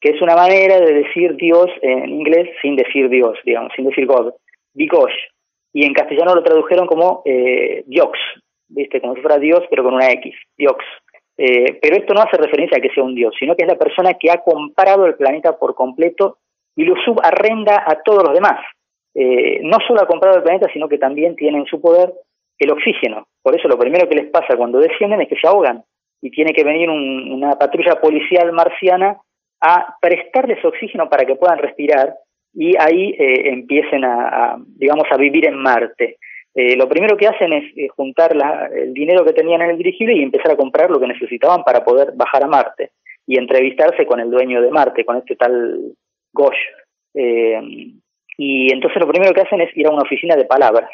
que 0.00 0.10
es 0.10 0.22
una 0.22 0.36
manera 0.36 0.78
de 0.78 0.94
decir 0.94 1.34
Dios 1.34 1.66
en 1.82 2.08
inglés 2.08 2.50
sin 2.62 2.76
decir 2.76 3.08
Dios, 3.08 3.36
digamos, 3.44 3.72
sin 3.74 3.86
decir 3.86 4.06
God. 4.06 4.32
Bigosh 4.74 5.12
y 5.72 5.84
en 5.84 5.92
castellano 5.92 6.36
lo 6.36 6.44
tradujeron 6.44 6.86
como 6.86 7.22
eh, 7.24 7.82
Diox, 7.88 8.16
¿viste? 8.68 9.00
Como 9.00 9.16
si 9.16 9.22
fuera 9.22 9.38
Dios, 9.38 9.64
pero 9.68 9.82
con 9.82 9.94
una 9.94 10.08
X, 10.12 10.36
Diox. 10.56 10.84
Eh, 11.36 11.80
pero 11.82 11.96
esto 11.96 12.14
no 12.14 12.20
hace 12.20 12.36
referencia 12.36 12.78
a 12.78 12.80
que 12.80 12.90
sea 12.94 13.02
un 13.02 13.16
Dios, 13.16 13.34
sino 13.40 13.56
que 13.56 13.64
es 13.64 13.68
la 13.68 13.76
persona 13.76 14.14
que 14.14 14.30
ha 14.30 14.38
comprado 14.38 15.04
el 15.06 15.16
planeta 15.16 15.58
por 15.58 15.74
completo 15.74 16.38
y 16.76 16.84
lo 16.84 16.94
subarrenda 17.04 17.82
a 17.84 18.00
todos 18.04 18.22
los 18.22 18.34
demás. 18.34 18.60
Eh, 19.14 19.60
no 19.62 19.78
solo 19.86 20.02
ha 20.02 20.06
comprado 20.06 20.36
el 20.36 20.42
planeta, 20.42 20.68
sino 20.72 20.88
que 20.88 20.98
también 20.98 21.36
tiene 21.36 21.58
en 21.58 21.66
su 21.66 21.80
poder 21.80 22.12
el 22.58 22.70
oxígeno. 22.70 23.26
Por 23.42 23.58
eso 23.58 23.68
lo 23.68 23.78
primero 23.78 24.08
que 24.08 24.16
les 24.16 24.30
pasa 24.30 24.56
cuando 24.56 24.78
descienden 24.78 25.20
es 25.20 25.28
que 25.28 25.36
se 25.36 25.46
ahogan 25.46 25.82
y 26.20 26.30
tiene 26.30 26.52
que 26.52 26.64
venir 26.64 26.88
una 26.88 27.52
patrulla 27.58 28.00
policial 28.00 28.52
marciana 28.52 29.18
a 29.60 29.96
prestarles 30.00 30.64
oxígeno 30.64 31.08
para 31.08 31.24
que 31.24 31.36
puedan 31.36 31.58
respirar 31.58 32.14
y 32.54 32.74
ahí 32.78 33.14
eh, 33.18 33.48
empiecen 33.48 34.04
a, 34.04 34.56
digamos, 34.76 35.04
a 35.10 35.16
vivir 35.16 35.46
en 35.46 35.56
Marte. 35.56 36.18
Eh, 36.54 36.76
lo 36.76 36.88
primero 36.88 37.16
que 37.16 37.26
hacen 37.26 37.52
es 37.52 37.64
eh, 37.76 37.88
juntar 37.88 38.36
el 38.72 38.94
dinero 38.94 39.24
que 39.24 39.32
tenían 39.32 39.62
en 39.62 39.70
el 39.70 39.78
dirigible 39.78 40.14
y 40.16 40.22
empezar 40.22 40.52
a 40.52 40.56
comprar 40.56 40.88
lo 40.88 41.00
que 41.00 41.08
necesitaban 41.08 41.64
para 41.64 41.84
poder 41.84 42.12
bajar 42.14 42.44
a 42.44 42.46
Marte 42.46 42.92
y 43.26 43.38
entrevistarse 43.38 44.06
con 44.06 44.20
el 44.20 44.30
dueño 44.30 44.62
de 44.62 44.70
Marte, 44.70 45.04
con 45.04 45.16
este 45.16 45.34
tal 45.34 45.94
Gosh. 46.32 46.56
Y 48.36 48.72
entonces 48.72 49.00
lo 49.00 49.08
primero 49.08 49.32
que 49.32 49.42
hacen 49.42 49.60
es 49.60 49.76
ir 49.76 49.86
a 49.86 49.90
una 49.90 50.02
oficina 50.02 50.36
de 50.36 50.44
palabras 50.44 50.90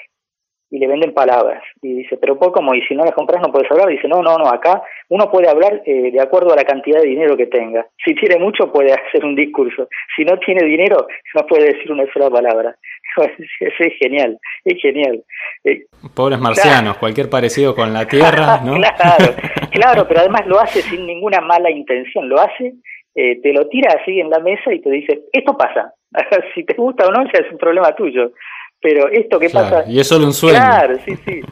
y 0.70 0.78
le 0.78 0.86
venden 0.86 1.12
palabras. 1.12 1.62
Y 1.82 1.94
dice, 1.94 2.16
pero 2.16 2.38
¿por 2.38 2.52
cómo? 2.52 2.74
Y 2.74 2.82
si 2.82 2.94
no 2.94 3.04
las 3.04 3.14
compras 3.14 3.42
no 3.42 3.52
puedes 3.52 3.70
hablar. 3.70 3.88
dice, 3.88 4.06
no, 4.06 4.22
no, 4.22 4.38
no, 4.38 4.48
acá 4.48 4.82
uno 5.08 5.30
puede 5.30 5.48
hablar 5.48 5.82
eh, 5.84 6.12
de 6.12 6.20
acuerdo 6.20 6.52
a 6.52 6.56
la 6.56 6.64
cantidad 6.64 7.00
de 7.00 7.08
dinero 7.08 7.36
que 7.36 7.46
tenga. 7.46 7.86
Si 8.04 8.14
tiene 8.14 8.38
mucho 8.38 8.72
puede 8.72 8.92
hacer 9.08 9.24
un 9.24 9.34
discurso. 9.34 9.88
Si 10.16 10.24
no 10.24 10.38
tiene 10.38 10.64
dinero 10.64 11.06
no 11.34 11.46
puede 11.46 11.72
decir 11.74 11.90
una 11.90 12.04
sola 12.12 12.30
palabra. 12.30 12.76
Eso 13.16 13.84
es 13.84 13.92
genial, 13.98 14.38
es 14.64 14.80
genial. 14.80 15.24
Eh, 15.64 15.86
Pobres 16.14 16.38
marcianos, 16.38 16.96
cualquier 16.98 17.28
parecido 17.28 17.74
con 17.74 17.92
la 17.92 18.06
Tierra, 18.06 18.60
¿no? 18.64 18.74
claro, 18.74 19.34
claro, 19.70 20.06
pero 20.08 20.20
además 20.20 20.46
lo 20.46 20.60
hace 20.60 20.82
sin 20.82 21.04
ninguna 21.04 21.40
mala 21.40 21.70
intención. 21.70 22.28
Lo 22.28 22.38
hace, 22.38 22.74
eh, 23.16 23.40
te 23.42 23.52
lo 23.52 23.68
tira 23.68 23.96
así 24.00 24.20
en 24.20 24.30
la 24.30 24.38
mesa 24.38 24.72
y 24.72 24.80
te 24.80 24.90
dice, 24.90 25.22
esto 25.32 25.56
pasa. 25.56 25.94
si 26.54 26.64
te 26.64 26.74
gusta 26.74 27.06
o 27.06 27.10
no, 27.10 27.24
ya 27.24 27.40
es 27.44 27.52
un 27.52 27.58
problema 27.58 27.94
tuyo. 27.94 28.32
Pero 28.80 29.08
esto 29.08 29.38
que 29.38 29.50
pasa... 29.50 29.84
Y 29.86 30.00
es 30.00 30.08
solo 30.08 30.26
un 30.26 30.32
sueño. 30.32 30.58
Claro, 30.58 30.96
sí, 31.04 31.16
sí. 31.24 31.40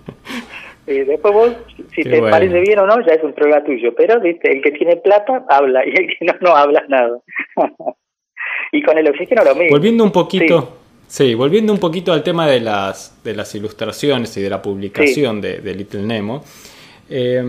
Eh, 0.91 1.05
después 1.05 1.35
vos, 1.35 1.53
si 1.95 2.03
te 2.03 2.19
parece 2.23 2.61
bien 2.61 2.79
o 2.79 2.87
no, 2.87 3.07
ya 3.07 3.13
es 3.13 3.23
un 3.23 3.35
problema 3.35 3.63
tuyo. 3.63 3.95
Pero, 3.95 4.19
viste, 4.23 4.51
el 4.51 4.63
que 4.63 4.71
tiene 4.71 4.97
plata 4.97 5.45
habla 5.51 5.85
y 5.85 5.91
el 5.91 6.07
que 6.07 6.25
no, 6.25 6.33
no 6.41 6.57
habla 6.57 6.83
nada. 6.89 7.19
y 8.73 8.81
con 8.81 8.97
el 8.97 9.07
oxígeno 9.07 9.45
lo 9.45 9.55
mismo. 9.55 9.77
Volviendo 9.77 10.03
un 10.03 10.13
poquito... 10.13 10.79
Sí. 11.07 11.35
volviendo 11.35 11.75
un 11.75 11.79
poquito 11.79 12.11
al 12.11 12.23
tema 12.23 12.47
de 12.47 12.61
las, 12.61 13.23
de 13.23 13.35
las 13.35 13.55
ilustraciones 13.55 14.35
y 14.39 14.43
de 14.43 14.49
la 14.49 14.63
publicación 14.63 15.43
de, 15.43 15.75
Little 15.75 16.05
Nemo, 16.05 16.43
eh, 17.11 17.43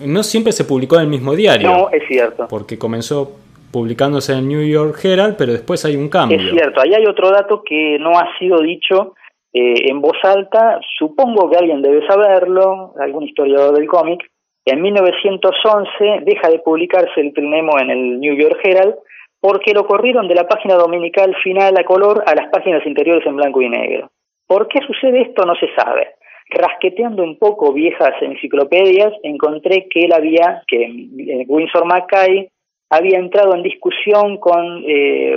no 0.00 0.22
siempre 0.22 0.52
se 0.52 0.64
publicó 0.64 0.96
en 0.96 1.02
el 1.02 1.08
mismo 1.08 1.34
diario. 1.36 1.68
No, 1.68 1.90
es 1.90 2.02
cierto. 2.08 2.48
Porque 2.48 2.78
comenzó 2.78 3.36
publicándose 3.72 4.32
en 4.32 4.38
el 4.38 4.48
New 4.48 4.66
York 4.66 4.98
Herald, 5.04 5.36
pero 5.36 5.52
después 5.52 5.84
hay 5.84 5.96
un 5.96 6.08
cambio. 6.08 6.38
Es 6.38 6.50
cierto, 6.50 6.80
ahí 6.80 6.94
hay 6.94 7.06
otro 7.06 7.30
dato 7.30 7.62
que 7.64 7.98
no 8.00 8.10
ha 8.18 8.26
sido 8.38 8.58
dicho 8.58 9.14
eh, 9.52 9.90
en 9.90 10.00
voz 10.00 10.18
alta, 10.22 10.80
supongo 10.98 11.48
que 11.50 11.56
alguien 11.56 11.82
debe 11.82 12.06
saberlo, 12.06 12.94
algún 13.00 13.24
historiador 13.24 13.74
del 13.74 13.86
cómic, 13.86 14.20
en 14.66 14.82
1911 14.82 16.24
deja 16.24 16.50
de 16.50 16.58
publicarse 16.58 17.20
el 17.20 17.32
Nemo 17.36 17.78
en 17.80 17.90
el 17.90 18.20
New 18.20 18.34
York 18.34 18.58
Herald 18.64 18.96
porque 19.40 19.72
lo 19.72 19.86
corrieron 19.86 20.26
de 20.26 20.34
la 20.34 20.48
página 20.48 20.74
dominical 20.74 21.34
final 21.42 21.74
a 21.78 21.84
color 21.84 22.24
a 22.26 22.34
las 22.34 22.48
páginas 22.50 22.84
interiores 22.84 23.24
en 23.26 23.36
blanco 23.36 23.62
y 23.62 23.68
negro. 23.68 24.10
¿Por 24.46 24.66
qué 24.66 24.80
sucede 24.84 25.22
esto? 25.22 25.44
No 25.44 25.54
se 25.54 25.68
sabe. 25.76 26.16
Rasqueteando 26.50 27.22
un 27.22 27.38
poco 27.38 27.72
viejas 27.72 28.14
enciclopedias, 28.20 29.12
encontré 29.22 29.86
que 29.88 30.00
él 30.00 30.12
había, 30.12 30.62
que 30.66 30.82
eh, 30.82 31.44
Winsor 31.46 31.84
Mackay 31.84 32.48
había 32.90 33.18
entrado 33.18 33.54
en 33.54 33.62
discusión 33.62 34.38
con 34.38 34.84
eh, 34.86 35.36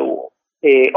eh, 0.61 0.91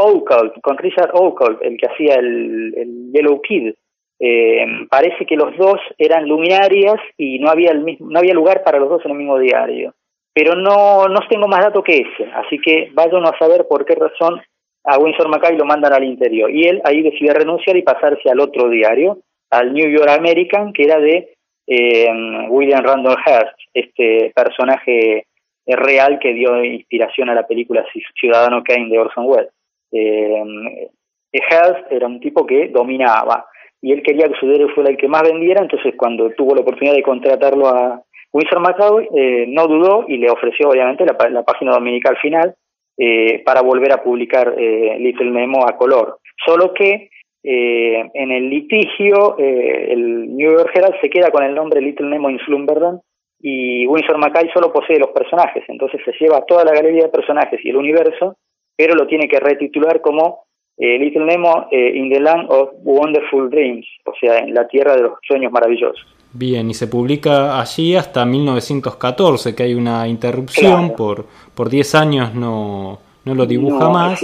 con 0.61 0.79
Richard 0.79 1.11
Oakold, 1.15 1.59
el 1.63 1.77
que 1.77 1.87
hacía 1.87 2.15
el, 2.17 3.11
Yellow 3.13 3.41
Kid. 3.41 3.75
Eh, 4.19 4.67
parece 4.89 5.27
que 5.27 5.37
los 5.37 5.57
dos 5.57 5.81
eran 5.99 6.29
luminarias 6.29 6.97
y 7.17 7.39
no 7.41 7.51
había, 7.51 7.73
el 7.73 7.83
mismo, 7.83 8.09
no 8.09 8.19
había 8.19 8.35
lugar 8.35 8.63
para 8.63 8.79
los 8.79 8.89
dos 8.89 9.05
en 9.05 9.13
el 9.13 9.19
mismo 9.19 9.39
diario. 9.39 9.95
Pero 10.33 10.55
no, 10.55 11.09
no 11.09 11.21
tengo 11.29 11.49
más 11.49 11.61
datos 11.61 11.85
que 11.85 11.99
ese, 11.99 12.31
así 12.33 12.59
que 12.59 12.91
vayan 12.95 13.27
a 13.27 13.37
saber 13.39 13.67
por 13.69 13.85
qué 13.85 13.95
razón 13.95 14.41
a 14.85 14.99
Winsor 14.99 15.29
Mackay 15.29 15.57
lo 15.57 15.65
mandan 15.65 15.93
al 15.93 16.05
interior. 16.05 16.51
Y 16.51 16.69
él 16.69 16.81
ahí 16.85 17.03
decide 17.03 17.35
renunciar 17.35 17.77
y 17.77 17.83
pasarse 17.83 18.31
al 18.31 18.41
otro 18.41 18.69
diario, 18.69 19.19
al 19.51 19.73
New 19.73 19.91
York 19.91 20.09
American, 20.09 20.73
que 20.73 20.85
era 20.85 20.99
de 20.99 21.35
eh, 21.67 22.09
William 22.49 22.83
Randolph 22.83 23.21
Hearst, 23.27 23.59
este 23.75 24.33
personaje 24.35 25.27
real 25.67 26.19
que 26.19 26.35
dio 26.35 26.63
inspiración 26.65 27.29
a 27.31 27.35
la 27.35 27.47
película 27.47 27.85
Ciudadano 28.19 28.63
Kane 28.65 28.89
de 28.89 28.99
Orson 28.99 29.27
Welles. 29.27 29.53
Eh, 29.93 30.91
Hearst 31.33 31.91
era 31.91 32.07
un 32.07 32.21
tipo 32.21 32.47
que 32.47 32.69
dominaba 32.69 33.47
y 33.81 33.93
él 33.93 34.03
quería 34.03 34.29
que 34.29 34.39
su 34.39 34.47
diario 34.47 34.69
fuera 34.75 34.91
el 34.91 34.97
que 34.97 35.09
más 35.09 35.23
vendiera, 35.23 35.61
entonces 35.61 35.95
cuando 35.97 36.31
tuvo 36.31 36.55
la 36.55 36.61
oportunidad 36.61 36.95
de 36.95 37.03
contratarlo 37.03 37.67
a 37.69 38.03
Winsor 38.33 38.61
McCoy, 38.61 39.09
eh, 39.15 39.45
no 39.49 39.67
dudó 39.67 40.05
y 40.09 40.19
le 40.19 40.31
ofreció 40.31 40.71
obviamente 40.71 41.05
la, 41.05 41.43
página 41.43 41.73
dominical 41.73 42.17
final 42.19 42.55
eh, 42.97 43.43
para 43.45 43.61
volver 43.61 43.93
a 43.93 44.03
publicar 44.03 44.55
eh, 44.57 44.97
Little 44.99 45.33
Nemo 45.33 45.67
a 45.67 45.77
color. 45.77 46.19
Solo 46.47 46.73
que 46.73 47.11
eh, 47.43 48.11
en 48.15 48.31
el 48.31 48.49
litigio 48.49 49.37
el 49.39 50.37
New 50.37 50.53
York 50.53 50.71
Herald 50.73 51.01
se 51.01 51.11
queda 51.11 51.31
con 51.31 51.43
el 51.43 51.55
nombre 51.55 51.81
Little 51.81 52.09
Nemo 52.09 52.31
in 52.31 52.39
Slumberland 52.47 53.01
y 53.43 53.87
Winsor 53.89 54.19
Mackay 54.19 54.49
solo 54.55 54.73
posee 54.73 55.01
los 55.01 55.11
personajes, 55.11 55.65
entonces 55.67 56.01
se 56.05 56.13
lleva 56.21 56.47
toda 56.47 56.65
la 56.65 56.73
galería 56.73 57.03
de 57.03 57.09
personajes 57.09 57.61
y 57.65 57.71
el 57.71 57.77
universo, 57.77 58.37
pero 58.77 58.95
lo 58.95 59.07
tiene 59.07 59.29
que 59.29 59.41
retitular 59.41 60.01
como 60.01 60.45
eh, 60.79 60.97
Little 60.99 61.25
Nemo 61.25 61.67
eh, 61.71 61.93
in 61.97 62.09
the 62.09 62.21
Land 62.21 62.51
of 62.51 62.71
Wonderful 62.83 63.51
Dreams, 63.51 63.85
o 64.07 64.13
sea, 64.19 64.39
en 64.39 64.55
la 64.55 64.67
tierra 64.69 64.95
de 64.95 65.03
los 65.03 65.15
sueños 65.27 65.51
maravillosos. 65.51 66.07
Bien, 66.33 66.71
y 66.71 66.75
se 66.75 66.87
publica 66.87 67.61
allí 67.61 67.95
hasta 67.97 68.25
1914, 68.25 69.55
que 69.55 69.65
hay 69.65 69.75
una 69.75 70.09
interrupción, 70.09 70.95
por, 70.97 71.27
por 71.55 71.69
10 71.69 71.95
años 71.97 72.35
no, 72.35 73.01
no 73.25 73.35
lo 73.35 73.45
dibuja 73.45 73.91
más, 73.91 74.23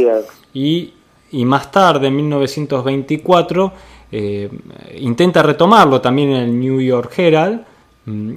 y, 0.55 0.95
y, 1.33 1.45
más 1.45 1.71
tarde, 1.71 2.07
en 2.07 2.17
1924, 2.17 3.73
eh, 4.11 4.49
intenta 4.99 5.43
retomarlo 5.43 6.01
también 6.01 6.31
en 6.31 6.37
el 6.37 6.59
New 6.59 6.81
York 6.81 7.13
Herald, 7.19 7.65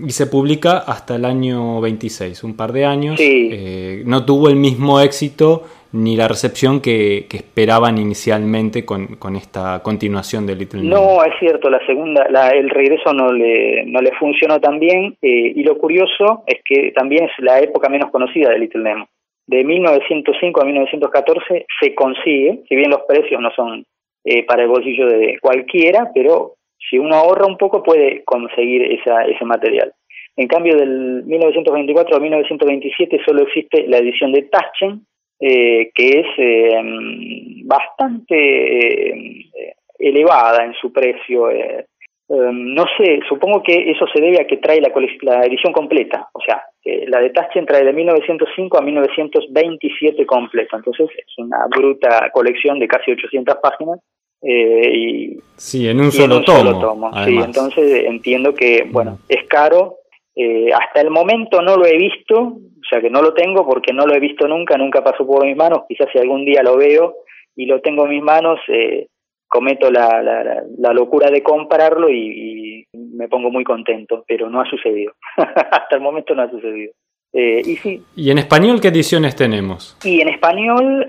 y 0.06 0.10
se 0.12 0.28
publica 0.28 0.80
hasta 0.80 1.16
el 1.16 1.26
año 1.26 1.80
26, 1.82 2.44
un 2.44 2.56
par 2.56 2.72
de 2.72 2.86
años. 2.86 3.20
Eh, 3.20 4.04
no 4.06 4.26
tuvo 4.26 4.50
el 4.50 4.56
mismo 4.56 5.00
éxito 5.00 5.64
ni 5.94 6.16
la 6.16 6.28
recepción 6.28 6.82
que, 6.82 7.28
esperaban 7.32 7.98
inicialmente 7.98 8.86
con, 8.86 9.16
con, 9.18 9.36
esta 9.36 9.82
continuación 9.84 10.46
de 10.46 10.56
Little. 10.56 10.84
No, 10.84 11.24
es 11.24 11.34
cierto, 11.40 11.70
la 11.70 11.86
segunda, 11.86 12.26
el 12.54 12.70
regreso 12.70 13.14
no 13.14 13.32
le, 13.32 13.86
no 13.86 14.00
le 14.00 14.12
funcionó 14.14 14.60
tan 14.60 14.80
bien 14.80 15.18
eh, 15.22 15.54
y 15.56 15.64
lo 15.64 15.78
curioso 15.78 16.44
es 16.48 16.62
que 16.64 16.92
también 16.94 17.26
es 17.26 17.32
la 17.40 17.60
época 17.60 17.90
menos 17.90 18.10
conocida 18.12 18.52
de 18.52 18.60
Little 18.60 18.84
Nemo. 18.84 19.08
De 19.48 19.64
1905 19.64 20.62
a 20.62 20.66
1914 20.66 21.66
se 21.80 21.96
consigue, 21.96 22.62
si 22.70 22.76
bien 22.76 22.90
los 22.90 23.02
precios 23.08 23.42
no 23.42 23.52
son 23.52 23.84
eh, 24.24 24.46
para 24.46 24.64
el 24.64 24.70
bolsillo 24.70 25.08
de 25.08 25.40
cualquiera, 25.42 26.10
pero 26.14 26.54
si 26.90 26.98
uno 26.98 27.16
ahorra 27.16 27.46
un 27.46 27.58
poco 27.58 27.84
puede 27.84 28.24
conseguir 28.24 28.84
esa, 28.92 29.24
ese 29.26 29.46
material. 29.46 29.94
En 30.36 30.48
cambio, 30.48 30.76
del 30.76 31.24
1924 31.26 32.16
al 32.16 32.22
1927 32.22 33.20
solo 33.26 33.44
existe 33.44 33.86
la 33.88 33.98
edición 33.98 34.32
de 34.32 34.44
Taschen, 34.44 35.06
eh, 35.40 35.92
que 35.94 36.20
es 36.20 36.28
eh, 36.38 36.82
bastante 37.66 38.36
eh, 38.36 39.48
elevada 40.00 40.64
en 40.64 40.74
su 40.74 40.94
precio. 40.94 41.50
no 42.30 42.86
sé, 42.98 43.20
supongo 43.28 43.62
que 43.62 43.92
eso 43.92 44.06
se 44.14 44.22
debe 44.22 44.40
a 44.40 44.48
que 44.48 44.58
trae 44.58 44.80
la, 44.80 44.92
la 45.22 45.42
edición 45.46 45.74
completa, 45.74 46.30
o 46.34 46.40
sea, 46.42 46.64
la 47.08 47.20
de 47.20 47.32
Taschen 47.32 47.66
trae 47.66 47.84
de 47.84 47.92
1905 47.92 48.78
a 48.78 48.82
1927 48.82 50.26
completa, 50.26 50.78
entonces 50.78 51.10
es 51.18 51.38
una 51.38 51.68
bruta 51.68 52.30
colección 52.32 52.80
de 52.80 52.88
casi 52.88 53.12
800 53.12 53.58
páginas. 53.62 54.00
Y, 54.44 55.38
sí, 55.56 55.88
en 55.88 56.00
un, 56.00 56.12
solo, 56.12 56.42
tomo, 56.42 57.12
Sí, 57.26 57.38
entonces 57.38 58.06
entiendo 58.06 58.54
que, 58.54 58.88
bueno, 58.92 59.20
es 59.30 59.48
caro, 59.48 59.98
eh, 60.36 60.72
hasta 60.74 61.02
el 61.02 61.10
momento 61.10 61.62
no 61.62 61.78
lo 61.78 61.86
he 61.86 61.98
visto, 61.98 62.40
o 62.40 62.86
sea 62.90 63.02
que 63.02 63.10
no 63.10 63.22
lo 63.22 63.34
tengo 63.34 63.66
porque 63.66 63.94
no 63.94 64.06
lo 64.06 64.16
he 64.16 64.20
visto 64.20 64.48
nunca, 64.48 64.78
nunca 64.78 65.04
pasó 65.04 65.26
por 65.26 65.46
mis 65.46 65.58
manos, 65.58 65.82
quizás 65.88 66.08
si 66.12 66.20
algún 66.20 66.46
día 66.46 66.64
lo 66.64 66.78
veo 66.78 67.16
y 67.56 67.66
lo 67.66 67.82
tengo 67.82 68.06
en 68.06 68.12
mis 68.12 68.24
manos, 68.24 68.60
eh, 68.70 69.08
cometo 69.48 69.92
la, 69.92 70.22
la, 70.22 70.94
locura 70.94 71.30
de 71.30 71.44
comprarlo 71.44 72.10
y, 72.10 72.88
me 72.94 73.28
pongo 73.28 73.52
muy 73.52 73.64
contento, 73.64 74.24
pero 74.28 74.50
no 74.50 74.62
ha 74.62 74.66
sucedido, 74.66 75.14
hasta 75.38 75.96
el 75.96 76.02
momento 76.02 76.34
no 76.34 76.44
ha 76.44 76.50
sucedido. 76.50 76.94
Eh, 77.34 77.62
y, 77.64 77.76
sí, 77.76 78.02
¿Y 78.16 78.32
en 78.32 78.40
español 78.40 78.82
qué 78.82 78.88
ediciones 78.88 79.36
tenemos? 79.36 79.98
Y 80.04 80.22
en 80.22 80.30
español, 80.30 81.06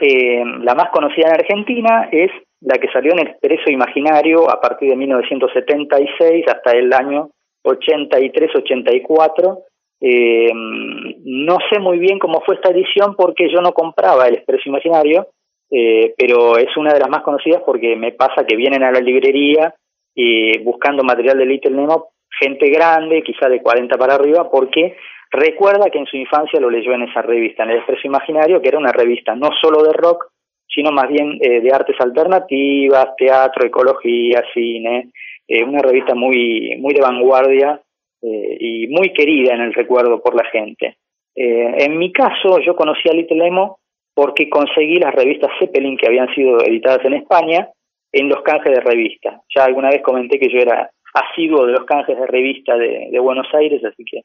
la 0.62 0.74
más 0.74 0.90
conocida 0.90 1.28
en 1.28 1.34
Argentina 1.34 2.08
es 2.12 2.30
la 2.64 2.78
que 2.78 2.88
salió 2.92 3.12
en 3.12 3.20
el 3.20 3.28
Expreso 3.28 3.70
Imaginario 3.70 4.48
a 4.50 4.60
partir 4.60 4.90
de 4.90 4.96
1976 4.96 6.46
hasta 6.46 6.72
el 6.72 6.92
año 6.92 7.30
83-84. 7.64 9.58
Eh, 10.00 10.50
no 10.52 11.58
sé 11.70 11.78
muy 11.78 11.98
bien 11.98 12.18
cómo 12.18 12.40
fue 12.40 12.56
esta 12.56 12.70
edición 12.70 13.14
porque 13.16 13.48
yo 13.52 13.60
no 13.60 13.72
compraba 13.72 14.26
el 14.26 14.34
Expreso 14.34 14.68
Imaginario, 14.68 15.28
eh, 15.70 16.14
pero 16.16 16.56
es 16.58 16.76
una 16.76 16.92
de 16.92 17.00
las 17.00 17.08
más 17.08 17.22
conocidas 17.22 17.62
porque 17.64 17.96
me 17.96 18.12
pasa 18.12 18.44
que 18.46 18.56
vienen 18.56 18.82
a 18.82 18.92
la 18.92 19.00
librería 19.00 19.74
y 20.14 20.58
buscando 20.58 21.02
material 21.02 21.38
de 21.38 21.46
Little 21.46 21.72
Nemo, 21.72 22.10
gente 22.38 22.68
grande, 22.70 23.22
quizá 23.22 23.48
de 23.48 23.62
40 23.62 23.96
para 23.96 24.14
arriba, 24.14 24.50
porque 24.50 24.96
recuerda 25.30 25.90
que 25.90 25.98
en 25.98 26.06
su 26.06 26.16
infancia 26.16 26.60
lo 26.60 26.70
leyó 26.70 26.92
en 26.92 27.02
esa 27.02 27.22
revista, 27.22 27.64
en 27.64 27.70
el 27.70 27.76
Expreso 27.78 28.06
Imaginario, 28.06 28.60
que 28.60 28.68
era 28.68 28.78
una 28.78 28.92
revista 28.92 29.34
no 29.34 29.50
solo 29.60 29.82
de 29.82 29.92
rock, 29.92 30.31
sino 30.74 30.90
más 30.90 31.08
bien 31.08 31.38
eh, 31.40 31.60
de 31.60 31.72
artes 31.72 31.96
alternativas, 32.00 33.14
teatro, 33.16 33.66
ecología, 33.66 34.42
cine, 34.54 35.10
eh, 35.46 35.62
una 35.62 35.80
revista 35.80 36.14
muy, 36.14 36.76
muy 36.78 36.94
de 36.94 37.00
vanguardia 37.00 37.80
eh, 38.22 38.56
y 38.58 38.86
muy 38.88 39.12
querida 39.12 39.54
en 39.54 39.60
el 39.60 39.74
recuerdo 39.74 40.22
por 40.22 40.34
la 40.34 40.44
gente. 40.50 40.96
En 41.34 41.96
mi 41.96 42.12
caso, 42.12 42.58
yo 42.58 42.76
conocí 42.76 43.08
a 43.08 43.14
Little 43.14 43.46
Emo 43.46 43.78
porque 44.14 44.50
conseguí 44.50 44.98
las 44.98 45.14
revistas 45.14 45.50
Zeppelin 45.58 45.96
que 45.96 46.06
habían 46.06 46.28
sido 46.34 46.60
editadas 46.60 47.02
en 47.06 47.14
España 47.14 47.70
en 48.12 48.28
los 48.28 48.42
canjes 48.42 48.70
de 48.70 48.80
revista. 48.82 49.40
Ya 49.56 49.64
alguna 49.64 49.88
vez 49.88 50.02
comenté 50.02 50.38
que 50.38 50.50
yo 50.50 50.58
era 50.58 50.90
asiduo 51.14 51.64
de 51.64 51.72
los 51.72 51.86
canjes 51.86 52.18
de 52.18 52.26
revista 52.26 52.76
de, 52.76 53.08
de 53.10 53.18
Buenos 53.18 53.46
Aires, 53.54 53.82
así 53.82 54.04
que 54.04 54.20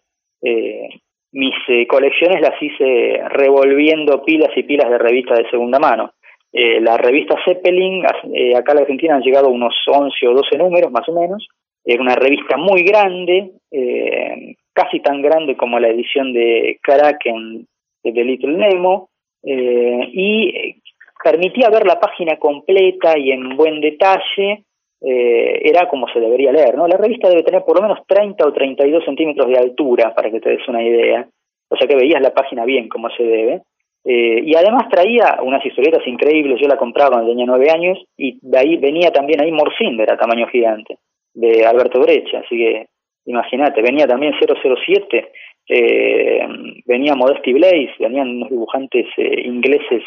mis 1.31 1.55
colecciones 1.87 2.41
las 2.41 2.61
hice 2.61 3.21
revolviendo 3.29 4.21
pilas 4.25 4.51
y 4.57 4.63
pilas 4.63 4.89
de 4.89 4.97
revistas 4.97 5.37
de 5.37 5.49
segunda 5.49 5.79
mano. 5.79 6.11
Eh, 6.53 6.79
la 6.81 6.97
revista 6.97 7.35
Zeppelin, 7.43 8.03
eh, 8.33 8.55
acá 8.55 8.71
en 8.71 8.75
la 8.77 8.81
Argentina 8.81 9.15
han 9.15 9.21
llegado 9.21 9.49
unos 9.49 9.75
11 9.85 10.27
o 10.27 10.33
12 10.33 10.57
números 10.57 10.91
más 10.91 11.07
o 11.09 11.13
menos. 11.13 11.47
Era 11.83 12.01
una 12.01 12.15
revista 12.15 12.57
muy 12.57 12.83
grande, 12.83 13.51
eh, 13.71 14.55
casi 14.73 14.99
tan 14.99 15.21
grande 15.21 15.55
como 15.55 15.79
la 15.79 15.89
edición 15.89 16.33
de 16.33 16.79
Kraken 16.81 17.67
de 18.03 18.11
The 18.11 18.23
Little 18.23 18.57
Nemo, 18.57 19.09
y 19.43 20.81
permitía 21.23 21.69
ver 21.69 21.85
la 21.85 21.99
página 21.99 22.37
completa 22.37 23.17
y 23.17 23.31
en 23.31 23.55
buen 23.55 23.79
detalle. 23.79 24.63
era 24.99 25.87
como 25.87 26.07
se 26.07 26.19
debería 26.19 26.51
leer, 26.51 26.75
¿no? 26.75 26.87
La 26.87 26.97
revista 26.97 27.29
debe 27.29 27.43
tener 27.43 27.63
por 27.63 27.75
lo 27.75 27.83
menos 27.83 27.99
30 28.07 28.45
o 28.47 28.51
32 28.51 29.05
centímetros 29.05 29.47
de 29.47 29.57
altura, 29.57 30.13
para 30.15 30.31
que 30.31 30.39
te 30.39 30.49
des 30.49 30.67
una 30.67 30.83
idea. 30.83 31.27
O 31.69 31.75
sea 31.77 31.87
que 31.87 31.95
veías 31.95 32.21
la 32.21 32.33
página 32.33 32.65
bien 32.65 32.89
como 32.89 33.09
se 33.11 33.23
debe. 33.23 33.61
Eh, 34.05 34.41
y 34.45 34.55
además 34.55 34.87
traía 34.89 35.39
unas 35.41 35.65
historietas 35.65 36.05
increíbles, 36.07 36.59
yo 36.61 36.67
la 36.67 36.77
compraba 36.77 37.15
cuando 37.15 37.29
tenía 37.29 37.45
nueve 37.45 37.69
años, 37.69 37.97
y 38.15 38.39
de 38.41 38.57
ahí 38.57 38.77
venía 38.77 39.11
también 39.11 39.41
ahí 39.41 39.51
Morcinder 39.51 40.11
a 40.11 40.17
tamaño 40.17 40.47
gigante, 40.47 40.97
de 41.33 41.65
Alberto 41.65 41.99
Brecha, 41.99 42.39
así 42.39 42.57
que 42.57 42.87
imagínate, 43.27 43.81
venía 43.81 44.07
también 44.07 44.33
007, 44.39 45.31
eh, 45.69 46.47
venía 46.85 47.13
Modesty 47.13 47.53
Blaze, 47.53 47.93
venían 47.99 48.29
unos 48.29 48.49
dibujantes 48.49 49.05
eh, 49.17 49.41
ingleses 49.45 50.03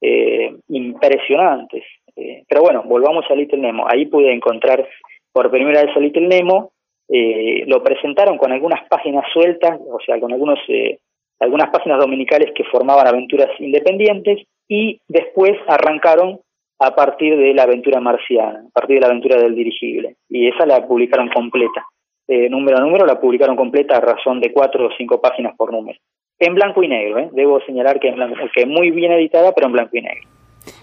eh, 0.00 0.54
impresionantes. 0.68 1.84
pero 2.48 2.62
bueno, 2.62 2.82
volvamos 2.84 3.24
a 3.28 3.34
Little 3.34 3.58
Nemo, 3.58 3.86
ahí 3.88 4.06
pude 4.06 4.32
encontrar 4.32 4.86
por 5.32 5.50
primera 5.50 5.82
vez 5.84 5.94
a 5.96 6.00
Little 6.00 6.26
Nemo, 6.26 6.72
lo 7.66 7.82
presentaron 7.82 8.38
con 8.38 8.50
algunas 8.52 8.88
páginas 8.88 9.24
sueltas, 9.32 9.78
o 9.86 9.98
sea, 10.04 10.18
con 10.18 10.32
algunos 10.32 10.58
algunas 11.40 11.70
páginas 11.70 11.98
dominicales 11.98 12.52
que 12.54 12.64
formaban 12.64 13.06
aventuras 13.06 13.50
independientes 13.58 14.46
y 14.68 15.00
después 15.08 15.52
arrancaron 15.68 16.40
a 16.78 16.94
partir 16.94 17.36
de 17.36 17.54
la 17.54 17.64
aventura 17.64 18.00
marciana, 18.00 18.64
a 18.66 18.70
partir 18.70 18.96
de 18.96 19.00
la 19.00 19.06
aventura 19.08 19.36
del 19.36 19.54
dirigible. 19.54 20.16
Y 20.28 20.48
esa 20.48 20.66
la 20.66 20.86
publicaron 20.86 21.28
completa. 21.28 21.84
Eh, 22.26 22.48
número 22.48 22.78
a 22.78 22.80
número 22.80 23.06
la 23.06 23.20
publicaron 23.20 23.56
completa 23.56 23.96
a 23.96 24.00
razón 24.00 24.40
de 24.40 24.52
cuatro 24.52 24.86
o 24.86 24.90
cinco 24.96 25.20
páginas 25.20 25.54
por 25.56 25.72
número. 25.72 25.98
En 26.38 26.54
blanco 26.54 26.82
y 26.82 26.88
negro, 26.88 27.18
¿eh? 27.18 27.28
debo 27.32 27.60
señalar 27.60 28.00
que, 28.00 28.08
en 28.08 28.16
blanco, 28.16 28.36
que 28.54 28.66
muy 28.66 28.90
bien 28.90 29.12
editada, 29.12 29.52
pero 29.52 29.68
en 29.68 29.72
blanco 29.72 29.96
y 29.96 30.02
negro. 30.02 30.28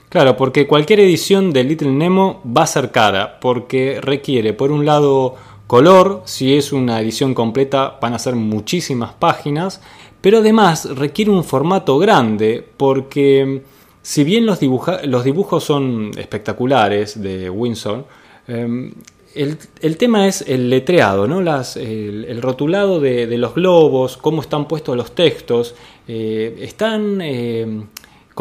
Claro, 0.09 0.35
porque 0.37 0.67
cualquier 0.67 0.99
edición 0.99 1.51
de 1.51 1.63
Little 1.63 1.91
Nemo 1.91 2.41
va 2.45 2.63
a 2.63 2.67
ser 2.67 2.91
cara, 2.91 3.39
porque 3.39 3.99
requiere, 4.01 4.53
por 4.53 4.71
un 4.71 4.85
lado, 4.85 5.35
color, 5.67 6.23
si 6.25 6.57
es 6.57 6.73
una 6.73 6.99
edición 6.99 7.33
completa 7.33 7.97
van 8.01 8.13
a 8.13 8.19
ser 8.19 8.35
muchísimas 8.35 9.13
páginas, 9.13 9.81
pero 10.21 10.37
además 10.37 10.87
requiere 10.95 11.31
un 11.31 11.43
formato 11.43 11.97
grande 11.97 12.65
porque 12.77 13.61
si 14.01 14.23
bien 14.23 14.45
los, 14.45 14.59
los 15.03 15.23
dibujos 15.23 15.63
son 15.63 16.11
espectaculares 16.17 17.21
de 17.21 17.49
Winson, 17.49 18.05
em, 18.47 18.91
el, 19.33 19.97
tema 19.97 20.27
es 20.27 20.41
el 20.41 20.69
letreado, 20.69 21.27
¿no? 21.27 21.41
Las, 21.41 21.77
el, 21.77 22.41
rotulado 22.41 22.99
de, 22.99 23.37
los 23.37 23.55
globos, 23.55 24.17
cómo 24.17 24.41
están 24.41 24.67
puestos 24.67 24.97
los 24.97 25.13
textos, 25.15 25.75
eh, 26.07 26.57
están 26.61 27.21
em, 27.21 27.85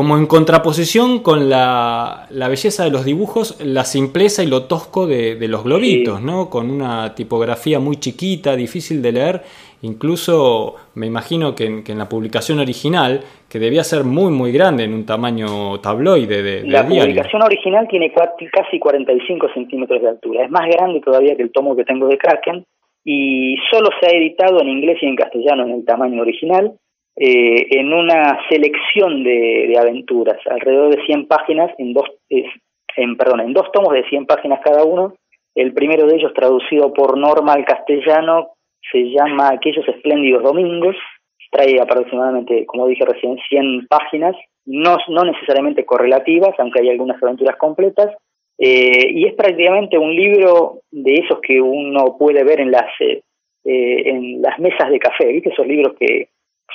como 0.01 0.17
en 0.17 0.25
contraposición 0.25 1.23
con 1.23 1.51
la, 1.51 2.27
belleza 2.31 2.85
de 2.85 2.91
los 2.91 3.05
dibujos, 3.05 3.63
la 3.63 3.85
simpleza 3.85 4.43
y 4.43 4.47
lo 4.47 4.65
tosco 4.65 5.07
de, 5.07 5.37
los 5.47 5.63
globitos, 5.63 6.23
¿no? 6.23 6.49
Con 6.49 6.71
una 6.71 7.15
tipografía 7.15 7.79
muy 7.81 7.97
chiquita, 7.97 8.57
difícil 8.57 9.03
de 9.03 9.13
leer. 9.13 9.43
Incluso 9.83 10.77
me 10.95 11.07
imagino 11.07 11.55
que 11.55 11.83
en, 11.87 11.99
la 11.99 12.09
publicación 12.09 12.61
original, 12.61 13.21
que 13.47 13.59
debía 13.59 13.85
ser 13.85 14.05
muy 14.05 14.33
muy 14.33 14.53
grande 14.53 14.85
en 14.85 14.95
un 14.95 15.05
tamaño 15.05 15.79
tabloide 15.81 16.43
de, 16.43 16.63
La 16.67 16.87
publicación 16.87 17.43
original 17.43 17.87
tiene 17.87 18.11
casi 18.11 18.79
45 18.79 19.49
centímetros 19.53 20.01
de 20.01 20.09
altura, 20.09 20.45
es 20.45 20.51
más 20.51 20.67
grande 20.67 21.03
todavía 21.03 21.37
que 21.37 21.43
el 21.43 21.53
tomo 21.53 21.77
que 21.77 21.85
tengo 21.85 22.09
de 22.09 22.17
Kraken 22.17 22.65
y 23.05 23.55
solo 23.71 23.91
se 24.01 24.07
ha 24.07 24.19
editado 24.19 24.63
en 24.63 24.69
inglés 24.71 24.97
y 25.03 25.07
en 25.09 25.17
castellano 25.17 25.65
en 25.65 25.73
el 25.73 25.85
tamaño 25.85 26.23
original, 26.23 26.73
eh, 27.23 27.67
en 27.79 27.93
una 27.93 28.41
selección 28.49 29.23
de, 29.23 29.77
aventuras, 29.79 30.39
alrededor 30.47 30.97
de 30.97 31.05
100 31.05 31.29
páginas, 31.29 31.71
en 31.77 31.93
dos, 31.93 32.09
perdón, 33.19 33.41
en 33.41 33.53
dos 33.53 33.71
tomos 33.73 33.93
de 33.93 34.09
100 34.09 34.25
páginas 34.25 34.61
cada 34.65 34.85
uno, 34.85 35.13
el 35.55 35.75
primero 35.75 36.07
de 36.07 36.17
ellos 36.17 36.33
traducido 36.33 36.95
por 36.95 37.19
Norma 37.19 37.53
al 37.53 37.67
castellano 37.67 38.53
se 38.91 39.11
llama 39.11 39.51
Aquellos 39.53 39.87
Espléndidos 39.87 40.43
Domingos, 40.43 40.97
trae 41.51 41.79
aproximadamente, 41.79 42.65
como 42.65 42.87
dije 42.87 43.05
recién, 43.05 43.37
100 43.51 43.87
páginas, 43.89 44.35
no, 44.65 44.97
no 45.09 45.25
necesariamente 45.25 45.85
correlativas, 45.85 46.55
aunque 46.59 46.81
hay 46.81 46.89
algunas 46.89 47.23
aventuras 47.23 47.57
completas, 47.57 48.17
eh, 48.59 49.11
y 49.11 49.27
es 49.27 49.35
prácticamente 49.35 49.99
un 49.99 50.15
libro 50.15 50.81
de 50.91 51.15
esos 51.15 51.39
que 51.41 51.61
uno 51.61 52.17
puede 52.19 52.45
ver 52.45 52.61
en 52.61 52.71
las, 52.71 52.89
eh, 53.01 53.21
eh, 53.65 54.03
en 54.07 54.41
las 54.41 54.59
mesas 54.59 54.91
de 54.91 54.99
café, 54.99 55.27
¿viste? 55.27 55.51
Esos 55.51 55.67
libros 55.67 55.95
que, 55.99 56.29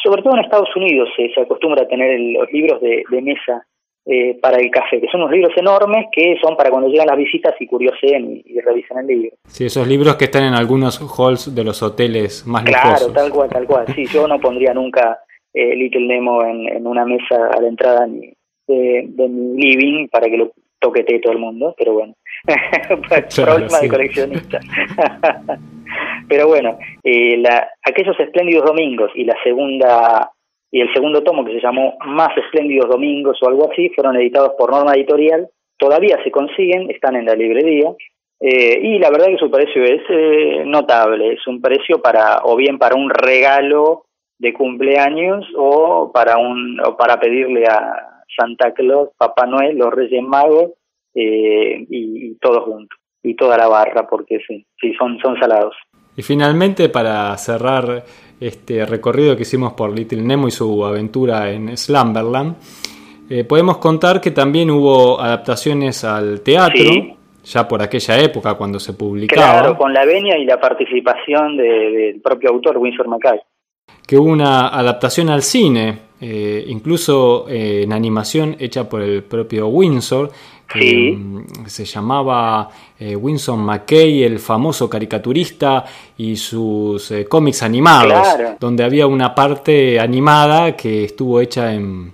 sobre 0.04 0.22
todo 0.22 0.36
en 0.36 0.44
Estados 0.44 0.76
Unidos, 0.76 1.10
se 1.16 1.42
acostumbra 1.42 1.84
a 1.84 1.88
tener 1.88 2.20
los 2.20 2.52
libros 2.52 2.82
de, 2.82 3.04
de 3.10 3.22
mesa 3.22 3.66
eh, 4.08 4.38
para 4.40 4.58
el 4.58 4.70
café, 4.70 5.02
que 5.02 5.08
son 5.08 5.22
unos 5.22 5.32
libros 5.32 5.52
enormes 5.58 6.06
que 6.12 6.38
son 6.40 6.56
para 6.56 6.70
cuando 6.70 6.88
llegan 6.90 7.08
las 7.08 7.18
visitas 7.18 7.56
y 7.60 7.66
curioseen 7.66 8.40
y, 8.46 8.60
revisen 8.60 9.00
el 9.00 9.08
libro. 9.08 9.32
Sí, 9.48 9.66
esos 9.66 9.88
libros 9.88 10.16
que 10.16 10.26
están 10.26 10.44
en 10.44 10.54
algunos 10.54 11.02
halls 11.18 11.56
de 11.56 11.64
los 11.64 11.82
hoteles 11.82 12.46
más 12.46 12.64
Claro, 12.66 13.12
tal 13.12 13.32
cual, 13.32 13.50
tal 13.50 13.66
cual. 13.66 13.88
Sí, 13.96 14.06
yo 14.06 14.28
no 14.28 14.40
pondría 14.40 14.76
nunca 14.76 15.18
eh, 15.52 15.76
Little 15.76 16.06
Nemo 16.06 16.44
en, 16.46 16.86
una 16.86 17.04
mesa 17.04 17.50
a 17.52 17.60
la 17.60 17.68
entrada 17.68 18.06
de, 18.06 18.36
mi 18.68 19.76
living 19.76 20.08
para 20.10 20.28
que 20.28 20.38
lo 20.38 20.52
toquete 20.78 21.18
todo 21.18 21.34
el 21.34 21.40
mundo, 21.40 21.74
pero 21.76 21.94
bueno, 21.94 22.14
problema 23.36 23.80
de 23.80 23.88
coleccionista. 23.88 24.60
pero 26.30 26.48
bueno, 26.48 26.78
eh, 27.04 27.38
la, 27.38 27.68
aquellos 27.84 28.20
espléndidos 28.20 28.66
domingos 28.66 29.12
y 29.16 29.24
la 29.24 29.36
segunda 29.44 30.32
y 30.72 30.82
el 30.82 30.92
segundo 30.94 31.24
tomo 31.24 31.46
que 31.46 31.54
se 31.54 31.62
llamó 31.62 31.96
Más 32.06 32.36
espléndidos 32.38 32.90
domingos 32.90 33.38
o 33.42 33.48
algo 33.48 33.72
así 33.72 33.90
fueron 33.90 34.18
editados 34.18 34.54
por 34.58 34.72
Norma 34.72 34.94
Editorial, 34.94 35.48
todavía 35.78 36.22
se 36.24 36.32
consiguen, 36.32 36.90
están 36.92 37.16
en 37.16 37.26
la 37.26 37.36
librería. 37.36 37.92
Eh, 38.42 38.80
y 38.82 39.00
la 39.00 39.10
verdad 39.10 39.28
que 39.28 39.38
su 39.38 39.50
precio 39.50 39.84
es 39.84 40.02
eh, 40.10 40.64
notable, 40.66 41.34
es 41.34 41.48
un 41.48 41.62
precio 41.62 42.02
para 42.02 42.42
o 42.44 42.58
bien 42.58 42.78
para 42.78 42.96
un 42.96 43.10
regalo 43.10 44.06
de 44.38 44.52
cumpleaños 44.52 45.46
o 45.56 46.12
para 46.14 46.38
un 46.38 46.78
o 46.86 46.98
para 46.98 47.18
pedirle 47.22 47.66
a 47.66 48.24
Santa 48.38 48.74
Claus, 48.74 49.10
Papá 49.18 49.46
Noel, 49.46 49.78
los 49.78 49.94
Reyes 49.94 50.22
Magos 50.22 50.72
eh, 51.16 51.86
y, 51.90 52.36
todos 52.36 52.66
juntos 52.66 53.00
y 53.24 53.36
toda 53.36 53.58
la 53.58 53.68
barra 53.68 54.06
porque 54.08 54.40
sí, 54.48 54.66
sí 54.80 54.94
son 55.00 55.18
son 55.20 55.40
salados. 55.40 55.76
Y 56.16 56.22
finalmente 56.22 56.90
para 56.90 57.36
cerrar 57.38 58.04
este 58.40 58.86
recorrido 58.86 59.36
que 59.36 59.42
hicimos 59.42 59.74
por 59.74 59.92
Little 59.92 60.22
Nemo 60.22 60.48
y 60.48 60.52
su 60.52 60.86
aventura 60.86 61.52
en 61.52 61.76
Slumberland, 61.76 62.56
podemos 63.48 63.78
contar 63.78 64.22
que 64.22 64.32
también 64.32 64.70
hubo 64.70 65.20
adaptaciones 65.20 66.04
al 66.04 66.42
teatro 66.42 67.16
ya 67.46 67.68
por 67.68 67.82
aquella 67.82 68.20
época 68.20 68.56
cuando 68.56 68.80
se 68.80 68.94
publicaba. 68.94 69.60
Claro, 69.60 69.78
con 69.78 69.94
la 69.94 70.06
venia 70.06 70.38
y 70.38 70.46
la 70.46 70.60
participación 70.60 71.56
del 71.58 72.20
propio 72.22 72.50
autor, 72.50 72.78
Winsor 72.78 73.08
Mackay. 73.08 73.40
Que 74.06 74.18
hubo 74.18 74.30
una 74.30 74.68
adaptación 74.70 75.30
al 75.30 75.44
cine, 75.44 76.00
eh, 76.20 76.64
incluso 76.68 77.48
eh, 77.48 77.84
en 77.84 77.94
animación 77.94 78.56
hecha 78.60 78.90
por 78.90 79.02
el 79.02 79.24
propio 79.24 79.68
Winsor, 80.74 80.82
que 80.82 81.16
mm, 81.18 81.68
se 81.68 81.86
llamaba 81.86 82.70
eh, 83.00 83.16
Winsor 83.16 83.58
McKay, 83.58 84.24
el 84.24 84.40
famoso 84.40 84.90
caricaturista, 84.90 85.86
y 86.18 86.36
sus 86.36 87.14
cómics 87.30 87.64
animados, 87.64 88.28
donde 88.60 88.84
había 88.84 89.08
una 89.08 89.36
parte 89.36 90.00
animada 90.00 90.76
que 90.76 91.06
estuvo 91.06 91.42
hecha 91.42 91.74
en, 91.74 92.14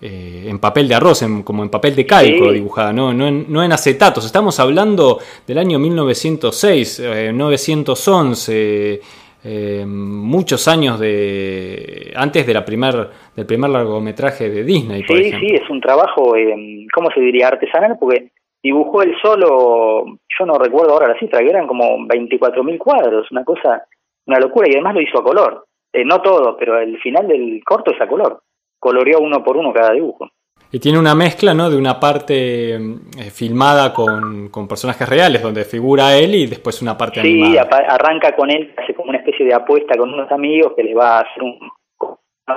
eh, 0.00 0.44
en 0.48 0.58
papel 0.58 0.86
de 0.86 0.94
arroz, 0.94 1.24
como 1.42 1.62
en 1.62 1.70
papel 1.70 1.96
de 1.96 2.04
calco 2.04 2.52
dibujada, 2.52 2.92
¿no? 2.92 3.14
No, 3.14 3.26
en, 3.26 3.46
no 3.48 3.62
en 3.62 3.72
acetatos. 3.72 4.26
Estamos 4.26 4.60
hablando 4.60 5.18
del 5.46 5.58
año 5.58 5.78
1906, 5.78 7.02
911, 7.32 9.00
eh, 9.44 9.84
muchos 9.86 10.66
años 10.68 10.98
de 10.98 12.12
antes 12.16 12.46
de 12.46 12.54
la 12.54 12.64
primer, 12.64 13.08
del 13.36 13.46
primer 13.46 13.70
largometraje 13.70 14.50
de 14.50 14.64
Disney. 14.64 15.04
sí, 15.06 15.32
sí, 15.32 15.54
es 15.54 15.68
un 15.70 15.80
trabajo, 15.80 16.34
eh, 16.36 16.86
¿cómo 16.92 17.10
se 17.10 17.20
diría? 17.20 17.48
Artesanal, 17.48 17.96
porque 18.00 18.30
dibujó 18.62 19.02
él 19.02 19.14
solo, 19.22 20.04
yo 20.06 20.46
no 20.46 20.54
recuerdo 20.58 20.92
ahora 20.92 21.08
la 21.08 21.18
cifra, 21.18 21.40
que 21.40 21.50
eran 21.50 21.66
como 21.66 21.84
24.000 22.06 22.78
cuadros, 22.78 23.30
una 23.30 23.44
cosa, 23.44 23.84
una 24.26 24.38
locura, 24.38 24.66
y 24.68 24.72
además 24.72 24.94
lo 24.94 25.02
hizo 25.02 25.18
a 25.18 25.24
color. 25.24 25.66
no 26.04 26.22
todo, 26.22 26.56
pero 26.56 26.80
el 26.80 26.98
final 27.00 27.28
del 27.28 27.62
corto 27.64 27.92
es 27.94 28.00
a 28.00 28.08
color 28.08 28.40
coloreó 28.84 29.20
uno 29.20 29.42
por 29.42 29.56
uno 29.56 29.72
cada 29.72 29.94
dibujo. 29.94 30.28
Y 30.70 30.78
tiene 30.78 30.98
una 30.98 31.14
mezcla, 31.14 31.54
¿no? 31.54 31.70
De 31.70 31.76
una 31.78 31.98
parte 31.98 32.74
eh, 32.74 33.30
filmada 33.32 33.94
con, 33.94 34.50
personajes 34.68 35.08
reales, 35.08 35.40
donde 35.40 35.64
figura 35.64 36.14
él 36.18 36.34
y 36.34 36.46
después 36.46 36.82
una 36.82 36.98
parte 36.98 37.22
sí, 37.22 37.56
arranca 37.56 38.36
con 38.36 38.50
él, 38.50 38.74
hace 38.76 38.92
como 38.92 39.13
de 39.42 39.54
apuesta 39.54 39.96
con 39.96 40.12
unos 40.12 40.30
amigos 40.30 40.74
que 40.76 40.84
les 40.84 40.96
va 40.96 41.18
a 41.18 41.20
hacer 41.22 41.42
un 41.42 41.58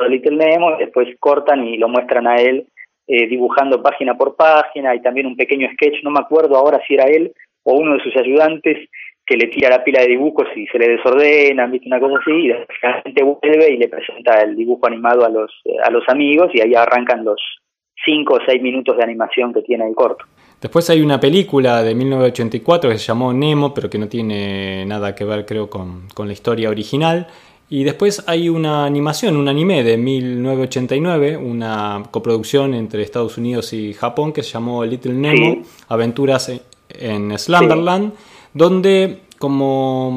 Little 0.10 0.36
Nemo 0.36 0.76
después 0.78 1.08
cortan 1.20 1.66
y 1.66 1.78
lo 1.78 1.88
muestran 1.88 2.28
a 2.28 2.36
él 2.36 2.68
eh, 3.08 3.26
dibujando 3.28 3.82
página 3.82 4.18
por 4.18 4.36
página 4.36 4.94
y 4.94 5.02
también 5.02 5.28
un 5.28 5.38
pequeño 5.38 5.70
sketch, 5.74 6.04
no 6.04 6.12
me 6.12 6.20
acuerdo 6.20 6.58
ahora 6.58 6.82
si 6.86 6.96
era 6.96 7.06
él 7.06 7.32
o 7.64 7.74
uno 7.74 7.94
de 7.94 8.04
sus 8.04 8.16
ayudantes 8.18 8.90
que 9.26 9.38
le 9.38 9.48
tira 9.48 9.70
la 9.70 9.84
pila 9.84 10.02
de 10.02 10.08
dibujos 10.08 10.48
y 10.56 10.68
se 10.68 10.78
le 10.78 10.90
desordena, 10.90 11.70
una 11.86 12.00
cosa 12.00 12.20
así, 12.20 12.32
y 12.32 12.48
la 12.48 13.02
gente 13.04 13.24
vuelve 13.24 13.74
y 13.74 13.78
le 13.78 13.90
presenta 13.90 14.42
el 14.42 14.56
dibujo 14.56 14.88
animado 14.88 15.26
a 15.26 15.30
los, 15.30 15.52
a 15.84 15.92
los 15.92 16.04
amigos 16.08 16.50
y 16.54 16.62
ahí 16.62 16.76
arrancan 16.76 17.26
los 17.26 17.42
cinco 18.06 18.36
o 18.36 18.40
seis 18.46 18.62
minutos 18.62 18.96
de 18.96 19.04
animación 19.04 19.54
que 19.54 19.62
tiene 19.62 19.88
el 19.88 19.96
corto. 19.96 20.26
Después 20.62 20.90
hay 20.90 21.02
una 21.02 21.20
película 21.20 21.84
de 21.84 21.94
1984 21.94 22.90
que 22.90 22.98
se 22.98 23.06
llamó 23.06 23.32
Nemo, 23.32 23.74
pero 23.74 23.90
que 23.90 23.98
no 23.98 24.08
tiene 24.08 24.86
nada 24.86 25.14
que 25.14 25.24
ver 25.24 25.46
creo 25.46 25.70
con, 25.70 26.08
con 26.14 26.28
la 26.28 26.34
historia 26.34 26.70
original. 26.70 27.28
Y 27.70 27.84
después 27.84 28.24
hay 28.28 28.48
una 28.48 28.86
animación, 28.86 29.36
un 29.36 29.50
anime 29.50 29.84
de 29.84 29.98
1989, 29.98 31.36
una 31.38 32.02
coproducción 32.10 32.74
entre 32.74 33.04
Estados 33.04 33.38
Unidos 33.38 33.74
y 33.74 33.94
Japón 33.94 34.32
que 34.32 34.42
se 34.42 34.52
llamó 34.54 34.86
Little 34.86 35.14
Nemo, 35.14 35.64
Aventuras 35.90 36.50
en 36.90 37.38
Slumberland 37.38 38.14
donde, 38.58 39.20
como 39.38 40.12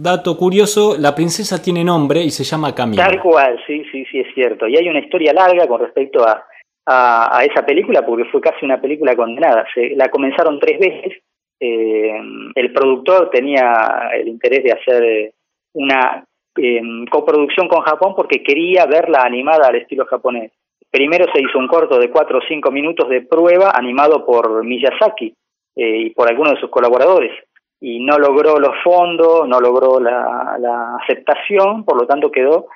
dato 0.00 0.36
curioso, 0.36 0.96
la 0.98 1.14
princesa 1.14 1.60
tiene 1.60 1.84
nombre 1.84 2.22
y 2.22 2.30
se 2.30 2.44
llama 2.44 2.74
Camila. 2.74 3.06
Tal 3.08 3.20
cual, 3.20 3.58
sí, 3.66 3.82
sí, 3.90 4.04
sí, 4.10 4.20
es 4.20 4.32
cierto. 4.34 4.66
Y 4.68 4.76
hay 4.76 4.88
una 4.88 5.00
historia 5.00 5.32
larga 5.32 5.66
con 5.66 5.80
respecto 5.80 6.22
a, 6.26 6.44
a, 6.86 7.44
esa 7.44 7.64
película, 7.64 8.04
porque 8.04 8.24
fue 8.26 8.40
casi 8.40 8.64
una 8.64 8.80
película 8.80 9.16
condenada. 9.16 9.66
Se, 9.74 9.90
la 9.96 10.08
comenzaron 10.08 10.58
tres 10.58 10.78
veces. 10.78 11.22
Eh, 11.60 12.20
el 12.54 12.72
productor 12.72 13.30
tenía 13.30 14.10
el 14.14 14.28
interés 14.28 14.64
de 14.64 14.72
hacer 14.72 15.02
eh, 15.04 15.32
una 15.74 16.24
eh, 16.56 16.80
coproducción 17.10 17.68
con 17.68 17.82
Japón 17.82 18.14
porque 18.16 18.42
quería 18.42 18.86
verla 18.86 19.22
animada 19.22 19.68
al 19.68 19.76
estilo 19.76 20.06
japonés. 20.06 20.52
Primero 20.90 21.26
se 21.32 21.40
hizo 21.40 21.58
un 21.58 21.68
corto 21.68 21.98
de 21.98 22.10
cuatro 22.10 22.38
o 22.38 22.42
cinco 22.48 22.70
minutos 22.70 23.08
de 23.08 23.20
prueba 23.20 23.72
animado 23.74 24.24
por 24.24 24.64
Miyazaki 24.64 25.34
y 25.76 26.10
por 26.10 26.28
algunos 26.28 26.54
de 26.54 26.60
sus 26.60 26.70
colaboradores 26.70 27.32
y 27.80 28.00
no 28.00 28.18
logró 28.18 28.58
los 28.58 28.74
fondos, 28.82 29.48
no 29.48 29.60
logró 29.60 30.00
la 30.00 30.96
aceptación, 31.00 31.84
por 31.84 31.96
lo 31.96 32.06
tanto 32.06 32.30
quedó 32.30 32.66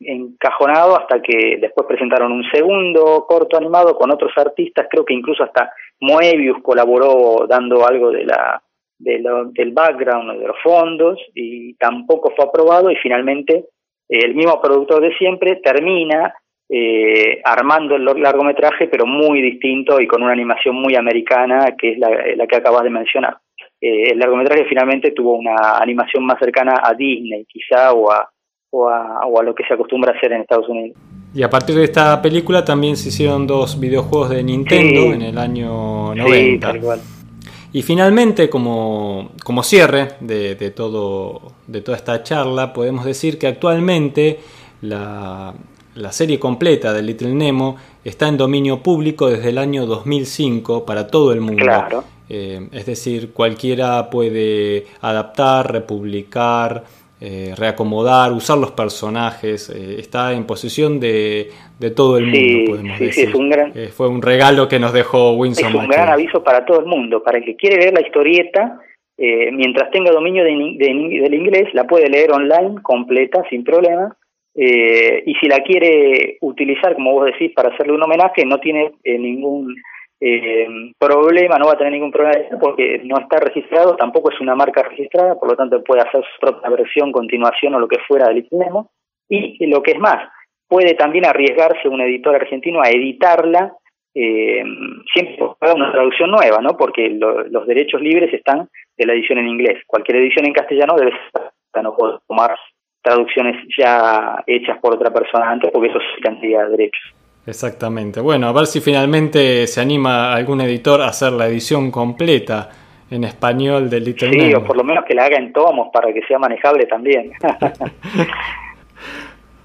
encajonado 0.00 0.98
hasta 0.98 1.20
que 1.20 1.58
después 1.60 1.86
presentaron 1.86 2.32
un 2.32 2.44
segundo 2.50 3.26
corto 3.28 3.56
animado 3.56 3.96
con 3.96 4.10
otros 4.10 4.32
artistas, 4.36 4.86
creo 4.90 5.04
que 5.04 5.14
incluso 5.14 5.44
hasta 5.44 5.72
Moebius 6.00 6.62
colaboró 6.62 7.46
dando 7.46 7.86
algo 7.86 8.10
de 8.10 8.24
la 8.24 8.62
de 8.98 9.22
del 9.52 9.72
background, 9.72 10.40
de 10.40 10.46
los 10.46 10.56
fondos, 10.62 11.18
y 11.34 11.74
tampoco 11.74 12.32
fue 12.34 12.46
aprobado 12.46 12.90
y 12.90 12.96
finalmente 12.96 13.66
eh, 14.08 14.24
el 14.24 14.34
mismo 14.34 14.60
productor 14.60 15.02
de 15.02 15.16
siempre 15.16 15.56
termina 15.56 16.34
eh, 16.70 17.40
armando 17.44 17.96
el 17.96 18.04
largometraje, 18.04 18.88
pero 18.88 19.06
muy 19.06 19.40
distinto 19.40 20.00
y 20.00 20.06
con 20.06 20.22
una 20.22 20.32
animación 20.32 20.74
muy 20.74 20.96
americana, 20.96 21.74
que 21.78 21.92
es 21.92 21.98
la, 21.98 22.10
la 22.36 22.46
que 22.46 22.56
acabas 22.56 22.82
de 22.82 22.90
mencionar. 22.90 23.36
Eh, 23.80 24.10
el 24.10 24.18
largometraje 24.18 24.64
finalmente 24.64 25.12
tuvo 25.12 25.34
una 25.34 25.78
animación 25.78 26.24
más 26.26 26.38
cercana 26.38 26.74
a 26.82 26.94
Disney, 26.94 27.44
quizá, 27.46 27.92
o 27.92 28.10
a, 28.10 28.28
o 28.70 28.88
a, 28.88 29.26
o 29.26 29.40
a 29.40 29.42
lo 29.42 29.54
que 29.54 29.64
se 29.64 29.74
acostumbra 29.74 30.12
a 30.12 30.16
hacer 30.16 30.32
en 30.32 30.42
Estados 30.42 30.68
Unidos. 30.68 30.96
Y 31.34 31.42
a 31.42 31.50
partir 31.50 31.76
de 31.76 31.84
esta 31.84 32.20
película 32.22 32.64
también 32.64 32.96
se 32.96 33.10
hicieron 33.10 33.46
dos 33.46 33.78
videojuegos 33.78 34.30
de 34.30 34.42
Nintendo 34.42 35.12
en 35.12 35.22
el 35.22 35.38
año 35.38 36.14
90. 36.14 36.74
Y 37.72 37.82
finalmente, 37.82 38.48
como, 38.48 39.32
como 39.44 39.62
cierre 39.62 40.08
de, 40.20 40.54
de, 40.54 40.70
todo, 40.70 41.52
de 41.66 41.82
toda 41.82 41.98
esta 41.98 42.22
charla, 42.22 42.72
podemos 42.72 43.04
decir 43.04 43.38
que 43.38 43.46
actualmente 43.46 44.40
la, 44.80 45.52
la 45.94 46.12
serie 46.12 46.38
completa 46.38 46.94
de 46.94 47.02
Little 47.02 47.34
Nemo 47.34 47.76
está 48.04 48.28
en 48.28 48.38
dominio 48.38 48.82
público 48.82 49.28
desde 49.28 49.50
el 49.50 49.58
año 49.58 49.84
2005 49.84 50.86
para 50.86 51.08
todo 51.08 51.32
el 51.32 51.42
mundo. 51.42 51.62
Claro. 51.62 52.04
Eh, 52.30 52.68
es 52.72 52.86
decir, 52.86 53.32
cualquiera 53.32 54.10
puede 54.10 54.86
adaptar, 55.00 55.72
republicar, 55.72 56.84
eh, 57.20 57.52
reacomodar, 57.56 58.32
usar 58.32 58.58
los 58.58 58.70
personajes, 58.70 59.70
eh, 59.70 59.96
está 59.98 60.32
en 60.34 60.46
posesión 60.46 61.00
de, 61.00 61.50
todo 61.96 62.16
el 62.16 62.26
mundo, 62.26 62.70
podemos 62.70 62.98
decir. 62.98 63.30
fue 63.90 64.08
un 64.08 64.22
regalo 64.22 64.68
que 64.68 64.78
nos 64.78 64.92
dejó 64.92 65.32
Winston. 65.32 65.68
Es 65.68 65.74
un 65.74 65.88
gran 65.88 66.08
aviso 66.10 66.44
para 66.44 66.64
todo 66.64 66.78
el 66.78 66.86
mundo, 66.86 67.22
para 67.22 67.38
el 67.38 67.44
que 67.44 67.56
quiere 67.56 67.78
leer 67.78 67.94
la 67.94 68.02
historieta, 68.02 68.80
mientras 69.18 69.90
tenga 69.90 70.12
dominio 70.12 70.44
del 70.44 71.34
inglés, 71.34 71.74
la 71.74 71.84
puede 71.88 72.08
leer 72.08 72.30
online, 72.30 72.80
completa, 72.82 73.42
sin 73.50 73.64
problema. 73.64 74.16
y 74.54 75.34
si 75.40 75.48
la 75.48 75.58
quiere 75.64 76.38
utilizar, 76.40 76.94
como 76.94 77.14
vos 77.14 77.26
decís, 77.26 77.52
para 77.52 77.74
hacerle 77.74 77.94
un 77.94 78.02
homenaje, 78.04 78.44
no 78.46 78.58
tiene 78.60 78.92
ningún 79.04 79.74
eh, 80.20 80.66
problema, 80.98 81.58
no 81.58 81.66
va 81.66 81.72
a 81.72 81.78
tener 81.78 81.92
ningún 81.92 82.10
problema 82.10 82.58
porque 82.60 83.00
no 83.04 83.18
está 83.18 83.38
registrado, 83.38 83.96
tampoco 83.96 84.30
es 84.30 84.40
una 84.40 84.54
marca 84.54 84.82
registrada, 84.82 85.38
por 85.38 85.50
lo 85.50 85.56
tanto 85.56 85.82
puede 85.84 86.02
hacer 86.02 86.22
su 86.22 86.40
propia 86.40 86.70
versión, 86.70 87.12
continuación 87.12 87.74
o 87.74 87.78
lo 87.78 87.88
que 87.88 87.98
fuera 88.06 88.28
del 88.28 88.46
Nemo. 88.50 88.90
Y 89.30 89.66
lo 89.66 89.82
que 89.82 89.92
es 89.92 89.98
más, 89.98 90.26
puede 90.66 90.94
también 90.94 91.26
arriesgarse 91.26 91.88
un 91.88 92.00
editor 92.00 92.34
argentino 92.34 92.80
a 92.80 92.88
editarla 92.88 93.74
eh, 94.14 94.64
siempre 95.14 95.46
haga 95.60 95.74
una 95.74 95.92
traducción 95.92 96.30
nueva, 96.30 96.60
¿no? 96.60 96.76
Porque 96.76 97.08
los 97.10 97.66
derechos 97.66 98.00
libres 98.00 98.32
están 98.32 98.68
de 98.96 99.06
la 99.06 99.12
edición 99.12 99.38
en 99.38 99.48
inglés. 99.48 99.82
Cualquier 99.86 100.18
edición 100.18 100.46
en 100.46 100.52
castellano 100.52 100.96
debe 100.96 101.12
estar, 101.26 101.52
no 101.82 101.94
puedo 101.94 102.20
tomar 102.26 102.56
traducciones 103.00 103.56
ya 103.78 104.42
hechas 104.46 104.78
por 104.80 104.94
otra 104.94 105.12
persona 105.12 105.50
antes 105.50 105.70
porque 105.70 105.88
eso 105.88 105.98
es 105.98 106.22
cantidad 106.22 106.64
de 106.64 106.70
derechos. 106.70 107.14
Exactamente. 107.46 108.20
Bueno, 108.20 108.48
a 108.48 108.52
ver 108.52 108.66
si 108.66 108.80
finalmente 108.80 109.66
se 109.66 109.80
anima 109.80 110.34
algún 110.34 110.60
editor 110.60 111.00
a 111.00 111.08
hacer 111.08 111.32
la 111.32 111.46
edición 111.46 111.90
completa 111.90 112.68
en 113.10 113.24
español 113.24 113.88
del 113.88 114.04
Little 114.04 114.30
Sí, 114.30 114.36
Nemo. 114.36 114.58
o 114.58 114.64
por 114.64 114.76
lo 114.76 114.84
menos 114.84 115.04
que 115.06 115.14
la 115.14 115.24
haga 115.24 115.38
en 115.38 115.52
tomos 115.52 115.88
para 115.92 116.12
que 116.12 116.20
sea 116.28 116.38
manejable 116.38 116.84
también. 116.86 117.32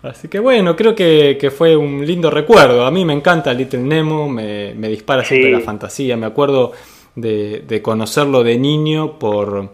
Así 0.04 0.28
que 0.28 0.40
bueno, 0.40 0.76
creo 0.76 0.94
que, 0.96 1.38
que 1.40 1.50
fue 1.50 1.76
un 1.78 2.06
lindo 2.06 2.30
recuerdo. 2.30 2.86
A 2.86 2.92
mí 2.92 3.06
me 3.06 3.14
encanta 3.14 3.54
Little 3.54 3.80
Nemo, 3.80 4.28
me, 4.28 4.74
me 4.76 4.90
dispara 4.90 5.24
siempre 5.24 5.50
Sí. 5.52 5.56
la 5.56 5.62
fantasía. 5.62 6.18
Me 6.18 6.26
acuerdo 6.26 6.74
de, 7.16 7.62
de 7.68 7.82
conocerlo 7.82 8.44
de 8.44 8.58
niño 8.58 9.18
por 9.18 9.70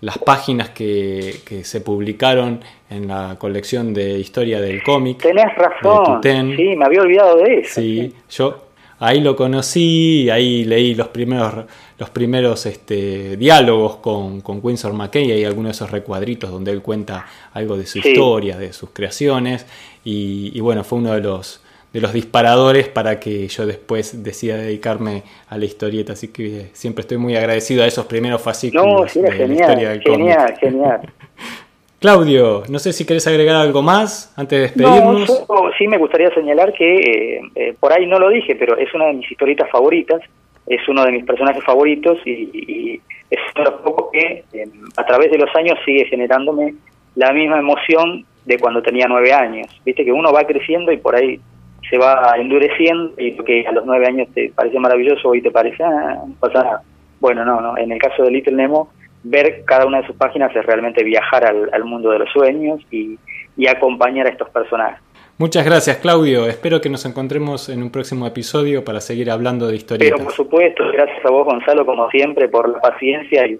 las 0.00 0.18
páginas 0.18 0.70
que, 0.70 1.36
que 1.46 1.64
se 1.64 1.80
publicaron 1.82 2.60
en 2.94 3.08
la 3.08 3.36
colección 3.38 3.92
de 3.94 4.18
historia 4.18 4.60
del 4.60 4.82
cómic. 4.82 5.18
Tenés 5.22 5.46
de 5.46 5.50
razón. 5.62 6.04
Tutén. 6.16 6.56
Sí, 6.56 6.76
me 6.76 6.84
había 6.84 7.02
olvidado 7.02 7.36
de 7.38 7.58
eso. 7.60 7.80
Sí, 7.80 8.12
yo 8.30 8.60
ahí 8.98 9.20
lo 9.20 9.36
conocí, 9.36 10.30
ahí 10.30 10.64
leí 10.64 10.94
los 10.94 11.08
primeros, 11.08 11.64
los 11.98 12.10
primeros 12.10 12.64
este, 12.66 13.36
diálogos 13.36 13.96
con, 13.96 14.40
con 14.40 14.60
Winsor 14.62 14.92
McKay, 14.94 15.30
hay 15.32 15.44
algunos 15.44 15.70
de 15.70 15.72
esos 15.72 15.90
recuadritos 15.90 16.50
donde 16.50 16.70
él 16.70 16.80
cuenta 16.80 17.26
algo 17.52 17.76
de 17.76 17.86
su 17.86 18.00
Sí. 18.00 18.10
historia, 18.10 18.56
de 18.56 18.72
sus 18.72 18.90
creaciones, 18.90 19.66
y, 20.04 20.52
y 20.54 20.60
bueno, 20.60 20.84
fue 20.84 20.98
uno 21.00 21.12
de 21.12 21.20
los, 21.20 21.60
de 21.92 22.00
los 22.00 22.12
disparadores 22.12 22.88
para 22.88 23.20
que 23.20 23.46
yo 23.48 23.66
después 23.66 24.22
decida 24.22 24.56
dedicarme 24.56 25.22
a 25.48 25.58
la 25.58 25.64
historieta, 25.66 26.14
así 26.14 26.28
que 26.28 26.70
siempre 26.72 27.02
estoy 27.02 27.18
muy 27.18 27.36
agradecido 27.36 27.82
a 27.84 27.86
esos 27.86 28.06
primeros 28.06 28.40
fascículos 28.40 28.86
No, 28.86 29.08
sí, 29.08 29.18
era 29.20 29.34
de 29.36 29.48
la 29.48 29.54
historia 29.54 29.74
genial, 29.74 29.92
del 29.92 30.02
cómic. 30.02 30.18
genial, 30.18 30.54
genial. 30.60 31.12
Claudio, 32.04 32.64
no 32.68 32.78
sé 32.78 32.92
si 32.92 33.06
querés 33.06 33.26
agregar 33.26 33.56
algo 33.56 33.80
más 33.80 34.30
antes 34.36 34.74
de 34.74 34.82
No, 34.82 34.90
despedirnos. 34.90 35.46
yo 35.48 35.70
sí 35.78 35.88
me 35.88 35.96
gustaría 35.96 36.28
señalar 36.34 36.74
que, 36.74 36.96
eh, 36.96 37.40
eh, 37.54 37.74
por 37.80 37.94
ahí 37.94 38.04
no 38.06 38.18
lo 38.18 38.28
dije, 38.28 38.56
pero 38.56 38.76
es 38.76 38.92
una 38.92 39.06
de 39.06 39.14
mis 39.14 39.32
historietas 39.32 39.70
favoritas, 39.70 40.20
es 40.66 40.86
uno 40.86 41.02
de 41.02 41.12
mis 41.12 41.24
personajes 41.24 41.64
favoritos 41.64 42.18
y, 42.26 42.30
y 42.52 43.00
es 43.30 43.38
uno 43.56 43.64
de 43.64 43.70
los 43.70 43.80
pocos 43.80 44.10
que 44.12 44.44
eh, 44.52 44.68
a 44.98 45.06
través 45.06 45.30
de 45.30 45.38
los 45.38 45.48
años 45.56 45.78
sigue 45.86 46.04
generándome 46.04 46.74
la 47.14 47.32
misma 47.32 47.58
emoción 47.60 48.26
de 48.44 48.58
cuando 48.58 48.82
tenía 48.82 49.06
nueve 49.08 49.32
años. 49.32 49.68
Viste 49.86 50.04
que 50.04 50.12
uno 50.12 50.30
va 50.30 50.44
creciendo 50.44 50.92
y 50.92 50.98
por 50.98 51.16
ahí 51.16 51.40
se 51.88 51.96
va 51.96 52.34
endureciendo 52.38 53.14
y 53.16 53.30
lo 53.30 53.44
que 53.44 53.66
a 53.66 53.72
los 53.72 53.86
nueve 53.86 54.06
años 54.06 54.28
te 54.34 54.52
parece 54.54 54.78
maravilloso 54.78 55.30
hoy 55.30 55.40
te 55.40 55.50
parece, 55.50 55.82
ah, 55.82 56.18
no 56.26 56.34
pasa 56.38 56.64
nada. 56.64 56.82
Bueno, 57.18 57.46
no, 57.46 57.62
no, 57.62 57.78
en 57.78 57.90
el 57.92 57.98
caso 57.98 58.24
de 58.24 58.30
Little 58.30 58.52
Nemo, 58.56 58.90
ver 59.24 59.64
cada 59.66 59.86
una 59.86 60.00
de 60.02 60.06
sus 60.06 60.16
páginas 60.16 60.54
es 60.54 60.64
realmente 60.64 61.02
viajar 61.02 61.44
al, 61.44 61.68
al 61.72 61.84
mundo 61.84 62.10
de 62.10 62.20
los 62.20 62.30
sueños 62.30 62.80
y, 62.90 63.18
y 63.56 63.66
acompañar 63.66 64.26
a 64.26 64.30
estos 64.30 64.48
personajes. 64.50 65.00
Muchas 65.36 65.64
gracias, 65.64 65.96
Claudio. 65.96 66.46
Espero 66.46 66.80
que 66.80 66.88
nos 66.88 67.04
encontremos 67.06 67.68
en 67.68 67.82
un 67.82 67.90
próximo 67.90 68.24
episodio 68.26 68.84
para 68.84 69.00
seguir 69.00 69.30
hablando 69.32 69.64
de 69.66 69.72
Pero 69.72 69.76
historietas. 69.78 70.20
por 70.22 70.32
supuesto, 70.32 70.84
gracias 70.92 71.24
a 71.24 71.30
vos, 71.30 71.44
Gonzalo, 71.44 71.84
como 71.84 72.08
siempre, 72.10 72.48
por 72.48 72.68
la 72.68 72.80
paciencia 72.80 73.44
y, 73.48 73.58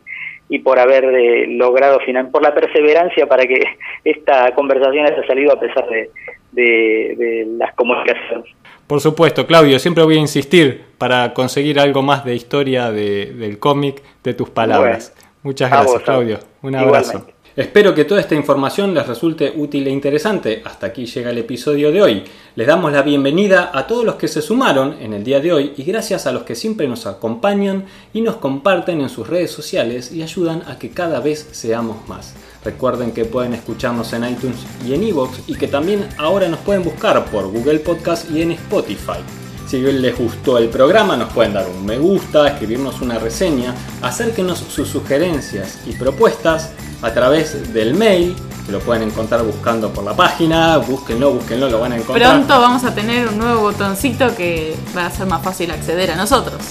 y 0.49 0.61
por 0.61 0.79
haber 0.79 1.05
eh, 1.07 1.47
logrado, 1.49 1.99
final, 2.01 2.31
por 2.31 2.43
la 2.43 2.55
perseverancia 2.55 3.27
para 3.27 3.45
que 3.47 3.61
esta 4.05 4.55
conversación 4.55 5.05
haya 5.07 5.27
salido 5.27 5.53
a 5.53 5.59
pesar 5.59 5.89
de, 5.89 6.11
de- 6.53 7.15
de 7.19 7.47
las 7.59 7.75
comunicaciones. 7.75 8.47
Por 8.87 9.01
supuesto, 9.01 9.47
Claudio, 9.47 9.79
siempre 9.81 10.05
voy 10.05 10.17
a 10.17 10.21
insistir 10.21 10.83
para 10.99 11.33
conseguir 11.35 11.81
algo 11.81 12.03
más 12.03 12.25
de 12.25 12.35
historia 12.37 12.93
de- 12.93 13.33
del 13.33 13.59
cómic 13.59 14.01
de 14.23 14.35
tus 14.35 14.51
palabras. 14.51 15.13
Muchas 15.45 15.71
gracias, 15.71 15.93
vos, 15.93 16.03
Claudio. 16.03 16.41
Un 16.63 16.75
abrazo. 16.75 17.11
Igualmente. 17.11 17.35
Espero 17.57 17.95
que 17.95 18.05
toda 18.05 18.21
esta 18.21 18.35
información 18.35 18.95
les 18.95 19.07
resulte 19.07 19.53
útil 19.55 19.87
e 19.87 19.91
interesante. 19.91 20.61
Hasta 20.65 20.87
aquí 20.89 21.07
llega 21.07 21.31
el 21.31 21.39
episodio 21.39 21.93
de 21.93 22.03
hoy. 22.03 22.25
Les 22.57 22.67
damos 22.67 22.91
la 22.91 23.03
bienvenida 23.03 23.71
a 23.73 23.87
todos 23.87 24.05
los 24.05 24.17
que 24.17 24.27
se 24.27 24.43
sumaron 24.43 24.97
en 25.01 25.13
el 25.13 25.23
día 25.23 25.39
de 25.39 25.53
hoy 25.53 25.73
y 25.77 25.85
gracias 25.85 26.27
a 26.27 26.33
los 26.33 26.43
que 26.43 26.57
siempre 26.57 26.89
nos 26.89 27.07
acompañan 27.07 27.85
y 28.13 28.23
nos 28.23 28.37
comparten 28.37 29.01
en 29.01 29.09
sus 29.09 29.29
redes 29.29 29.53
sociales 29.53 30.11
y 30.11 30.23
ayudan 30.23 30.65
a 30.67 30.81
que 30.81 30.91
cada 30.91 31.21
vez 31.21 31.49
seamos 31.53 32.09
más. 32.09 32.35
Recuerden 32.65 33.13
que 33.13 33.25
pueden 33.25 33.55
escucharnos 33.55 34.13
en 34.15 34.25
iTunes 34.25 34.67
y 34.85 34.95
en 34.95 35.05
iVoox 35.05 35.49
y 35.49 35.55
que 35.55 35.69
también 35.69 36.09
ahora 36.19 36.49
nos 36.49 36.59
pueden 36.59 36.83
buscar 36.83 37.25
por 37.27 37.47
Google 37.53 37.79
Podcast 37.79 38.29
y 38.33 38.43
en 38.43 38.51
Spotify. 38.51 39.44
Si 39.75 39.81
les 39.81 40.17
gustó 40.17 40.59
el 40.59 40.69
programa, 40.69 41.17
nos 41.17 41.33
pueden 41.33 41.53
dar 41.53 41.67
un 41.67 41.85
me 41.85 41.99
gusta, 41.99 42.47
escribirnos 42.47 43.01
una 43.01 43.19
reseña, 43.19 43.75
acérquenos 44.03 44.61
sus 44.61 44.87
sugerencias 44.87 45.81
y 45.85 45.95
propuestas 45.95 46.71
a 47.03 47.13
través 47.13 47.75
del 47.75 47.93
mail, 47.95 48.37
que 48.65 48.71
lo 48.71 48.79
pueden 48.79 49.03
encontrar 49.03 49.43
buscando 49.43 49.93
por 49.93 50.05
la 50.05 50.15
página, 50.15 50.77
búsquenlo, 50.77 51.33
búsquenlo, 51.33 51.69
lo 51.69 51.81
van 51.81 51.91
a 51.91 51.97
encontrar. 51.97 52.37
Pronto 52.37 52.61
vamos 52.61 52.85
a 52.85 52.95
tener 52.95 53.27
un 53.27 53.37
nuevo 53.37 53.63
botoncito 53.63 54.33
que 54.37 54.77
va 54.97 55.07
a 55.07 55.11
ser 55.11 55.27
más 55.27 55.43
fácil 55.43 55.73
acceder 55.73 56.13
a 56.13 56.15
nosotros. 56.15 56.63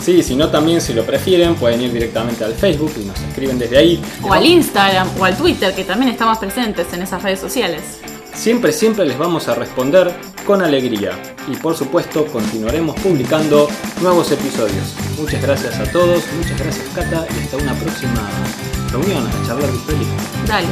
Sí, 0.00 0.22
si 0.22 0.34
no 0.34 0.48
también 0.48 0.80
si 0.80 0.94
lo 0.94 1.04
prefieren 1.04 1.56
pueden 1.56 1.82
ir 1.82 1.92
directamente 1.92 2.42
al 2.42 2.54
Facebook 2.54 2.92
y 2.98 3.04
nos 3.04 3.20
escriben 3.20 3.58
desde 3.58 3.76
ahí. 3.76 4.02
O 4.22 4.32
al 4.32 4.46
Instagram 4.46 5.10
o 5.20 5.26
al 5.26 5.36
Twitter, 5.36 5.74
que 5.74 5.84
también 5.84 6.10
estamos 6.10 6.38
presentes 6.38 6.90
en 6.94 7.02
esas 7.02 7.22
redes 7.22 7.38
sociales. 7.38 7.82
Siempre, 8.36 8.70
siempre 8.72 9.06
les 9.06 9.18
vamos 9.18 9.48
a 9.48 9.54
responder 9.54 10.14
con 10.46 10.62
alegría 10.62 11.12
y 11.48 11.56
por 11.56 11.74
supuesto 11.74 12.26
continuaremos 12.26 12.94
publicando 13.00 13.66
nuevos 14.00 14.30
episodios. 14.30 14.94
Muchas 15.18 15.42
gracias 15.42 15.80
a 15.80 15.90
todos, 15.90 16.22
muchas 16.36 16.58
gracias 16.60 16.86
Cata 16.94 17.26
y 17.34 17.42
hasta 17.42 17.56
una 17.56 17.74
próxima 17.74 18.28
reunión 18.92 19.26
a 19.26 19.46
charlar 19.46 19.70
de. 19.70 20.46
Dale. 20.46 20.68